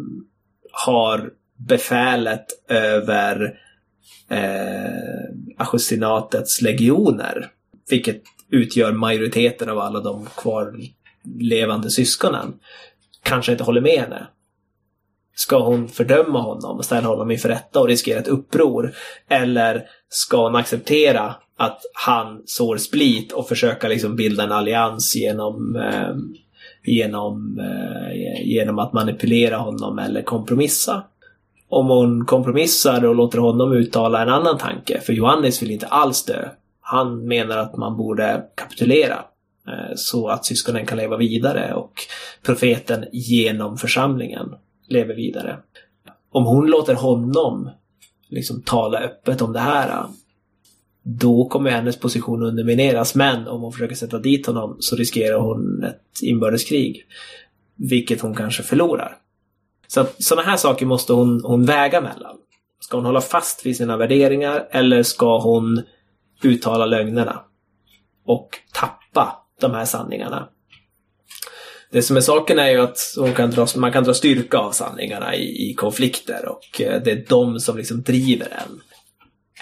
har 0.72 1.30
befälet 1.68 2.46
över 2.68 3.54
eh, 4.28 5.58
Achosinatets 5.58 6.62
legioner. 6.62 7.50
Vilket 7.90 8.22
utgör 8.50 8.92
majoriteten 8.92 9.68
av 9.68 9.78
alla 9.78 10.00
de 10.00 10.26
kvarlevande 10.36 11.90
syskonen. 11.90 12.54
Kanske 13.22 13.52
inte 13.52 13.64
håller 13.64 13.80
med 13.80 14.00
henne. 14.00 14.26
Ska 15.34 15.58
hon 15.58 15.88
fördöma 15.88 16.40
honom 16.40 16.76
och 16.76 16.84
ställa 16.84 17.08
honom 17.08 17.30
inför 17.30 17.48
rätta 17.48 17.80
och 17.80 17.88
riskera 17.88 18.18
ett 18.18 18.28
uppror? 18.28 18.92
Eller 19.28 19.84
ska 20.08 20.42
hon 20.42 20.56
acceptera 20.56 21.34
att 21.56 21.80
han 21.94 22.42
sår 22.44 22.76
split 22.76 23.32
och 23.32 23.48
försöka 23.48 23.88
liksom 23.88 24.16
bilda 24.16 24.44
en 24.44 24.52
allians 24.52 25.14
genom, 25.16 25.76
eh, 25.76 26.14
genom, 26.84 27.60
eh, 27.60 28.42
genom 28.42 28.78
att 28.78 28.92
manipulera 28.92 29.56
honom 29.56 29.98
eller 29.98 30.22
kompromissa? 30.22 31.02
Om 31.68 31.86
hon 31.88 32.24
kompromissar 32.24 33.04
och 33.04 33.14
låter 33.14 33.38
honom 33.38 33.72
uttala 33.72 34.22
en 34.22 34.28
annan 34.28 34.58
tanke, 34.58 35.00
för 35.00 35.12
Johannes 35.12 35.62
vill 35.62 35.70
inte 35.70 35.86
alls 35.86 36.24
dö. 36.24 36.48
Han 36.80 37.26
menar 37.28 37.58
att 37.58 37.76
man 37.76 37.96
borde 37.96 38.42
kapitulera 38.54 39.24
eh, 39.68 39.94
så 39.96 40.28
att 40.28 40.44
syskonen 40.44 40.86
kan 40.86 40.98
leva 40.98 41.16
vidare 41.16 41.74
och 41.74 41.92
profeten 42.42 43.04
genom 43.12 43.78
församlingen 43.78 44.54
lever 44.88 45.14
vidare. 45.14 45.56
Om 46.32 46.44
hon 46.44 46.66
låter 46.66 46.94
honom 46.94 47.70
liksom 48.28 48.62
tala 48.62 48.98
öppet 48.98 49.42
om 49.42 49.52
det 49.52 49.60
här 49.60 50.04
då 51.02 51.48
kommer 51.48 51.70
hennes 51.70 52.00
position 52.00 52.42
undermineras. 52.42 53.14
Men 53.14 53.48
om 53.48 53.60
hon 53.60 53.72
försöker 53.72 53.94
sätta 53.94 54.18
dit 54.18 54.46
honom 54.46 54.76
så 54.80 54.96
riskerar 54.96 55.38
hon 55.38 55.84
ett 55.84 56.22
inbördeskrig. 56.22 57.06
Vilket 57.76 58.20
hon 58.20 58.34
kanske 58.34 58.62
förlorar. 58.62 59.16
Så 59.86 60.00
att 60.00 60.22
sådana 60.22 60.50
här 60.50 60.56
saker 60.56 60.86
måste 60.86 61.12
hon, 61.12 61.40
hon 61.44 61.64
väga 61.64 62.00
mellan. 62.00 62.36
Ska 62.80 62.96
hon 62.96 63.06
hålla 63.06 63.20
fast 63.20 63.66
vid 63.66 63.76
sina 63.76 63.96
värderingar 63.96 64.68
eller 64.70 65.02
ska 65.02 65.38
hon 65.38 65.82
uttala 66.42 66.86
lögnerna? 66.86 67.40
Och 68.26 68.48
tappa 68.72 69.46
de 69.60 69.70
här 69.70 69.84
sanningarna. 69.84 70.48
Det 71.90 72.02
som 72.02 72.16
är 72.16 72.20
saken 72.20 72.58
är 72.58 72.68
ju 72.70 72.80
att 72.80 72.98
kan 73.36 73.50
dra, 73.50 73.66
man 73.76 73.92
kan 73.92 74.04
dra 74.04 74.14
styrka 74.14 74.58
av 74.58 74.72
sanningarna 74.72 75.34
i, 75.34 75.70
i 75.70 75.74
konflikter 75.74 76.48
och 76.48 76.80
eh, 76.80 77.02
det 77.02 77.10
är 77.10 77.24
de 77.28 77.60
som 77.60 77.76
liksom 77.76 78.02
driver 78.02 78.46
en. 78.46 78.80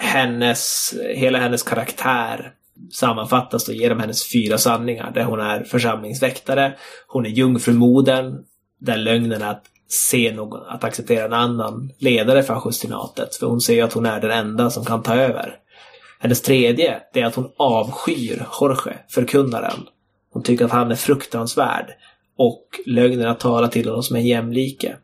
Hennes, 0.03 0.95
hela 1.15 1.39
hennes 1.39 1.63
karaktär 1.63 2.53
sammanfattas 2.93 3.67
då 3.67 3.73
genom 3.73 4.01
hennes 4.01 4.33
fyra 4.33 4.59
sanningar 4.59 5.11
där 5.15 5.25
hon 5.25 5.41
är 5.41 5.65
församlingsväktare, 5.65 6.75
hon 7.07 7.27
är 7.27 7.31
jungfrumodern, 7.31 8.45
där 8.81 8.97
lögnen 8.97 9.43
är 9.43 9.51
att 9.51 9.65
se 9.89 10.33
någon, 10.33 10.67
att 10.69 10.85
acceptera 10.85 11.25
en 11.25 11.33
annan 11.33 11.93
ledare 11.99 12.43
för 12.43 12.63
Justinatet. 12.65 13.37
För 13.37 13.47
hon 13.47 13.61
ser 13.61 13.75
ju 13.75 13.81
att 13.81 13.93
hon 13.93 14.07
är 14.07 14.21
den 14.21 14.31
enda 14.31 14.71
som 14.71 14.85
kan 14.85 15.03
ta 15.03 15.15
över. 15.15 15.57
Hennes 16.19 16.43
tredje, 16.43 17.03
det 17.13 17.21
är 17.21 17.27
att 17.27 17.35
hon 17.35 17.51
avskyr 17.57 18.47
Jorge, 18.61 18.99
förkunnaren. 19.09 19.87
Hon 20.33 20.43
tycker 20.43 20.65
att 20.65 20.71
han 20.71 20.91
är 20.91 20.97
fruktansvärd. 20.97 21.87
Och 22.37 22.67
lögnen 22.87 23.29
att 23.29 23.41
tala 23.41 23.69
till 23.69 23.89
honom 23.89 24.03
som 24.03 24.17
en 24.17 24.27
jämlike. 24.27 24.97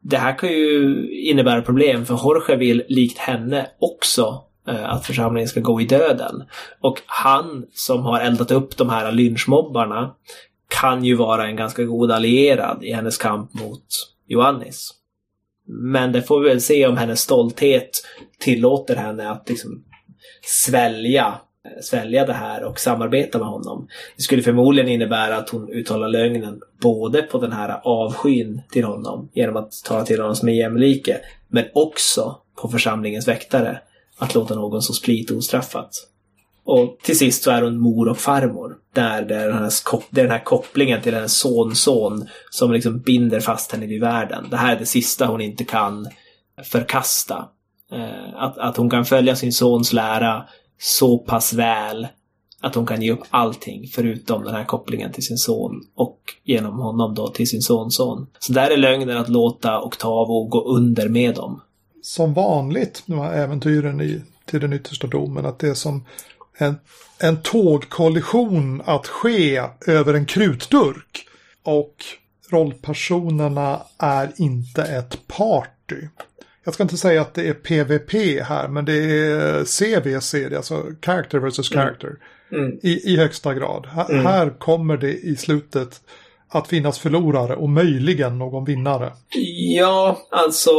Det 0.00 0.16
här 0.16 0.38
kan 0.38 0.48
ju 0.48 1.10
innebära 1.10 1.62
problem 1.62 2.06
för 2.06 2.14
Jorge 2.14 2.56
vill 2.56 2.82
likt 2.88 3.18
henne 3.18 3.66
också 3.78 4.44
eh, 4.68 4.90
att 4.90 5.06
församlingen 5.06 5.48
ska 5.48 5.60
gå 5.60 5.80
i 5.80 5.84
döden. 5.84 6.44
Och 6.80 7.02
han 7.06 7.66
som 7.72 8.02
har 8.02 8.20
eldat 8.20 8.50
upp 8.50 8.76
de 8.76 8.90
här 8.90 9.12
lynchmobbarna 9.12 10.14
kan 10.68 11.04
ju 11.04 11.14
vara 11.14 11.46
en 11.46 11.56
ganska 11.56 11.84
god 11.84 12.10
allierad 12.10 12.84
i 12.84 12.92
hennes 12.92 13.18
kamp 13.18 13.54
mot 13.54 13.84
Joannis. 14.26 14.94
Men 15.66 16.12
det 16.12 16.22
får 16.22 16.40
vi 16.40 16.48
väl 16.48 16.60
se 16.60 16.86
om 16.86 16.96
hennes 16.96 17.20
stolthet 17.20 17.90
tillåter 18.38 18.96
henne 18.96 19.30
att 19.30 19.48
liksom 19.48 19.84
svälja, 20.42 21.34
Eh, 21.76 21.82
svälja 21.82 22.26
det 22.26 22.32
här 22.32 22.64
och 22.64 22.80
samarbeta 22.80 23.38
med 23.38 23.48
honom. 23.48 23.88
Det 24.16 24.22
skulle 24.22 24.42
förmodligen 24.42 24.90
innebära 24.90 25.36
att 25.36 25.50
hon 25.50 25.70
uttalar 25.70 26.08
lögnen 26.08 26.60
både 26.80 27.22
på 27.22 27.38
den 27.38 27.52
här 27.52 27.80
avskyn 27.84 28.62
till 28.70 28.84
honom 28.84 29.28
genom 29.32 29.56
att 29.56 29.72
tala 29.84 30.04
till 30.04 30.20
honom 30.20 30.36
som 30.36 30.48
en 30.48 30.56
jämlike, 30.56 31.20
men 31.48 31.64
också 31.74 32.36
på 32.62 32.68
församlingens 32.68 33.28
väktare. 33.28 33.80
Att 34.18 34.34
låta 34.34 34.54
någon 34.54 34.82
så 34.82 34.92
split 34.92 35.30
ostraffat. 35.30 35.90
Och 36.64 36.98
till 37.02 37.18
sist 37.18 37.42
så 37.42 37.50
är 37.50 37.62
hon 37.62 37.80
mor 37.80 38.08
och 38.08 38.18
farmor. 38.18 38.76
Där 38.94 39.22
det 39.22 39.36
är 39.36 39.46
den 39.48 39.58
här, 39.58 39.72
det 40.10 40.20
är 40.20 40.24
den 40.24 40.32
här 40.32 40.44
kopplingen 40.44 41.02
till 41.02 41.14
hennes 41.14 41.38
sonson 41.38 42.28
som 42.50 42.72
liksom 42.72 43.00
binder 43.00 43.40
fast 43.40 43.72
henne 43.72 43.86
vid 43.86 44.00
världen. 44.00 44.46
Det 44.50 44.56
här 44.56 44.74
är 44.74 44.78
det 44.78 44.86
sista 44.86 45.26
hon 45.26 45.40
inte 45.40 45.64
kan 45.64 46.08
förkasta. 46.64 47.48
Eh, 47.92 48.42
att, 48.42 48.58
att 48.58 48.76
hon 48.76 48.90
kan 48.90 49.04
följa 49.04 49.36
sin 49.36 49.52
sons 49.52 49.92
lära 49.92 50.44
så 50.78 51.18
pass 51.18 51.52
väl 51.52 52.08
att 52.60 52.74
hon 52.74 52.86
kan 52.86 53.02
ge 53.02 53.12
upp 53.12 53.24
allting 53.30 53.88
förutom 53.92 54.44
den 54.44 54.54
här 54.54 54.64
kopplingen 54.64 55.12
till 55.12 55.24
sin 55.24 55.38
son 55.38 55.86
och 55.94 56.20
genom 56.44 56.78
honom 56.78 57.14
då 57.14 57.28
till 57.28 57.48
sin 57.48 57.62
sonson. 57.62 58.26
Så 58.38 58.52
där 58.52 58.70
är 58.70 58.76
lögnen 58.76 59.16
att 59.16 59.28
låta 59.28 59.80
Octavo 59.80 60.44
gå 60.44 60.64
under 60.64 61.08
med 61.08 61.34
dem. 61.34 61.60
Som 62.02 62.34
vanligt, 62.34 63.02
de 63.06 63.18
här 63.18 63.32
äventyren 63.32 64.00
i 64.00 64.20
till 64.48 64.60
den 64.60 64.72
yttersta 64.72 65.06
domen, 65.06 65.46
att 65.46 65.58
det 65.58 65.68
är 65.68 65.74
som 65.74 66.04
en, 66.58 66.76
en 67.18 67.42
tågkollision 67.42 68.82
att 68.84 69.06
ske 69.06 69.62
över 69.86 70.14
en 70.14 70.26
krutdurk. 70.26 71.26
Och 71.62 71.94
rollpersonerna 72.50 73.82
är 73.98 74.32
inte 74.36 74.82
ett 74.82 75.18
party. 75.26 76.08
Jag 76.64 76.74
ska 76.74 76.82
inte 76.82 76.96
säga 76.96 77.20
att 77.20 77.34
det 77.34 77.48
är 77.48 77.54
PVP 77.54 78.42
här, 78.42 78.68
men 78.68 78.84
det 78.84 78.92
är 78.92 79.64
CVC, 79.64 80.56
alltså 80.56 80.82
character 81.02 81.38
versus 81.38 81.72
mm. 81.72 81.84
character. 81.84 82.08
Mm. 82.08 82.64
Mm. 82.64 82.78
I, 82.82 83.12
I 83.12 83.16
högsta 83.16 83.54
grad. 83.54 83.86
H 83.86 84.04
mm. 84.08 84.26
Här 84.26 84.58
kommer 84.58 84.96
det 84.96 85.12
i 85.12 85.36
slutet 85.36 86.00
att 86.48 86.68
finnas 86.68 86.98
förlorare 86.98 87.56
och 87.56 87.68
möjligen 87.68 88.38
någon 88.38 88.64
vinnare. 88.64 89.12
Ja, 89.76 90.18
alltså 90.30 90.70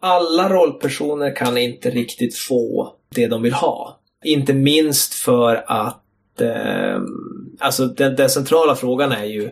alla 0.00 0.48
rollpersoner 0.48 1.36
kan 1.36 1.58
inte 1.58 1.90
riktigt 1.90 2.36
få 2.36 2.94
det 3.14 3.26
de 3.26 3.42
vill 3.42 3.52
ha. 3.52 4.00
Inte 4.24 4.52
minst 4.52 5.14
för 5.14 5.64
att 5.66 6.40
eh, 6.40 7.00
alltså 7.58 7.86
den, 7.86 8.16
den, 8.16 8.30
centrala 8.30 8.74
frågan 8.74 9.12
är 9.12 9.24
ju 9.24 9.50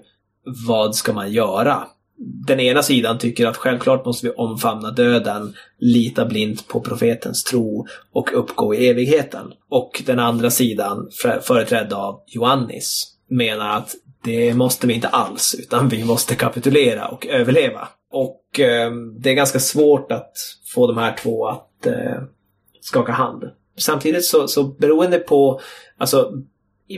vad 0.66 0.94
ska 0.94 1.12
man 1.12 1.32
göra? 1.32 1.86
Den 2.18 2.60
ena 2.60 2.82
sidan 2.82 3.18
tycker 3.18 3.46
att 3.46 3.56
självklart 3.56 4.06
måste 4.06 4.26
vi 4.26 4.32
omfamna 4.32 4.90
döden, 4.90 5.54
lita 5.78 6.26
blint 6.26 6.68
på 6.68 6.80
profetens 6.80 7.44
tro 7.44 7.86
och 8.12 8.38
uppgå 8.38 8.74
i 8.74 8.88
evigheten. 8.88 9.52
Och 9.70 10.02
den 10.06 10.18
andra 10.18 10.50
sidan, 10.50 11.08
företrädd 11.42 11.92
av 11.92 12.22
Joannis, 12.26 13.08
menar 13.28 13.76
att 13.76 13.94
det 14.24 14.54
måste 14.54 14.86
vi 14.86 14.94
inte 14.94 15.08
alls, 15.08 15.56
utan 15.58 15.88
vi 15.88 16.04
måste 16.04 16.34
kapitulera 16.34 17.08
och 17.08 17.26
överleva. 17.26 17.88
Och 18.12 18.60
eh, 18.60 18.90
det 19.18 19.30
är 19.30 19.34
ganska 19.34 19.60
svårt 19.60 20.12
att 20.12 20.32
få 20.74 20.86
de 20.86 20.98
här 20.98 21.16
två 21.22 21.46
att 21.46 21.86
eh, 21.86 22.22
skaka 22.80 23.12
hand 23.12 23.44
samtidigt 23.76 24.24
så, 24.24 24.48
så 24.48 24.64
beroende 24.64 25.18
på 25.18 25.60
alltså, 25.98 26.32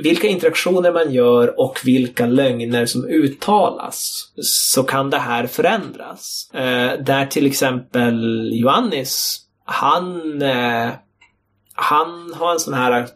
vilka 0.03 0.27
interaktioner 0.27 0.93
man 0.93 1.13
gör 1.13 1.61
och 1.61 1.81
vilka 1.85 2.27
lögner 2.27 2.87
som 2.87 3.05
uttalas 3.05 4.33
så 4.43 4.83
kan 4.83 5.11
det 5.11 5.19
här 5.19 5.47
förändras. 5.47 6.51
Eh, 6.55 6.93
där 7.05 7.27
till 7.27 7.47
exempel 7.47 8.51
Johannes, 8.53 9.41
han, 9.65 10.43
eh, 10.43 10.91
han 11.75 12.35
har 12.35 12.53
en 12.53 12.61
sån 12.61 12.75
här 12.75 13.09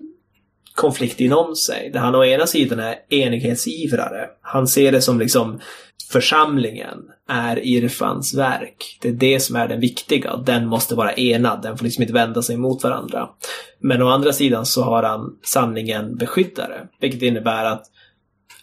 konflikt 0.75 1.21
inom 1.21 1.57
sig. 1.57 1.91
Där 1.93 2.01
han 2.01 2.15
å 2.15 2.25
ena 2.25 2.47
sidan 2.47 2.81
är 2.81 2.97
enighetsivrare. 3.09 4.29
Han 4.43 4.67
ser 4.67 4.93
det 4.93 5.01
som 5.01 5.19
liksom 5.19 5.61
församlingen 6.13 6.99
är 7.29 7.67
Irfans 7.67 8.35
verk. 8.35 8.99
Det 9.03 9.09
är 9.09 9.13
det 9.13 9.41
som 9.41 9.57
är 9.57 9.69
den 9.69 9.81
viktiga. 9.81 10.37
Den 10.37 10.67
måste 10.67 10.95
vara 10.95 11.13
enad. 11.13 11.63
Den 11.63 11.79
får 11.79 11.85
liksom 11.85 12.03
inte 12.03 12.15
vända 12.15 12.43
sig 12.43 12.57
mot 12.57 12.83
varandra. 12.83 13.29
Men 13.81 14.03
å 14.03 14.09
andra 14.09 14.33
sidan 14.33 14.67
så 14.67 14.83
har 14.83 15.03
han 15.03 15.37
sanningen 15.43 16.17
beskyddare. 16.17 16.89
Vilket 17.01 17.23
innebär 17.23 17.65
att 17.65 17.85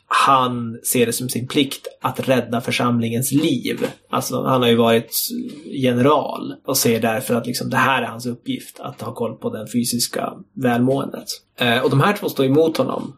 han 0.08 0.80
ser 0.84 1.06
det 1.06 1.14
som 1.14 1.30
sin 1.30 1.48
plikt 1.48 1.88
att 2.02 2.30
rädda 2.30 2.62
församlingens 2.62 3.32
liv. 3.32 3.88
Alltså 4.10 4.44
han 4.44 4.62
har 4.62 4.70
ju 4.70 4.76
varit 4.76 5.12
general 5.66 6.56
och 6.66 6.78
ser 6.78 7.02
därför 7.02 7.36
att 7.36 7.48
liksom, 7.48 7.70
det 7.70 7.78
här 7.78 8.02
är 8.02 8.08
hans 8.08 8.26
uppgift. 8.26 8.80
Att 8.80 9.02
ha 9.02 9.14
koll 9.14 9.36
på 9.36 9.50
det 9.50 9.68
fysiska 9.72 10.34
välmåendet. 10.54 11.28
Eh, 11.60 11.80
och 11.80 11.90
de 11.90 12.02
här 12.02 12.14
två 12.14 12.30
står 12.30 12.46
emot 12.46 12.78
honom. 12.78 13.16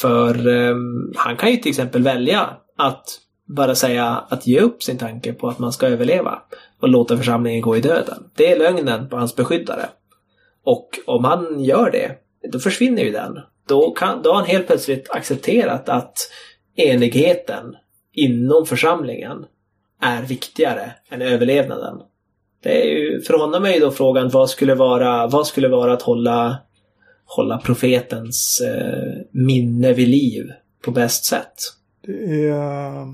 För 0.00 0.48
eh, 0.48 0.76
han 1.16 1.36
kan 1.36 1.50
ju 1.50 1.56
till 1.56 1.70
exempel 1.70 2.02
välja 2.02 2.50
att 2.76 3.20
bara 3.46 3.74
säga 3.74 4.24
att 4.28 4.46
ge 4.46 4.60
upp 4.60 4.82
sin 4.82 4.98
tanke 4.98 5.32
på 5.32 5.48
att 5.48 5.58
man 5.58 5.72
ska 5.72 5.86
överleva 5.86 6.42
och 6.80 6.88
låta 6.88 7.16
församlingen 7.16 7.60
gå 7.60 7.76
i 7.76 7.80
döden. 7.80 8.30
Det 8.34 8.52
är 8.52 8.58
lögnen 8.58 9.08
på 9.08 9.16
hans 9.16 9.36
beskyddare. 9.36 9.88
Och 10.64 10.88
om 11.06 11.24
han 11.24 11.60
gör 11.60 11.90
det, 11.90 12.18
då 12.52 12.58
försvinner 12.58 13.02
ju 13.02 13.10
den. 13.12 13.38
Då, 13.68 13.90
kan, 13.90 14.22
då 14.22 14.30
har 14.30 14.36
han 14.36 14.46
helt 14.46 14.66
plötsligt 14.66 15.10
accepterat 15.10 15.88
att 15.88 16.18
enigheten 16.76 17.76
inom 18.12 18.66
församlingen 18.66 19.44
är 20.00 20.22
viktigare 20.22 20.92
än 21.10 21.22
överlevnaden. 21.22 21.98
Det 22.62 22.82
är 22.82 22.86
ju, 22.86 23.20
för 23.20 23.38
honom 23.38 23.64
är 23.64 23.72
ju 23.72 23.80
då 23.80 23.90
frågan 23.90 24.28
vad 24.28 24.50
skulle 24.50 24.74
vara, 24.74 25.26
vad 25.26 25.46
skulle 25.46 25.68
vara 25.68 25.92
att 25.92 26.02
hålla, 26.02 26.56
hålla 27.24 27.58
profetens 27.58 28.60
eh, 28.60 29.22
minne 29.30 29.92
vid 29.92 30.08
liv 30.08 30.52
på 30.84 30.90
bäst 30.90 31.24
sätt. 31.24 31.54
Det 32.06 32.48
är 32.48 33.06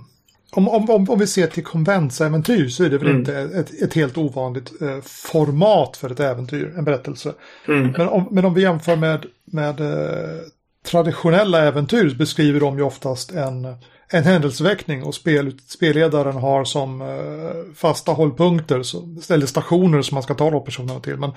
om, 0.52 0.68
om, 0.68 1.10
om, 1.10 1.18
vi 1.18 1.26
ser 1.26 1.46
till 1.46 1.64
konventsäventyr 1.64 2.68
så 2.68 2.84
är 2.84 2.90
det 2.90 2.98
väl 2.98 3.08
mm. 3.08 3.18
inte 3.18 3.34
ett, 3.34 3.82
ett, 3.82 3.94
helt 3.94 4.18
ovanligt 4.18 4.82
eh, 4.82 5.00
format 5.02 5.96
för 5.96 6.10
ett 6.10 6.20
äventyr, 6.20 6.74
en 6.78 6.84
berättelse. 6.84 7.32
Mm. 7.68 7.94
Men, 7.98 8.08
om, 8.08 8.28
men 8.30 8.44
om 8.44 8.54
vi 8.54 8.62
jämför 8.62 8.96
med, 8.96 9.26
med 9.44 9.80
eh, 9.80 10.40
traditionella 10.86 11.64
äventyr 11.64 12.14
beskriver 12.14 12.60
de 12.60 12.78
ju 12.78 12.82
oftast 12.82 13.32
en, 13.32 13.64
en 14.08 14.24
händelseväckning 14.24 15.02
och 15.02 15.14
spel, 15.14 15.58
spelledaren 15.66 16.36
har 16.36 16.64
som 16.64 17.00
eh, 17.00 17.74
fasta 17.74 18.12
hållpunkter, 18.12 18.82
så, 18.82 19.16
eller 19.30 19.46
stationer 19.46 20.02
som 20.02 20.14
man 20.14 20.22
ska 20.22 20.34
ta 20.34 20.60
personerna 20.60 21.00
till. 21.00 21.16
Men, 21.16 21.32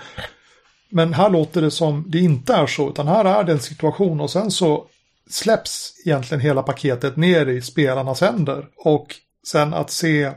men 0.89 1.14
här 1.14 1.30
låter 1.30 1.61
det 1.61 1.72
som 1.72 2.05
det 2.07 2.20
inte 2.20 2.53
är 2.53 2.68
så, 2.68 2.89
utan 2.89 3.07
här 3.07 3.26
är 3.26 3.43
det 3.43 3.51
en 3.51 3.59
situation 3.59 4.22
och 4.22 4.30
sen 4.30 4.51
så 4.51 4.86
släpps 5.30 5.93
egentligen 6.05 6.41
hela 6.41 6.63
paketet 6.63 7.17
ner 7.17 7.45
i 7.45 7.61
spelarnas 7.61 8.21
händer. 8.21 8.67
Och 8.78 9.15
sen 9.47 9.74
att 9.74 9.89
se 9.89 10.32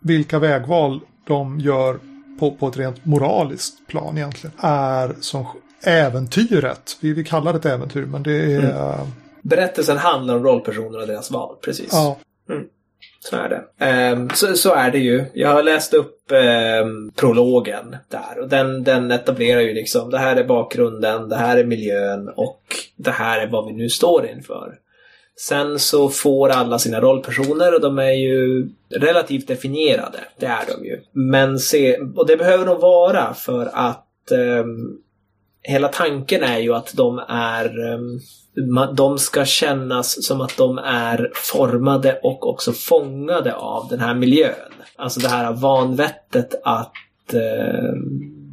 vilka 0.00 0.38
vägval 0.38 1.00
de 1.26 1.60
gör 1.60 1.98
på, 2.38 2.50
på 2.50 2.68
ett 2.68 2.76
rent 2.76 3.04
moraliskt 3.04 3.86
plan 3.86 4.16
egentligen 4.18 4.56
är 4.58 5.14
som 5.20 5.46
äventyret. 5.82 6.96
Vi, 7.00 7.12
vi 7.12 7.24
kallar 7.24 7.52
det 7.52 7.58
ett 7.58 7.66
äventyr 7.66 8.04
men 8.04 8.22
det 8.22 8.54
är... 8.54 8.94
Mm. 8.94 9.06
Berättelsen 9.42 9.96
handlar 9.96 10.36
om 10.36 10.44
rollpersoner 10.44 11.00
och 11.00 11.06
deras 11.06 11.30
val, 11.30 11.56
precis. 11.64 11.88
Ja. 11.92 12.16
Mm. 12.50 12.64
Så 13.30 13.36
är 13.36 13.48
det. 13.48 13.84
Ehm, 13.84 14.30
så, 14.30 14.56
så, 14.56 14.74
är 14.74 14.90
det 14.90 14.98
ju. 14.98 15.24
Jag 15.34 15.48
har 15.48 15.62
läst 15.62 15.94
upp 15.94 16.32
ehm, 16.32 17.10
prologen 17.10 17.96
där 18.08 18.38
och 18.40 18.48
den, 18.48 18.84
den 18.84 19.10
etablerar 19.10 19.60
ju 19.60 19.74
liksom 19.74 20.10
det 20.10 20.18
här 20.18 20.36
är 20.36 20.44
bakgrunden, 20.44 21.28
det 21.28 21.36
här 21.36 21.56
är 21.56 21.64
miljön 21.64 22.28
och 22.28 22.62
det 22.96 23.10
här 23.10 23.40
är 23.40 23.46
vad 23.46 23.66
vi 23.66 23.72
nu 23.72 23.88
står 23.88 24.26
inför. 24.26 24.74
Sen 25.38 25.78
så 25.78 26.08
får 26.08 26.48
alla 26.48 26.78
sina 26.78 27.00
rollpersoner 27.00 27.74
och 27.74 27.80
de 27.80 27.98
är 27.98 28.12
ju 28.12 28.68
relativt 28.90 29.48
definierade. 29.48 30.18
Det 30.38 30.46
är 30.46 30.64
de 30.76 30.84
ju. 30.84 31.00
Men 31.12 31.58
se, 31.58 31.96
och 31.96 32.26
det 32.26 32.36
behöver 32.36 32.66
de 32.66 32.80
vara 32.80 33.34
för 33.34 33.70
att 33.72 34.08
um, 34.30 34.98
hela 35.62 35.88
tanken 35.88 36.42
är 36.42 36.58
ju 36.58 36.74
att 36.74 36.92
de 36.96 37.18
är 37.28 37.78
um, 37.78 38.20
de 38.96 39.18
ska 39.18 39.44
kännas 39.44 40.26
som 40.26 40.40
att 40.40 40.56
de 40.56 40.78
är 40.78 41.30
formade 41.34 42.20
och 42.22 42.48
också 42.50 42.72
fångade 42.72 43.54
av 43.54 43.88
den 43.88 44.00
här 44.00 44.14
miljön. 44.14 44.72
Alltså 44.96 45.20
det 45.20 45.28
här 45.28 45.52
vanvettet 45.52 46.54
att 46.64 46.92
eh, 47.32 47.92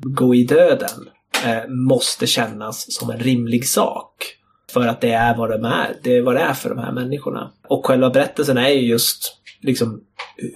gå 0.04 0.36
i 0.36 0.44
döden 0.44 1.10
eh, 1.46 1.70
måste 1.70 2.28
kännas 2.28 2.86
som 2.94 3.10
en 3.10 3.20
rimlig 3.20 3.68
sak. 3.68 4.38
För 4.72 4.88
att 4.88 5.02
det 5.02 5.12
är 5.12 5.38
vad 5.38 5.50
de 5.50 5.66
är. 5.66 5.96
Det 6.04 6.18
är 6.18 6.22
vad 6.22 6.36
det 6.36 6.42
är 6.42 6.54
för 6.54 6.70
de 6.70 6.80
här 6.80 6.92
människorna. 6.92 7.52
Och 7.68 7.86
själva 7.86 8.10
berättelsen 8.10 8.58
är 8.58 8.70
ju 8.70 8.88
just 8.88 9.38
liksom 9.62 10.02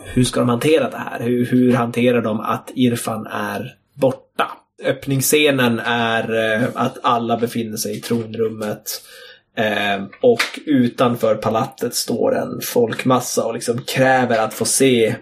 hur 0.04 0.24
ska 0.24 0.40
de 0.40 0.50
hantera 0.50 0.90
det 0.90 0.98
här? 0.98 1.20
Hur, 1.20 1.46
hur 1.46 1.74
hanterar 1.74 2.22
de 2.22 2.40
att 2.40 2.72
Irfan 2.76 3.28
är 3.28 3.76
borta? 3.94 4.52
Öppningsscenen 4.84 5.80
är 5.80 6.54
eh, 6.54 6.68
att 6.74 6.98
alla 7.02 7.38
befinner 7.38 7.78
sig 7.78 7.98
i 7.98 8.00
tronrummet. 8.00 9.02
Eh, 9.58 10.04
och 10.22 10.60
utanför 10.66 11.36
palatset 11.36 11.96
står 11.96 12.36
en 12.36 12.62
folkmassa 12.62 13.46
och 13.46 13.54
liksom 13.54 13.82
kräver 13.82 14.38
att 14.38 14.54
få 14.54 14.66
se 14.66 15.16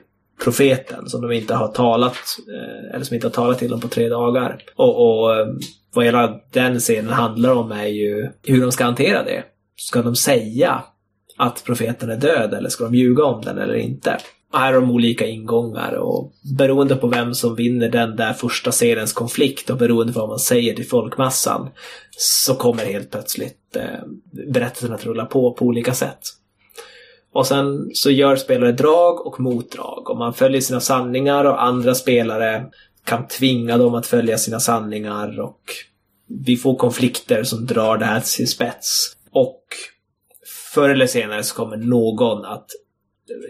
profeten 0.44 1.10
som 1.10 1.22
de 1.22 1.32
inte 1.32 1.56
har 1.56 1.68
talat, 1.68 2.18
eh, 2.54 2.96
eller 2.96 3.06
som 3.06 3.16
inte 3.16 3.28
har 3.28 3.32
talat 3.32 3.60
till 3.60 3.72
dem 3.72 3.80
på 3.80 3.88
tre 3.88 4.10
dagar. 4.10 4.58
Och, 4.76 5.22
och 5.22 5.36
ehm, 5.36 5.60
vad 5.94 6.06
hela 6.06 6.40
den 6.52 6.80
scenen 6.80 7.14
handlar 7.14 7.52
om 7.52 7.72
är 7.72 7.88
ju 7.88 8.30
hur 8.44 8.62
de 8.62 8.72
ska 8.72 8.84
hantera 8.84 9.24
det. 9.24 9.44
Ska 9.78 10.02
de 10.02 10.16
säga 10.16 10.84
att 11.38 11.64
profeten 11.66 12.10
är 12.10 12.18
död 12.18 12.54
eller 12.54 12.70
ska 12.70 12.84
de 12.84 12.96
ljuga 12.96 13.24
om 13.24 13.42
den 13.42 13.58
eller 13.58 13.76
inte? 13.76 14.18
här 14.58 14.74
har 14.74 14.82
de 14.82 14.92
olika 14.92 15.28
ingångar 15.28 15.94
och 15.94 16.32
beroende 16.58 16.96
på 16.96 17.08
vem 17.08 17.34
som 17.34 17.56
vinner 17.56 17.90
den 17.90 18.16
där 18.16 18.34
första 18.34 18.72
seriens 18.72 19.14
konflikt 19.14 19.70
och 19.70 19.78
beroende 19.78 20.14
på 20.14 20.20
vad 20.20 20.30
man 20.30 20.40
säger 20.40 20.74
till 20.74 20.88
folkmassan 20.88 21.70
så 22.18 22.56
kommer 22.56 22.86
helt 22.86 23.12
plötsligt 23.12 23.58
eh, 23.76 24.00
berättelsen 24.32 24.94
att 24.94 25.06
rulla 25.06 25.26
på 25.26 25.54
på 25.54 25.66
olika 25.66 25.94
sätt. 25.94 26.20
Och 27.32 27.48
sen 27.48 27.90
så 27.94 28.12
gör 28.12 28.36
spelare 28.36 28.72
drag 28.72 29.28
och 29.28 29.40
motdrag 29.40 30.10
och 30.10 30.18
man 30.18 30.34
följer 30.34 30.62
sina 30.62 30.80
sanningar 30.80 31.46
och 31.46 31.64
andra 31.64 31.96
spelare 31.96 32.66
kan 33.04 33.28
tvinga 33.28 33.78
dem 33.78 33.96
att 33.96 34.06
följa 34.06 34.38
sina 34.38 34.60
sanningar 34.60 35.40
och 35.40 35.62
vi 36.28 36.58
får 36.58 36.76
konflikter 36.76 37.44
som 37.44 37.66
drar 37.66 37.98
det 37.98 38.06
här 38.06 38.20
till 38.20 38.30
sin 38.30 38.48
spets. 38.48 39.18
Och 39.32 39.64
förr 40.74 40.90
eller 40.90 41.08
senare 41.08 41.44
så 41.44 41.56
kommer 41.56 41.78
någon 41.78 42.46
att 42.46 42.70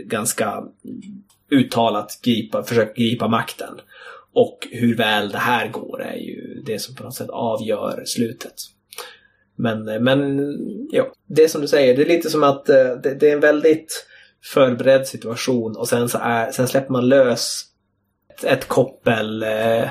ganska 0.05 0.63
uttalat 1.51 2.19
gripa, 2.23 2.63
försöka 2.63 2.93
gripa 2.93 3.28
makten. 3.28 3.80
Och 4.34 4.67
hur 4.71 4.97
väl 4.97 5.30
det 5.30 5.38
här 5.38 5.67
går 5.67 6.01
är 6.01 6.17
ju 6.17 6.61
det 6.65 6.80
som 6.80 6.95
på 6.95 7.03
något 7.03 7.15
sätt 7.15 7.30
avgör 7.30 8.03
slutet. 8.05 8.55
Men, 9.56 9.88
eh, 9.88 9.99
men 9.99 10.39
ja, 10.91 11.08
det 11.28 11.49
som 11.49 11.62
du 11.62 11.68
säger, 11.68 11.97
det 11.97 12.03
är 12.03 12.08
lite 12.08 12.30
som 12.30 12.43
att 12.43 12.70
eh, 12.70 12.91
det, 13.03 13.16
det 13.20 13.30
är 13.30 13.34
en 13.34 13.39
väldigt 13.39 14.06
förberedd 14.43 15.08
situation 15.08 15.76
och 15.76 15.88
sen, 15.88 16.10
så 16.10 16.18
är, 16.18 16.51
sen 16.51 16.68
släpper 16.68 16.91
man 16.91 17.10
lös 17.10 17.62
ett, 18.30 18.43
ett 18.43 18.68
koppel 18.68 19.43
eh, 19.43 19.89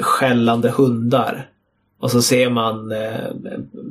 skällande 0.00 0.70
hundar. 0.70 1.50
Och 1.98 2.10
så 2.10 2.22
ser 2.22 2.50
man 2.50 2.92
eh, 2.92 3.30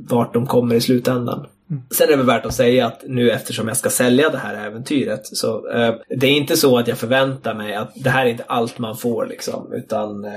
vart 0.09 0.33
de 0.33 0.47
kommer 0.47 0.75
i 0.75 0.81
slutändan. 0.81 1.47
Mm. 1.71 1.83
Sen 1.91 2.07
är 2.07 2.11
det 2.11 2.17
väl 2.17 2.25
värt 2.25 2.45
att 2.45 2.53
säga 2.53 2.85
att 2.85 3.03
nu 3.07 3.31
eftersom 3.31 3.67
jag 3.67 3.77
ska 3.77 3.89
sälja 3.89 4.29
det 4.29 4.37
här 4.37 4.67
äventyret 4.67 5.21
så 5.23 5.71
eh, 5.71 5.95
det 6.09 6.27
är 6.27 6.31
inte 6.31 6.57
så 6.57 6.77
att 6.77 6.87
jag 6.87 6.97
förväntar 6.97 7.55
mig 7.55 7.75
att 7.75 7.91
det 7.95 8.09
här 8.09 8.25
är 8.25 8.29
inte 8.29 8.43
allt 8.47 8.79
man 8.79 8.97
får 8.97 9.25
liksom. 9.25 9.73
Utan 9.73 10.25
eh, 10.25 10.31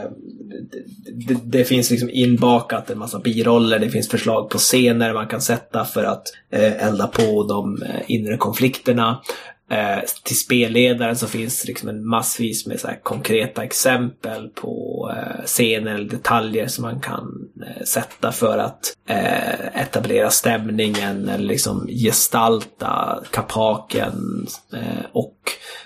det, 1.12 1.34
det, 1.34 1.40
det, 1.44 1.64
finns 1.64 1.90
liksom 1.90 2.10
inbakat 2.10 2.90
en 2.90 2.98
massa 2.98 3.18
biroller, 3.18 3.78
det 3.78 3.90
finns 3.90 4.08
förslag 4.08 4.50
på 4.50 4.58
scener 4.58 5.14
man 5.14 5.28
kan 5.28 5.40
sätta 5.40 5.84
för 5.84 6.04
att 6.04 6.22
eh, 6.50 6.86
elda 6.86 7.06
på 7.06 7.46
de 7.48 7.82
eh, 7.82 8.00
inre 8.06 8.36
konflikterna. 8.36 9.22
Eh, 9.70 10.00
till 10.24 10.38
spelledaren 10.38 11.16
så 11.16 11.26
finns 11.26 11.64
liksom 11.64 11.88
en 11.88 12.06
massvis 12.06 12.66
med 12.66 12.80
så 12.80 12.88
konkreta 13.02 13.64
exempel 13.64 14.48
på 14.48 15.10
eh, 15.16 15.44
scener 15.44 15.94
eller 15.94 16.08
detaljer 16.08 16.66
som 16.66 16.82
man 16.82 17.00
kan 17.00 17.48
eh, 17.66 17.84
sätta 17.84 18.32
för 18.32 18.58
att 18.58 18.96
eh, 19.08 19.82
etablera 19.82 20.30
stämningen 20.30 21.28
eller 21.28 21.44
liksom 21.44 21.86
gestalta 21.88 23.22
kapaken 23.30 24.46
eh, 24.72 25.04
och 25.12 25.38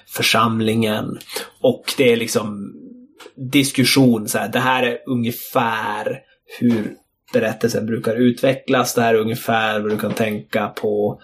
församlingen. 0.06 1.18
Och 1.60 1.94
det 1.96 2.12
är 2.12 2.16
liksom 2.16 2.72
diskussion, 3.36 4.28
så 4.28 4.38
här, 4.38 4.48
det 4.48 4.60
här 4.60 4.82
är 4.82 4.98
ungefär 5.06 6.20
hur 6.58 6.94
berättelsen 7.32 7.86
brukar 7.86 8.16
utvecklas. 8.16 8.94
Det 8.94 9.02
här 9.02 9.14
är 9.14 9.18
ungefär 9.18 9.80
vad 9.80 9.90
du 9.90 9.98
kan 9.98 10.14
tänka 10.14 10.68
på 10.68 11.20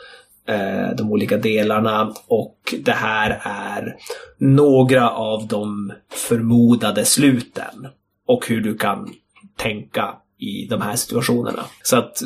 Eh, 0.48 0.96
de 0.96 1.12
olika 1.12 1.36
delarna 1.36 2.14
och 2.26 2.74
det 2.80 2.92
här 2.92 3.40
är 3.42 3.96
några 4.38 5.10
av 5.10 5.46
de 5.46 5.92
förmodade 6.28 7.04
sluten 7.04 7.86
och 8.26 8.48
hur 8.48 8.60
du 8.60 8.74
kan 8.74 9.08
tänka 9.56 10.14
i 10.38 10.66
de 10.66 10.82
här 10.82 10.96
situationerna. 10.96 11.64
Så 11.82 11.96
att 11.96 12.22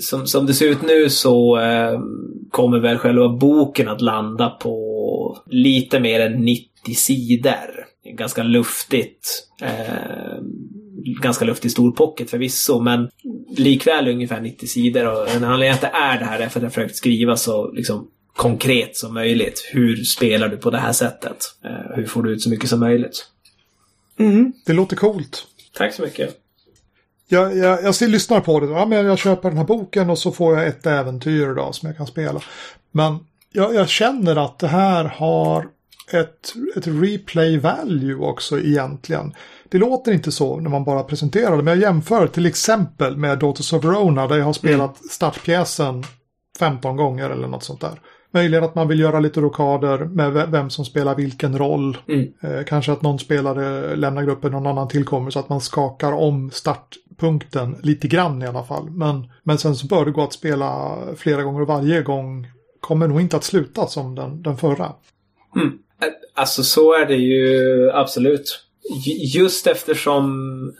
som, 0.00 0.26
som 0.26 0.46
det 0.46 0.54
ser 0.54 0.66
ut 0.68 0.82
nu 0.82 1.10
så 1.10 1.58
eh, 1.58 2.00
kommer 2.50 2.78
väl 2.78 2.98
själva 2.98 3.28
boken 3.28 3.88
att 3.88 4.00
landa 4.00 4.50
på 4.50 5.38
lite 5.46 6.00
mer 6.00 6.20
än 6.20 6.32
90 6.32 6.94
sidor. 6.94 7.86
Ganska 8.04 8.42
luftigt. 8.42 9.48
Eh, 9.62 10.42
ganska 11.04 11.44
luftig 11.44 11.70
stor 11.70 11.92
pocket 11.92 12.30
förvisso, 12.30 12.80
men 12.80 13.10
likväl 13.56 14.08
ungefär 14.08 14.40
90 14.40 14.66
sidor. 14.66 15.06
Och 15.06 15.28
en 15.28 15.44
anledning 15.44 15.74
att 15.74 15.80
det 15.80 15.90
är 15.94 16.18
det 16.18 16.24
här 16.24 16.40
är 16.40 16.48
för 16.48 16.60
att 16.60 16.62
jag 16.62 16.72
försökt 16.72 16.96
skriva 16.96 17.36
så 17.36 17.72
liksom 17.72 18.08
konkret 18.36 18.96
som 18.96 19.14
möjligt. 19.14 19.70
Hur 19.72 19.96
spelar 19.96 20.48
du 20.48 20.56
på 20.56 20.70
det 20.70 20.78
här 20.78 20.92
sättet? 20.92 21.44
Eh, 21.64 21.96
hur 21.96 22.06
får 22.06 22.22
du 22.22 22.32
ut 22.32 22.42
så 22.42 22.50
mycket 22.50 22.70
som 22.70 22.80
möjligt? 22.80 23.26
Mm. 24.18 24.52
Det 24.66 24.72
låter 24.72 24.96
coolt. 24.96 25.46
Tack 25.72 25.94
så 25.94 26.02
mycket. 26.02 26.38
Jag, 27.28 27.56
jag, 27.56 27.84
jag 27.84 28.10
lyssnar 28.10 28.40
på 28.40 28.60
det. 28.60 28.66
Ja, 28.66 28.86
men 28.86 29.06
jag 29.06 29.18
köper 29.18 29.48
den 29.48 29.58
här 29.58 29.64
boken 29.64 30.10
och 30.10 30.18
så 30.18 30.32
får 30.32 30.58
jag 30.58 30.66
ett 30.66 30.86
äventyr 30.86 31.46
då 31.46 31.72
som 31.72 31.86
jag 31.86 31.96
kan 31.96 32.06
spela. 32.06 32.40
Men 32.90 33.18
jag, 33.52 33.74
jag 33.74 33.88
känner 33.88 34.44
att 34.44 34.58
det 34.58 34.68
här 34.68 35.04
har 35.04 35.68
ett, 36.10 36.54
ett 36.76 36.86
replay 36.86 37.58
value 37.58 38.14
också 38.14 38.58
egentligen. 38.58 39.34
Det 39.68 39.78
låter 39.78 40.12
inte 40.12 40.32
så 40.32 40.60
när 40.60 40.70
man 40.70 40.84
bara 40.84 41.02
presenterar 41.02 41.56
det, 41.56 41.62
men 41.62 41.74
jag 41.74 41.82
jämför 41.82 42.26
till 42.26 42.46
exempel 42.46 43.16
med 43.16 43.38
Daughters 43.38 43.72
of 43.72 43.84
Verona 43.84 44.26
där 44.26 44.36
jag 44.36 44.44
har 44.44 44.52
spelat 44.52 45.00
mm. 45.00 45.08
startpjäsen 45.10 46.04
15 46.58 46.96
gånger 46.96 47.30
eller 47.30 47.48
något 47.48 47.64
sånt 47.64 47.80
där. 47.80 48.00
Möjligen 48.34 48.64
att 48.64 48.74
man 48.74 48.88
vill 48.88 49.00
göra 49.00 49.20
lite 49.20 49.40
rokader 49.40 49.98
med 49.98 50.32
vem 50.32 50.70
som 50.70 50.84
spelar 50.84 51.14
vilken 51.14 51.58
roll. 51.58 51.96
Mm. 52.08 52.32
Eh, 52.40 52.64
kanske 52.64 52.92
att 52.92 53.02
någon 53.02 53.18
spelare 53.18 53.96
lämnar 53.96 54.22
gruppen 54.22 54.54
och 54.54 54.62
någon 54.62 54.72
annan 54.72 54.88
tillkommer 54.88 55.30
så 55.30 55.38
att 55.38 55.48
man 55.48 55.60
skakar 55.60 56.12
om 56.12 56.50
startpunkten 56.50 57.76
lite 57.82 58.08
grann 58.08 58.42
i 58.42 58.46
alla 58.46 58.64
fall. 58.64 58.90
Men, 58.90 59.30
men 59.42 59.58
sen 59.58 59.76
så 59.76 59.86
bör 59.86 60.04
det 60.04 60.10
gå 60.10 60.22
att 60.22 60.32
spela 60.32 60.98
flera 61.16 61.42
gånger 61.42 61.60
och 61.60 61.66
varje 61.66 62.02
gång 62.02 62.46
kommer 62.80 63.08
nog 63.08 63.20
inte 63.20 63.36
att 63.36 63.44
sluta 63.44 63.86
som 63.86 64.14
den, 64.14 64.42
den 64.42 64.56
förra. 64.56 64.92
Mm. 65.56 65.78
Alltså 66.34 66.62
så 66.62 66.94
är 66.94 67.06
det 67.06 67.16
ju 67.16 67.90
absolut. 67.90 68.58
Just 69.34 69.66
eftersom 69.66 70.72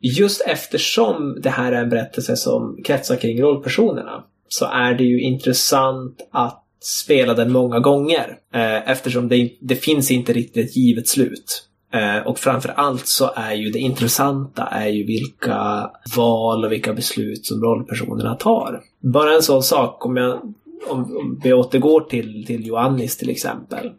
Just 0.00 0.40
eftersom 0.46 1.38
det 1.42 1.50
här 1.50 1.72
är 1.72 1.82
en 1.82 1.88
berättelse 1.88 2.36
som 2.36 2.82
kretsar 2.84 3.16
kring 3.16 3.42
rollpersonerna 3.42 4.24
så 4.48 4.64
är 4.64 4.94
det 4.94 5.04
ju 5.04 5.20
intressant 5.20 6.28
att 6.32 6.64
spela 6.80 7.34
den 7.34 7.52
många 7.52 7.80
gånger. 7.80 8.38
Eh, 8.54 8.90
eftersom 8.90 9.28
det, 9.28 9.50
det 9.60 9.76
finns 9.76 10.10
inte 10.10 10.32
riktigt 10.32 10.68
ett 10.68 10.76
givet 10.76 11.08
slut. 11.08 11.68
Eh, 11.92 12.26
och 12.26 12.38
framför 12.38 12.68
allt 12.68 13.06
så 13.06 13.30
är 13.36 13.54
ju 13.54 13.70
det 13.70 13.78
intressanta 13.78 14.62
är 14.62 14.88
ju 14.88 15.04
vilka 15.04 15.90
val 16.16 16.64
och 16.64 16.72
vilka 16.72 16.94
beslut 16.94 17.46
som 17.46 17.62
rollpersonerna 17.62 18.34
tar. 18.34 18.80
Bara 19.00 19.34
en 19.34 19.42
sån 19.42 19.62
sak 19.62 20.06
om 20.06 20.16
jag 20.16 20.54
om, 20.88 21.16
om 21.16 21.40
vi 21.44 21.52
återgår 21.52 22.00
till, 22.00 22.46
till 22.46 22.66
Joannis 22.66 23.16
till 23.16 23.30
exempel 23.30 23.90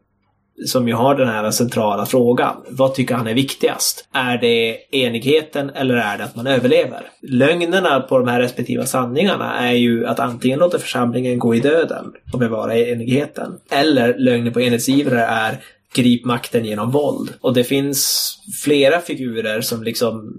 som 0.65 0.87
ju 0.87 0.93
har 0.93 1.15
den 1.15 1.27
här 1.27 1.51
centrala 1.51 2.05
frågan. 2.05 2.55
Vad 2.69 2.95
tycker 2.95 3.15
han 3.15 3.27
är 3.27 3.33
viktigast? 3.33 4.07
Är 4.13 4.37
det 4.37 4.77
enigheten 4.91 5.69
eller 5.69 5.95
är 5.95 6.17
det 6.17 6.23
att 6.23 6.35
man 6.35 6.47
överlever? 6.47 7.01
Lögnerna 7.21 7.99
på 7.99 8.17
de 8.17 8.27
här 8.27 8.39
respektiva 8.39 8.85
sanningarna 8.85 9.59
är 9.59 9.73
ju 9.73 10.05
att 10.07 10.19
antingen 10.19 10.59
låta 10.59 10.79
församlingen 10.79 11.39
gå 11.39 11.55
i 11.55 11.59
döden 11.59 12.13
och 12.33 12.39
bevara 12.39 12.77
enigheten. 12.77 13.57
Eller 13.71 14.17
lögnen 14.17 14.53
på 14.53 14.61
enhetsgivare 14.61 15.21
är 15.21 15.57
grip 15.93 16.25
makten 16.25 16.65
genom 16.65 16.91
våld. 16.91 17.33
Och 17.41 17.53
det 17.53 17.63
finns 17.63 18.31
flera 18.63 19.01
figurer 19.01 19.61
som 19.61 19.83
liksom 19.83 20.35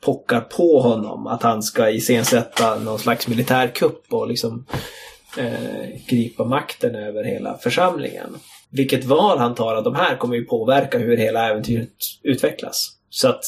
pockar 0.00 0.40
på 0.40 0.80
honom 0.80 1.26
att 1.26 1.42
han 1.42 1.62
ska 1.62 1.90
iscensätta 1.90 2.78
någon 2.78 2.98
slags 2.98 3.28
militärkupp 3.28 4.04
och 4.08 4.28
liksom 4.28 4.64
eh, 5.38 6.00
gripa 6.08 6.44
makten 6.44 6.94
över 6.94 7.24
hela 7.24 7.58
församlingen 7.58 8.36
vilket 8.70 9.04
val 9.04 9.38
han 9.38 9.54
tar 9.54 9.74
av 9.74 9.84
de 9.84 9.94
här 9.94 10.16
kommer 10.16 10.36
ju 10.36 10.44
påverka 10.44 10.98
hur 10.98 11.16
hela 11.16 11.50
äventyret 11.50 11.88
utvecklas. 12.22 12.92
Så 13.10 13.28
att 13.28 13.44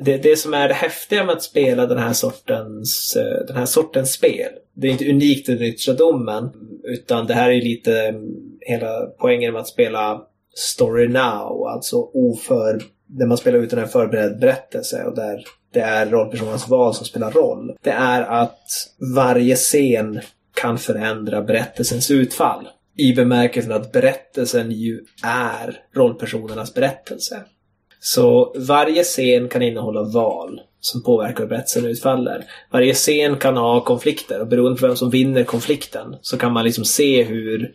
det, 0.00 0.16
det 0.16 0.36
som 0.36 0.54
är 0.54 0.68
det 0.68 0.74
häftiga 0.74 1.24
med 1.24 1.34
att 1.36 1.42
spela 1.42 1.86
den 1.86 1.98
här 1.98 2.12
sortens, 2.12 3.16
eh, 3.16 3.46
den 3.46 3.56
här 3.56 3.66
sortens 3.66 4.12
spel. 4.12 4.52
Det 4.74 4.88
är 4.88 4.92
inte 4.92 5.10
unikt 5.10 5.48
i 5.48 5.56
Ryttradomen 5.56 6.50
utan 6.84 7.26
det 7.26 7.34
här 7.34 7.50
är 7.50 7.62
lite 7.62 8.00
mm, 8.00 8.32
hela 8.60 9.06
poängen 9.18 9.52
med 9.52 9.60
att 9.60 9.68
spela 9.68 10.22
Story 10.54 11.08
Now, 11.08 11.66
alltså 11.66 11.96
oför, 12.14 12.82
där 13.06 13.26
man 13.26 13.38
spelar 13.38 13.58
ut 13.58 13.72
en 13.72 13.88
förberedd 13.88 14.40
berättelse 14.40 15.04
och 15.04 15.16
där 15.16 15.44
det 15.72 15.80
är 15.80 16.06
rollpersonernas 16.06 16.68
val 16.68 16.94
som 16.94 17.06
spelar 17.06 17.30
roll. 17.30 17.76
Det 17.82 17.90
är 17.90 18.22
att 18.22 18.68
varje 19.16 19.56
scen 19.56 20.20
kan 20.54 20.78
förändra 20.78 21.42
berättelsens 21.42 22.10
utfall. 22.10 22.68
I 22.96 23.12
bemärkelsen 23.12 23.72
att 23.72 23.92
berättelsen 23.92 24.72
ju 24.72 25.00
är 25.24 25.80
rollpersonernas 25.94 26.74
berättelse. 26.74 27.44
Så 28.00 28.54
varje 28.56 29.04
scen 29.04 29.48
kan 29.48 29.62
innehålla 29.62 30.02
val 30.02 30.60
som 30.80 31.02
påverkar 31.02 31.40
hur 31.40 31.48
berättelsen 31.48 31.84
utfaller. 31.84 32.44
Varje 32.70 32.94
scen 32.94 33.36
kan 33.36 33.56
ha 33.56 33.80
konflikter 33.80 34.40
och 34.40 34.46
beroende 34.46 34.80
på 34.80 34.86
vem 34.86 34.96
som 34.96 35.10
vinner 35.10 35.44
konflikten 35.44 36.16
så 36.22 36.38
kan 36.38 36.52
man 36.52 36.64
liksom 36.64 36.84
se 36.84 37.22
hur 37.22 37.72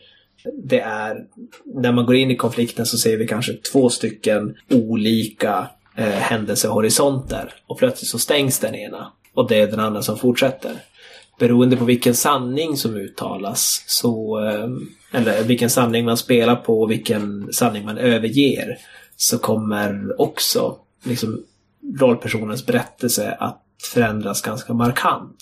det 0.63 0.80
är. 0.80 1.26
När 1.65 1.91
man 1.91 2.05
går 2.05 2.15
in 2.15 2.32
i 2.32 2.36
konflikten 2.36 2.86
så 2.86 2.97
ser 2.97 3.18
vi 3.18 3.28
kanske 3.28 3.53
två 3.53 3.89
stycken 3.89 4.55
olika 4.70 5.68
eh, 5.97 6.05
händelsehorisonter 6.05 7.53
och 7.68 7.78
plötsligt 7.78 8.09
så 8.09 8.20
stängs 8.20 8.59
den 8.59 8.76
ena 8.76 9.11
och 9.34 9.47
det 9.47 9.59
är 9.59 9.68
den 9.68 9.80
andra 9.80 10.01
som 10.01 10.18
fortsätter 10.18 10.72
beroende 11.40 11.78
på 11.78 11.86
vilken 11.86 12.16
sanning 12.16 12.78
som 12.78 12.96
uttalas, 12.96 13.84
så, 13.88 14.38
ehm, 14.38 14.90
eller 15.12 15.44
vilken 15.44 15.70
sanning 15.70 16.06
man 16.06 16.18
spelar 16.18 16.56
på 16.56 16.82
och 16.82 16.92
vilken 16.92 17.54
sanning 17.54 17.86
man 17.86 17.98
överger, 17.98 18.78
så 19.16 19.38
kommer 19.38 20.22
också 20.22 20.78
liksom, 21.04 21.44
rollpersonens 22.00 22.66
berättelse 22.66 23.32
att 23.40 23.64
förändras 23.94 24.42
ganska 24.42 24.74
markant. 24.74 25.38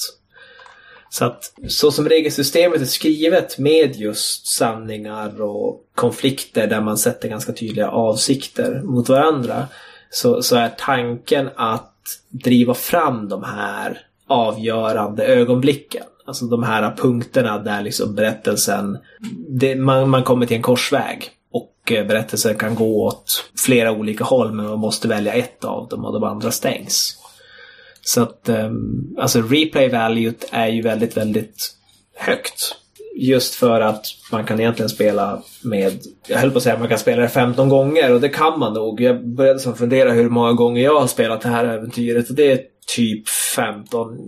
Så 1.10 1.26
att 1.26 1.54
så 1.68 1.92
som 1.92 2.10
regelsystemet 2.10 2.82
är 2.82 2.86
skrivet 2.86 3.58
med 3.58 3.96
just 3.96 4.48
sanningar 4.48 5.42
och 5.42 5.82
konflikter 5.96 6.68
där 6.68 6.82
man 6.82 6.98
sätter 6.98 7.30
ganska 7.30 7.54
tydliga 7.54 7.90
avsikter 7.90 8.82
mot 8.84 9.10
varandra 9.10 9.68
så, 10.10 10.42
så 10.42 10.56
är 10.56 10.70
tanken 10.78 11.50
att 11.56 11.94
driva 12.30 12.74
fram 12.74 13.30
de 13.30 13.44
här 13.44 14.02
avgörande 14.28 15.26
ögonblicken. 15.26 16.04
Alltså 16.26 16.46
de 16.46 16.64
här 16.64 16.96
punkterna 16.96 17.60
där 17.60 17.82
liksom 17.82 18.16
berättelsen, 18.16 18.98
det, 19.50 19.76
man, 19.76 20.10
man 20.10 20.24
kommer 20.24 20.46
till 20.46 20.58
en 20.58 20.62
korsväg. 20.62 21.30
Och 21.52 21.92
eh, 21.92 22.08
berättelsen 22.08 22.56
kan 22.56 22.76
gå 22.76 23.06
åt 23.06 23.46
flera 23.66 23.92
olika 23.92 24.24
håll 24.24 24.52
men 24.52 24.66
man 24.66 24.80
måste 24.80 25.08
välja 25.08 25.34
ett 25.34 25.66
av 25.66 25.88
dem 25.88 26.06
och 26.06 26.14
de 26.14 26.24
andra 26.24 26.52
stängs. 26.52 27.18
Så 28.02 28.22
att 28.22 28.50
ehm, 28.50 29.16
alltså 29.18 29.42
replay 29.42 29.90
value 29.90 30.34
är 30.52 30.68
ju 30.68 30.82
väldigt, 30.82 31.18
väldigt 31.18 31.76
högt. 32.16 32.76
Just 33.16 33.56
för 33.56 33.82
att 33.82 34.06
man 34.32 34.46
kan 34.46 34.60
egentligen 34.60 34.90
spela 34.90 35.42
med, 35.64 35.94
jag 36.28 36.38
höll 36.38 36.52
på 36.52 36.58
att 36.58 36.64
säga 36.64 36.74
att 36.74 36.80
man 36.80 36.90
kan 36.90 37.00
spela 37.00 37.22
det 37.22 37.30
15 37.30 37.70
gånger 37.70 38.14
och 38.14 38.22
det 38.22 38.30
kan 38.30 38.60
man 38.60 38.74
nog. 38.74 39.02
Jag 39.02 39.28
började 39.28 39.76
fundera 39.76 40.12
hur 40.12 40.30
många 40.30 40.54
gånger 40.54 40.84
jag 40.84 41.00
har 41.00 41.08
spelat 41.08 41.42
det 41.42 41.50
här 41.50 41.66
äventyret 41.66 42.30
och 42.30 42.36
det 42.36 42.52
är 42.52 42.60
typ 42.86 43.28
15-20 43.28 44.22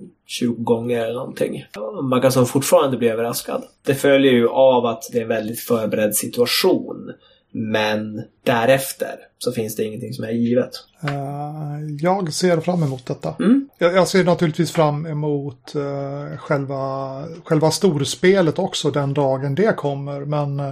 gånger 0.58 1.06
eller 1.06 1.14
någonting. 1.14 1.66
Man 2.10 2.22
kan 2.22 2.32
så 2.32 2.46
fortfarande 2.46 2.98
bli 2.98 3.10
överraskad. 3.10 3.64
Det 3.86 3.96
följer 3.96 4.32
ju 4.32 4.50
av 4.50 4.86
att 4.86 5.10
det 5.12 5.18
är 5.18 5.22
en 5.22 5.28
väldigt 5.28 5.60
förberedd 5.60 6.16
situation. 6.16 7.12
Men 7.52 8.24
därefter 8.44 9.16
så 9.38 9.52
finns 9.52 9.76
det 9.76 9.84
ingenting 9.84 10.14
som 10.14 10.24
är 10.24 10.32
givet. 10.32 10.72
Uh, 11.04 11.96
jag 12.00 12.34
ser 12.34 12.60
fram 12.60 12.84
emot 12.84 13.06
detta. 13.06 13.36
Mm. 13.40 13.70
Jag, 13.78 13.94
jag, 13.94 14.08
ser 14.08 14.24
naturligtvis 14.24 14.72
fram 14.72 15.06
emot 15.06 15.74
uh, 15.76 16.38
själva, 16.38 17.24
själva 17.44 17.72
storspelet 17.72 18.60
också 18.60 18.92
den 18.92 19.14
dagen 19.14 19.56
det 19.56 19.76
kommer. 19.76 20.20
Men 20.26 20.60
uh, 20.60 20.72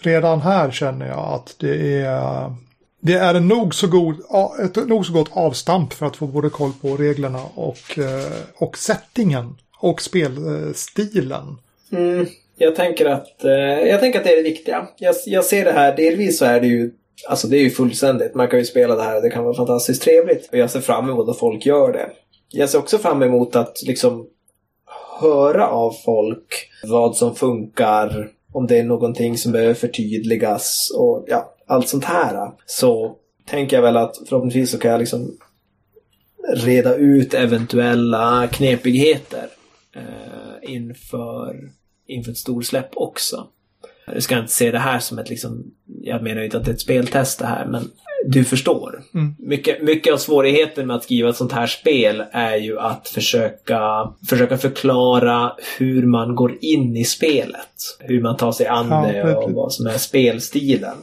redan 0.00 0.40
här 0.40 0.70
känner 0.70 1.08
jag 1.08 1.34
att 1.34 1.56
det 1.58 2.02
är 2.02 2.52
det 3.06 3.14
är 3.14 3.34
en 3.34 3.48
nog 3.48 3.74
så 3.74 3.86
god, 3.86 4.14
ett 4.64 4.88
nog 4.88 5.06
så 5.06 5.12
gott 5.12 5.30
avstamp 5.32 5.92
för 5.92 6.06
att 6.06 6.16
få 6.16 6.26
både 6.26 6.50
koll 6.50 6.72
på 6.82 6.96
reglerna 6.96 7.40
och, 7.54 7.98
eh, 7.98 8.32
och 8.56 8.78
settingen 8.78 9.54
och 9.78 10.02
spelstilen. 10.02 11.58
Mm. 11.92 12.26
Jag 12.56 12.76
tänker 12.76 13.06
att, 13.06 13.44
eh, 13.44 13.88
jag 13.88 14.00
tänker 14.00 14.18
att 14.18 14.24
det 14.24 14.32
är 14.32 14.36
det 14.36 14.42
viktiga. 14.42 14.88
Jag, 14.98 15.14
jag 15.26 15.44
ser 15.44 15.64
det 15.64 15.72
här, 15.72 15.96
delvis 15.96 16.38
så 16.38 16.44
är 16.44 16.60
det 16.60 16.66
ju 16.66 16.90
Alltså 17.28 17.48
det 17.48 17.56
är 17.56 17.60
ju 17.60 17.70
fullständigt. 17.70 18.34
Man 18.34 18.48
kan 18.48 18.58
ju 18.58 18.64
spela 18.64 18.94
det 18.94 19.02
här 19.02 19.16
och 19.16 19.22
det 19.22 19.30
kan 19.30 19.44
vara 19.44 19.54
fantastiskt 19.54 20.02
trevligt. 20.02 20.48
Och 20.52 20.58
jag 20.58 20.70
ser 20.70 20.80
fram 20.80 21.10
emot 21.10 21.28
att 21.28 21.38
folk 21.38 21.66
gör 21.66 21.92
det. 21.92 22.10
Jag 22.48 22.70
ser 22.70 22.78
också 22.78 22.98
fram 22.98 23.22
emot 23.22 23.56
att 23.56 23.82
liksom 23.86 24.26
höra 25.20 25.68
av 25.68 25.94
folk 26.04 26.70
vad 26.84 27.16
som 27.16 27.34
funkar, 27.34 28.30
om 28.56 28.66
det 28.66 28.78
är 28.78 28.84
någonting 28.84 29.38
som 29.38 29.52
behöver 29.52 29.74
förtydligas 29.74 30.92
och 30.94 31.24
ja, 31.28 31.54
allt 31.66 31.88
sånt 31.88 32.04
här. 32.04 32.34
Äh, 32.34 32.52
så 32.66 33.16
tänker 33.46 33.76
jag 33.76 33.82
väl 33.82 33.96
att 33.96 34.16
förhoppningsvis 34.28 34.70
så 34.70 34.78
kan 34.78 34.90
jag 34.90 35.00
liksom 35.00 35.36
reda 36.54 36.94
ut 36.94 37.34
eventuella 37.34 38.48
knepigheter 38.52 39.48
eh, 39.96 40.72
inför, 40.74 41.70
inför 42.06 42.30
ett 42.30 42.36
storsläpp 42.36 42.88
också. 42.92 43.48
Du 44.14 44.20
ska 44.20 44.38
inte 44.38 44.52
se 44.52 44.70
det 44.70 44.78
här 44.78 44.98
som 44.98 45.18
ett 45.18 45.30
liksom, 45.30 45.64
jag 46.02 46.22
menar 46.22 46.38
ju 46.38 46.44
inte 46.44 46.56
att 46.56 46.64
det 46.64 46.70
är 46.70 46.74
ett 46.74 46.80
speltest 46.80 47.38
det 47.38 47.46
här, 47.46 47.66
men 47.66 47.90
du 48.28 48.44
förstår. 48.44 49.02
Mm. 49.14 49.34
Mycket, 49.38 49.82
mycket 49.82 50.12
av 50.12 50.18
svårigheten 50.18 50.86
med 50.86 50.96
att 50.96 51.04
skriva 51.04 51.28
ett 51.28 51.36
sånt 51.36 51.52
här 51.52 51.66
spel 51.66 52.24
är 52.32 52.56
ju 52.56 52.78
att 52.78 53.08
försöka, 53.08 54.12
försöka 54.28 54.58
förklara 54.58 55.52
hur 55.78 56.06
man 56.06 56.34
går 56.34 56.56
in 56.60 56.96
i 56.96 57.04
spelet. 57.04 57.96
Hur 57.98 58.22
man 58.22 58.36
tar 58.36 58.52
sig 58.52 58.66
an 58.66 58.88
det 58.88 59.16
ja, 59.16 59.36
och 59.36 59.52
vad 59.52 59.72
som 59.72 59.86
är 59.86 59.98
spelstilen. 59.98 60.96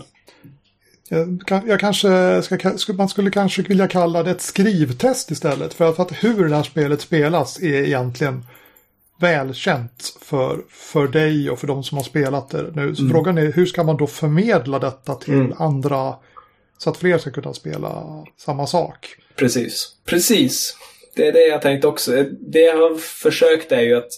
Jag, 1.10 1.62
jag 1.68 1.80
kanske 1.80 2.42
ska, 2.78 2.94
man 2.94 3.10
skulle 3.10 3.32
kanske 3.32 3.62
vilja 3.62 3.88
kalla 3.88 4.24
det 4.24 4.32
ett 4.32 4.42
skrivtest 4.42 5.32
istället. 5.32 5.74
För 5.74 5.90
att, 5.90 5.96
för 5.96 6.04
att 6.04 6.24
hur 6.24 6.50
det 6.50 6.56
här 6.56 6.64
spelet 6.64 7.02
spelas 7.02 7.62
är 7.62 7.84
egentligen 7.84 8.46
välkänt 9.20 10.18
för, 10.22 10.62
för 10.70 11.08
dig 11.08 11.50
och 11.50 11.60
för 11.60 11.68
de 11.68 11.84
som 11.84 11.98
har 11.98 12.06
spelat 12.06 12.50
det 12.50 12.72
nu. 12.76 12.96
Så 12.96 13.02
mm. 13.02 13.14
frågan 13.14 13.38
är 13.38 13.52
hur 13.52 13.66
ska 13.66 13.84
man 13.84 13.98
då 13.98 14.08
förmedla 14.08 14.80
detta 14.80 15.16
till 15.16 15.34
mm. 15.34 15.54
andra 15.58 16.16
så 16.78 16.90
att 16.90 16.98
fler 16.98 17.18
ska 17.18 17.32
kunna 17.32 17.54
spela 17.54 18.24
samma 18.38 18.68
sak? 18.68 19.16
Precis. 19.36 19.96
Precis. 20.06 20.76
Det 21.16 21.28
är 21.28 21.32
det 21.32 21.48
jag 21.48 21.62
tänkte 21.62 21.88
också. 21.88 22.26
Det 22.40 22.60
jag 22.60 22.78
har 22.78 22.98
försökt 22.98 23.72
är 23.72 23.82
ju 23.82 23.98
att 23.98 24.12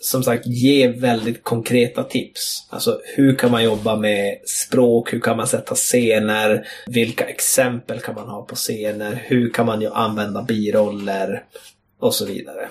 som 0.00 0.22
sagt 0.22 0.46
ge 0.46 0.88
väldigt 0.88 1.44
konkreta 1.44 2.04
tips. 2.04 2.66
Alltså 2.70 3.00
hur 3.16 3.36
kan 3.36 3.50
man 3.50 3.64
jobba 3.64 3.96
med 3.96 4.38
språk? 4.46 5.12
Hur 5.12 5.20
kan 5.20 5.36
man 5.36 5.46
sätta 5.46 5.74
scener? 5.74 6.66
Vilka 6.86 7.24
exempel 7.24 8.00
kan 8.00 8.14
man 8.14 8.28
ha 8.28 8.42
på 8.42 8.54
scener? 8.54 9.22
Hur 9.26 9.50
kan 9.50 9.66
man 9.66 9.80
ju 9.80 9.88
använda 9.90 10.42
biroller? 10.42 11.44
Och 12.00 12.14
så 12.14 12.26
vidare 12.26 12.68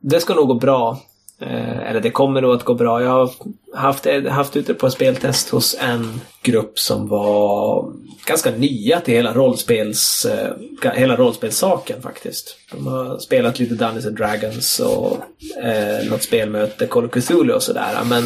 det 0.00 0.20
ska 0.20 0.34
nog 0.34 0.48
gå 0.48 0.54
bra. 0.54 1.02
Eh, 1.40 1.90
eller 1.90 2.00
det 2.00 2.10
kommer 2.10 2.40
nog 2.42 2.54
att 2.54 2.64
gå 2.64 2.74
bra. 2.74 3.02
Jag 3.02 3.10
har 3.10 3.30
haft, 3.74 4.06
haft 4.28 4.56
ute 4.56 4.74
på 4.74 4.90
speltest 4.90 5.48
hos 5.48 5.76
en 5.80 6.20
grupp 6.42 6.78
som 6.78 7.08
var 7.08 7.92
ganska 8.26 8.50
nya 8.50 9.00
till 9.00 9.14
hela, 9.14 9.34
rollspels, 9.34 10.24
eh, 10.24 10.92
hela 10.94 11.16
rollspelssaken 11.16 12.02
faktiskt. 12.02 12.56
De 12.72 12.86
har 12.86 13.18
spelat 13.18 13.58
lite 13.58 13.74
Dungeons 13.74 14.06
and 14.06 14.16
Dragons 14.16 14.80
och 14.80 15.16
eh, 15.64 16.10
något 16.10 16.22
spelmöte, 16.22 16.86
Call 16.86 17.04
of 17.04 17.10
Cthulhu 17.10 17.54
och 17.54 17.62
sådär. 17.62 17.98
Men 18.04 18.22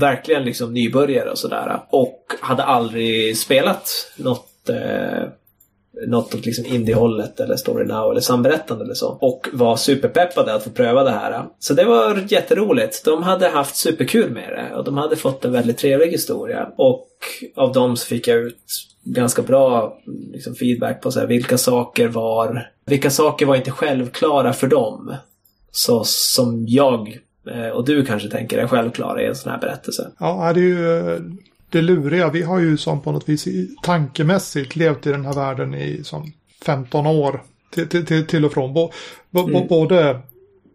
verkligen 0.00 0.44
liksom 0.44 0.74
nybörjare 0.74 1.30
och 1.30 1.38
sådär. 1.38 1.80
Och 1.90 2.22
hade 2.40 2.62
aldrig 2.62 3.38
spelat 3.38 4.12
något 4.16 4.68
eh, 4.68 5.28
något 6.06 6.34
åt 6.34 6.46
liksom 6.46 6.66
indie-hållet 6.66 7.40
eller 7.40 7.56
Story 7.56 7.84
Now 7.84 8.10
eller 8.10 8.20
samberättande 8.20 8.84
eller 8.84 8.94
så. 8.94 9.18
Och 9.20 9.48
var 9.52 9.76
superpeppade 9.76 10.54
att 10.54 10.64
få 10.64 10.70
pröva 10.70 11.04
det 11.04 11.10
här. 11.10 11.44
Så 11.58 11.74
det 11.74 11.84
var 11.84 12.24
jätteroligt. 12.28 13.04
De 13.04 13.22
hade 13.22 13.48
haft 13.48 13.76
superkul 13.76 14.30
med 14.30 14.52
det 14.52 14.76
och 14.76 14.84
de 14.84 14.96
hade 14.96 15.16
fått 15.16 15.44
en 15.44 15.52
väldigt 15.52 15.78
trevlig 15.78 16.08
historia. 16.08 16.68
Och 16.76 17.08
av 17.56 17.72
dem 17.72 17.96
så 17.96 18.06
fick 18.06 18.28
jag 18.28 18.38
ut 18.38 18.58
ganska 19.04 19.42
bra 19.42 19.98
liksom, 20.32 20.54
feedback 20.54 21.02
på 21.02 21.12
så 21.12 21.20
här, 21.20 21.26
vilka 21.26 21.58
saker 21.58 22.08
var 22.08 22.70
vilka 22.86 23.10
saker 23.10 23.46
var 23.46 23.56
inte 23.56 23.70
självklara 23.70 24.52
för 24.52 24.66
dem. 24.66 25.14
Så 25.70 26.04
som 26.04 26.64
jag 26.68 27.20
eh, 27.50 27.68
och 27.68 27.84
du 27.84 28.04
kanske 28.04 28.28
tänker 28.28 28.58
är 28.58 28.66
självklara 28.66 29.22
i 29.22 29.26
en 29.26 29.36
sån 29.36 29.52
här 29.52 29.58
berättelse. 29.58 30.10
Ja, 30.18 30.52
det 30.52 30.60
är 30.60 30.62
ju 30.62 31.20
det 31.76 31.82
luriga. 31.82 32.30
Vi 32.30 32.42
har 32.42 32.58
ju 32.58 32.76
som 32.76 33.00
på 33.00 33.12
något 33.12 33.28
vis 33.28 33.48
tankemässigt 33.82 34.76
levt 34.76 35.06
i 35.06 35.10
den 35.10 35.24
här 35.24 35.32
världen 35.32 35.74
i 35.74 36.00
som 36.04 36.32
15 36.64 37.06
år. 37.06 37.42
Till, 37.70 38.06
till, 38.06 38.26
till 38.26 38.44
och 38.44 38.52
från. 38.52 38.74
Bo, 38.74 38.90
bo, 39.30 39.48
mm. 39.48 39.66
Både 39.68 40.20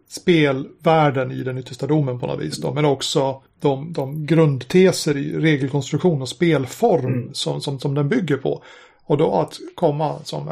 spelvärlden 0.08 1.32
i 1.32 1.42
den 1.42 1.58
yttersta 1.58 1.86
domen 1.86 2.20
på 2.20 2.26
något 2.26 2.40
vis 2.40 2.58
då, 2.58 2.74
men 2.74 2.84
också 2.84 3.42
de, 3.60 3.92
de 3.92 4.26
grundteser 4.26 5.16
i 5.16 5.38
regelkonstruktion 5.38 6.22
och 6.22 6.28
spelform 6.28 7.04
mm. 7.04 7.34
som, 7.34 7.60
som, 7.60 7.80
som 7.80 7.94
den 7.94 8.08
bygger 8.08 8.36
på. 8.36 8.62
Och 9.04 9.16
då 9.16 9.34
att 9.34 9.58
komma 9.74 10.18
som, 10.24 10.48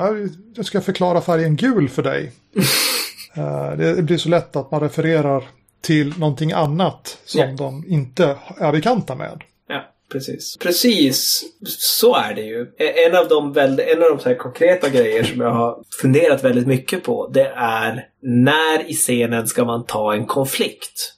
jag 0.57 0.67
ska 0.67 0.81
förklara 0.81 1.21
färgen 1.21 1.57
gul 1.57 1.89
för 1.89 2.03
dig. 2.03 2.33
uh, 3.39 3.79
det 3.79 4.03
blir 4.03 4.19
så 4.19 4.29
lätt 4.29 4.57
att 4.57 4.71
man 4.71 4.81
refererar 4.81 5.45
till 5.81 6.19
någonting 6.19 6.53
annat 6.53 7.19
som 7.25 7.41
yeah. 7.41 7.55
de 7.55 7.85
inte 7.89 8.37
är 8.57 8.73
bekanta 8.73 9.15
med. 9.15 9.43
Precis. 10.13 10.57
Precis, 10.57 11.45
så 11.67 12.15
är 12.15 12.35
det 12.35 12.43
ju. 12.43 12.63
E- 12.79 13.07
en 13.07 13.17
av 13.17 13.29
de, 13.29 13.53
väldigt, 13.53 13.89
en 13.89 14.03
av 14.03 14.09
de 14.09 14.19
så 14.19 14.35
konkreta 14.35 14.89
grejer 14.89 15.25
som 15.25 15.41
jag 15.41 15.51
har 15.51 15.85
funderat 16.03 16.45
väldigt 16.45 16.67
mycket 16.67 17.03
på 17.03 17.29
det 17.29 17.53
är 17.57 18.07
när 18.23 18.91
i 18.91 18.95
scenen 18.95 19.47
ska 19.47 19.65
man 19.65 19.87
ta 19.87 20.15
en 20.15 20.27
konflikt? 20.27 21.15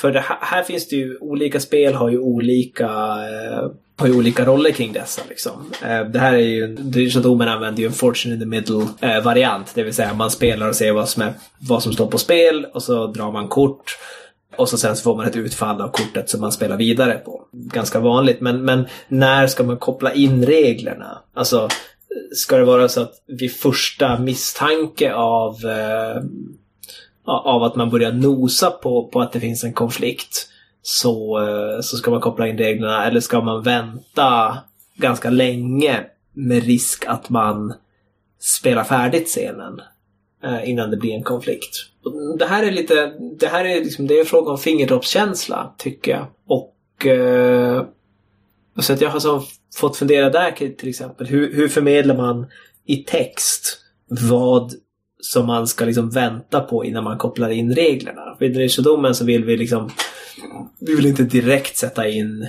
För 0.00 0.12
det 0.12 0.20
här, 0.20 0.38
här 0.40 0.62
finns 0.62 0.88
det 0.88 0.96
ju 0.96 1.18
olika 1.18 1.60
spel 1.60 1.94
har 1.94 2.10
ju 2.10 2.18
olika 2.18 2.84
eh, 2.84 3.70
har 3.98 4.06
ju 4.06 4.16
olika 4.16 4.44
roller 4.44 4.70
kring 4.70 4.92
dessa. 4.92 5.22
Liksom. 5.28 5.72
Eh, 5.82 6.04
det 6.04 6.18
här 6.18 6.32
är 6.32 6.38
ju, 6.38 6.66
Digital 6.76 7.22
Domen 7.22 7.48
använder 7.48 7.80
ju 7.80 7.86
en 7.86 7.92
Fortune 7.92 8.34
in 8.34 8.40
the 8.40 8.46
Middle 8.46 8.86
eh, 9.00 9.24
variant. 9.24 9.72
Det 9.74 9.82
vill 9.82 9.94
säga 9.94 10.14
man 10.14 10.30
spelar 10.30 10.68
och 10.68 10.76
ser 10.76 10.92
vad 10.92 11.08
som, 11.08 11.22
är, 11.22 11.32
vad 11.58 11.82
som 11.82 11.92
står 11.92 12.06
på 12.06 12.18
spel 12.18 12.66
och 12.74 12.82
så 12.82 13.06
drar 13.06 13.32
man 13.32 13.48
kort. 13.48 13.98
Och 14.58 14.68
så 14.68 14.78
sen 14.78 14.96
så 14.96 15.02
får 15.02 15.16
man 15.16 15.26
ett 15.26 15.36
utfall 15.36 15.80
av 15.80 15.88
kortet 15.88 16.30
som 16.30 16.40
man 16.40 16.52
spelar 16.52 16.76
vidare 16.76 17.18
på. 17.18 17.42
Ganska 17.52 18.00
vanligt, 18.00 18.40
men, 18.40 18.64
men 18.64 18.86
när 19.08 19.46
ska 19.46 19.64
man 19.64 19.76
koppla 19.76 20.14
in 20.14 20.46
reglerna? 20.46 21.18
Alltså, 21.34 21.68
ska 22.34 22.56
det 22.56 22.64
vara 22.64 22.88
så 22.88 23.00
att 23.00 23.12
vid 23.26 23.52
första 23.52 24.18
misstanke 24.18 25.14
av, 25.14 25.54
eh, 25.64 26.22
av 27.24 27.62
att 27.62 27.76
man 27.76 27.90
börjar 27.90 28.12
nosa 28.12 28.70
på, 28.70 29.08
på 29.08 29.20
att 29.20 29.32
det 29.32 29.40
finns 29.40 29.64
en 29.64 29.72
konflikt 29.72 30.48
så, 30.82 31.38
eh, 31.38 31.80
så 31.80 31.96
ska 31.96 32.10
man 32.10 32.20
koppla 32.20 32.48
in 32.48 32.58
reglerna 32.58 33.06
eller 33.06 33.20
ska 33.20 33.40
man 33.40 33.62
vänta 33.62 34.58
ganska 34.96 35.30
länge 35.30 36.04
med 36.32 36.64
risk 36.64 37.04
att 37.06 37.28
man 37.28 37.74
spelar 38.40 38.84
färdigt 38.84 39.26
scenen 39.26 39.80
Eh, 40.46 40.70
innan 40.70 40.90
det 40.90 40.96
blir 40.96 41.14
en 41.14 41.22
konflikt? 41.22 41.86
det 42.38 42.46
här 42.46 42.62
är 42.62 42.70
lite, 42.70 43.12
det 43.38 43.46
här 43.46 43.64
är 43.64 43.84
liksom, 43.84 44.06
det 44.06 44.14
är 44.14 44.20
en 44.20 44.26
fråga 44.26 44.50
om 44.50 44.58
fingertoppskänsla, 44.58 45.74
tycker 45.78 46.12
jag. 46.12 46.26
Och 46.46 47.06
eh, 47.06 47.84
så 48.78 48.92
att 48.92 49.00
jag 49.00 49.10
har 49.10 49.20
så 49.20 49.42
fått 49.76 49.96
fundera 49.96 50.30
där 50.30 50.50
till 50.50 50.88
exempel. 50.88 51.26
Hur, 51.26 51.54
hur 51.54 51.68
förmedlar 51.68 52.16
man 52.16 52.46
i 52.86 52.96
text 52.96 53.78
vad 54.30 54.72
som 55.20 55.46
man 55.46 55.66
ska 55.66 55.84
liksom 55.84 56.10
vänta 56.10 56.60
på 56.60 56.84
innan 56.84 57.04
man 57.04 57.18
kopplar 57.18 57.50
in 57.50 57.74
reglerna. 57.74 58.36
Vid 58.40 58.56
Richedomen 58.56 59.14
så 59.14 59.24
vill 59.24 59.44
vi 59.44 59.56
liksom 59.56 59.90
vi 60.80 60.94
vill 60.94 61.06
inte 61.06 61.22
direkt 61.22 61.76
sätta 61.76 62.08
in 62.08 62.46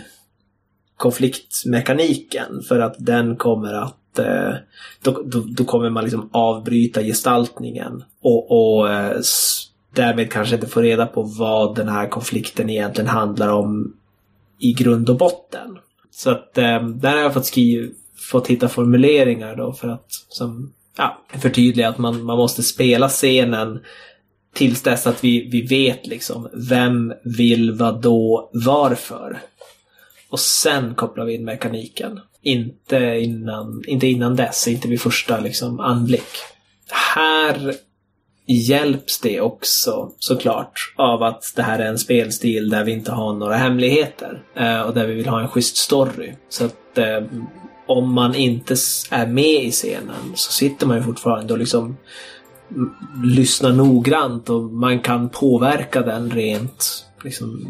konfliktmekaniken 0.98 2.62
för 2.68 2.80
att 2.80 2.96
den 3.00 3.36
kommer 3.36 3.74
att 3.74 3.98
eh, 4.20 4.54
då, 5.02 5.24
då, 5.26 5.44
då, 5.48 5.64
kommer 5.64 5.90
man 5.90 6.04
liksom 6.04 6.30
avbryta 6.34 7.02
gestaltningen 7.04 8.04
och, 8.22 8.52
och 8.52 8.90
eh, 8.90 9.18
därmed 9.96 10.32
kanske 10.32 10.56
inte 10.56 10.68
få 10.68 10.82
reda 10.82 11.06
på 11.06 11.24
vad 11.24 11.76
den 11.76 11.88
här 11.88 12.08
konflikten 12.08 12.70
egentligen 12.70 13.10
handlar 13.10 13.48
om 13.48 13.94
i 14.60 14.74
grund 14.74 15.10
och 15.10 15.18
botten. 15.18 15.78
Så 16.12 16.30
att 16.30 16.58
eh, 16.58 16.88
där 16.88 17.12
har 17.12 17.22
jag 17.22 17.34
fått 17.34 17.46
skriva, 17.46 17.94
fått 18.32 18.48
hitta 18.48 18.68
formuleringar 18.68 19.56
då 19.56 19.74
för 19.74 19.88
att 19.88 20.06
som, 20.10 20.74
ja, 20.98 21.22
förtydliga 21.40 21.90
att 21.90 21.98
man, 21.98 22.24
man 22.24 22.38
måste 22.38 22.64
spela 22.64 23.10
scenen 23.10 23.80
tills 24.54 24.82
dess 24.82 25.08
att 25.08 25.24
vi, 25.24 25.50
vi 25.52 25.62
vet 25.62 26.08
liksom 26.08 26.50
vem 26.54 27.14
vill 27.24 27.72
vad 27.72 28.02
då 28.02 28.50
varför. 28.54 29.42
Och 30.30 30.40
sen 30.40 30.96
kopplar 30.96 31.26
vi 31.26 31.34
in 31.36 31.46
mekaniken. 31.46 32.20
Inte 32.48 33.20
innan, 33.20 33.84
inte 33.88 34.08
innan 34.08 34.36
dess, 34.36 34.68
inte 34.68 34.88
vid 34.88 35.02
första 35.02 35.40
liksom, 35.40 35.80
anblick. 35.80 36.32
Här 37.16 37.76
hjälps 38.48 39.20
det 39.20 39.42
också 39.42 40.12
såklart 40.20 40.94
av 40.96 41.24
att 41.24 41.54
det 41.56 41.62
här 41.62 41.80
är 41.80 41.86
en 41.86 42.00
spelstil 42.00 42.70
där 42.70 42.84
vi 42.84 42.92
inte 42.92 43.12
har 43.12 43.34
några 43.34 43.56
hemligheter. 43.56 44.44
Eh, 44.56 44.82
och 44.82 44.94
där 44.94 45.08
vi 45.08 45.14
vill 45.14 45.28
ha 45.28 45.42
en 45.42 45.48
schysst 45.48 45.78
story. 45.78 46.34
Så 46.50 46.66
att 46.66 46.98
eh, 46.98 47.24
om 47.88 48.14
man 48.14 48.36
inte 48.36 48.76
är 49.12 49.28
med 49.28 49.64
i 49.64 49.72
scenen 49.72 50.34
så 50.36 50.52
sitter 50.52 50.88
man 50.88 50.98
ju 50.98 51.04
fortfarande 51.04 51.54
och 51.54 51.60
liksom 51.60 51.98
lyssnar 53.24 53.72
noggrant 53.72 54.50
och 54.50 54.64
man 54.64 55.00
kan 55.00 55.30
påverka 55.30 56.02
den 56.02 56.32
rent 56.32 57.06
liksom, 57.24 57.68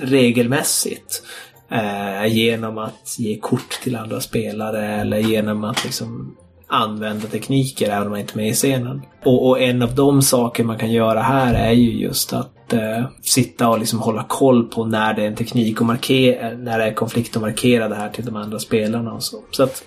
regelmässigt. 0.00 1.22
Eh, 1.70 2.26
genom 2.26 2.78
att 2.78 3.16
ge 3.18 3.38
kort 3.38 3.80
till 3.82 3.96
andra 3.96 4.20
spelare 4.20 4.86
eller 4.86 5.18
genom 5.18 5.64
att 5.64 5.84
liksom 5.84 6.36
använda 6.66 7.26
tekniker 7.26 7.90
även 7.90 8.02
om 8.02 8.10
man 8.10 8.20
inte 8.20 8.34
är 8.34 8.36
med 8.36 8.48
i 8.48 8.54
scenen. 8.54 9.02
Och, 9.24 9.48
och, 9.48 9.60
en 9.60 9.82
av 9.82 9.94
de 9.94 10.22
saker 10.22 10.64
man 10.64 10.78
kan 10.78 10.92
göra 10.92 11.22
här 11.22 11.54
är 11.54 11.72
ju 11.72 11.90
just 11.90 12.32
att 12.32 12.72
eh, 12.72 13.04
sitta 13.22 13.68
och 13.68 13.78
liksom 13.78 13.98
hålla 13.98 14.24
koll 14.28 14.68
på 14.68 14.84
när 14.84 15.14
det 15.14 15.22
är 15.22 15.26
en 15.26 15.36
teknik 15.36 15.80
och 15.80 15.86
markera, 15.86 16.50
när 16.50 16.78
det 16.78 16.84
är 16.84 16.94
konflikt 16.94 17.36
och 17.36 17.42
markera 17.42 17.88
det 17.88 17.94
här 17.94 18.08
till 18.08 18.24
de 18.24 18.36
andra 18.36 18.58
spelarna 18.58 19.12
och 19.12 19.22
så. 19.22 19.36
Så 19.50 19.62
att 19.62 19.82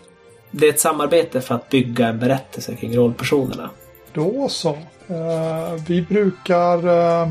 det 0.51 0.65
är 0.65 0.69
ett 0.69 0.79
samarbete 0.79 1.41
för 1.41 1.55
att 1.55 1.69
bygga 1.69 2.07
en 2.07 2.19
berättelse 2.19 2.75
kring 2.75 2.97
rollpersonerna. 2.97 3.69
Då 4.13 4.49
så. 4.49 4.69
Eh, 5.07 5.83
vi 5.87 6.01
brukar 6.01 6.87
eh, 6.87 7.29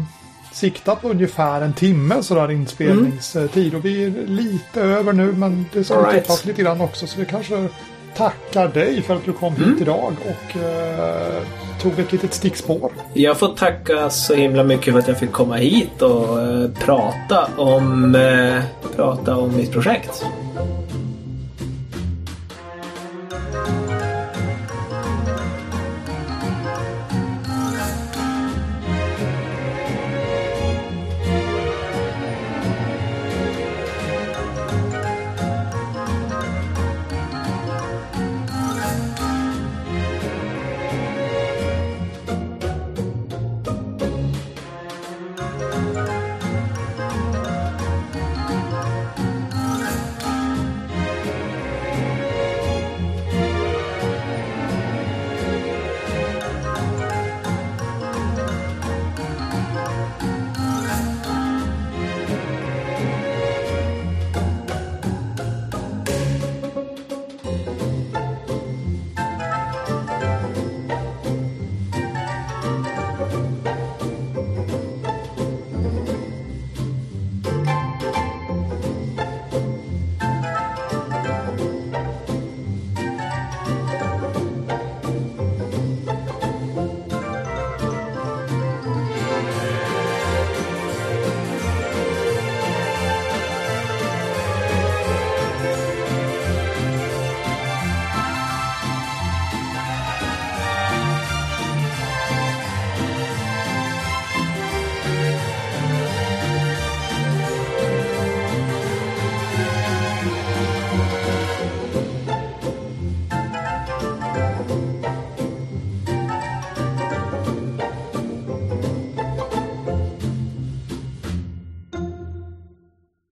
sikta 0.55 0.97
på 0.97 1.09
ungefär 1.09 1.63
en 1.63 1.73
timme 1.73 2.23
sådär 2.23 2.51
inspelningstid. 2.51 3.75
Och 3.75 3.85
vi 3.85 4.05
är 4.05 4.11
lite 4.27 4.81
över 4.81 5.13
nu 5.13 5.33
men 5.33 5.67
det 5.73 5.85
ska 5.85 5.99
right. 5.99 6.11
klippas 6.11 6.45
lite 6.45 6.63
grann 6.63 6.81
också. 6.81 7.07
Så 7.07 7.21
vi 7.21 7.27
kanske 7.27 7.69
tackar 8.17 8.69
dig 8.69 9.03
för 9.03 9.17
att 9.17 9.25
du 9.25 9.33
kom 9.33 9.57
hit 9.57 9.81
idag 9.81 10.17
och 10.21 10.57
eh, 10.63 11.43
tog 11.83 11.99
ett 11.99 12.13
litet 12.13 12.35
stickspår. 12.35 12.93
Jag 13.15 13.39
får 13.39 13.49
tacka 13.49 14.11
så 14.11 14.35
himla 14.35 14.65
mycket 14.65 14.93
för 14.93 15.01
att 15.01 15.09
jag 15.09 15.19
fick 15.19 15.33
komma 15.33 15.57
hit 15.57 16.03
och 16.03 16.41
eh, 16.41 16.71
prata 16.71 17.49
om, 17.57 18.15
eh, 18.15 18.63
prata 18.97 19.37
om 19.37 19.57
mitt 19.57 19.73
projekt. 19.73 20.25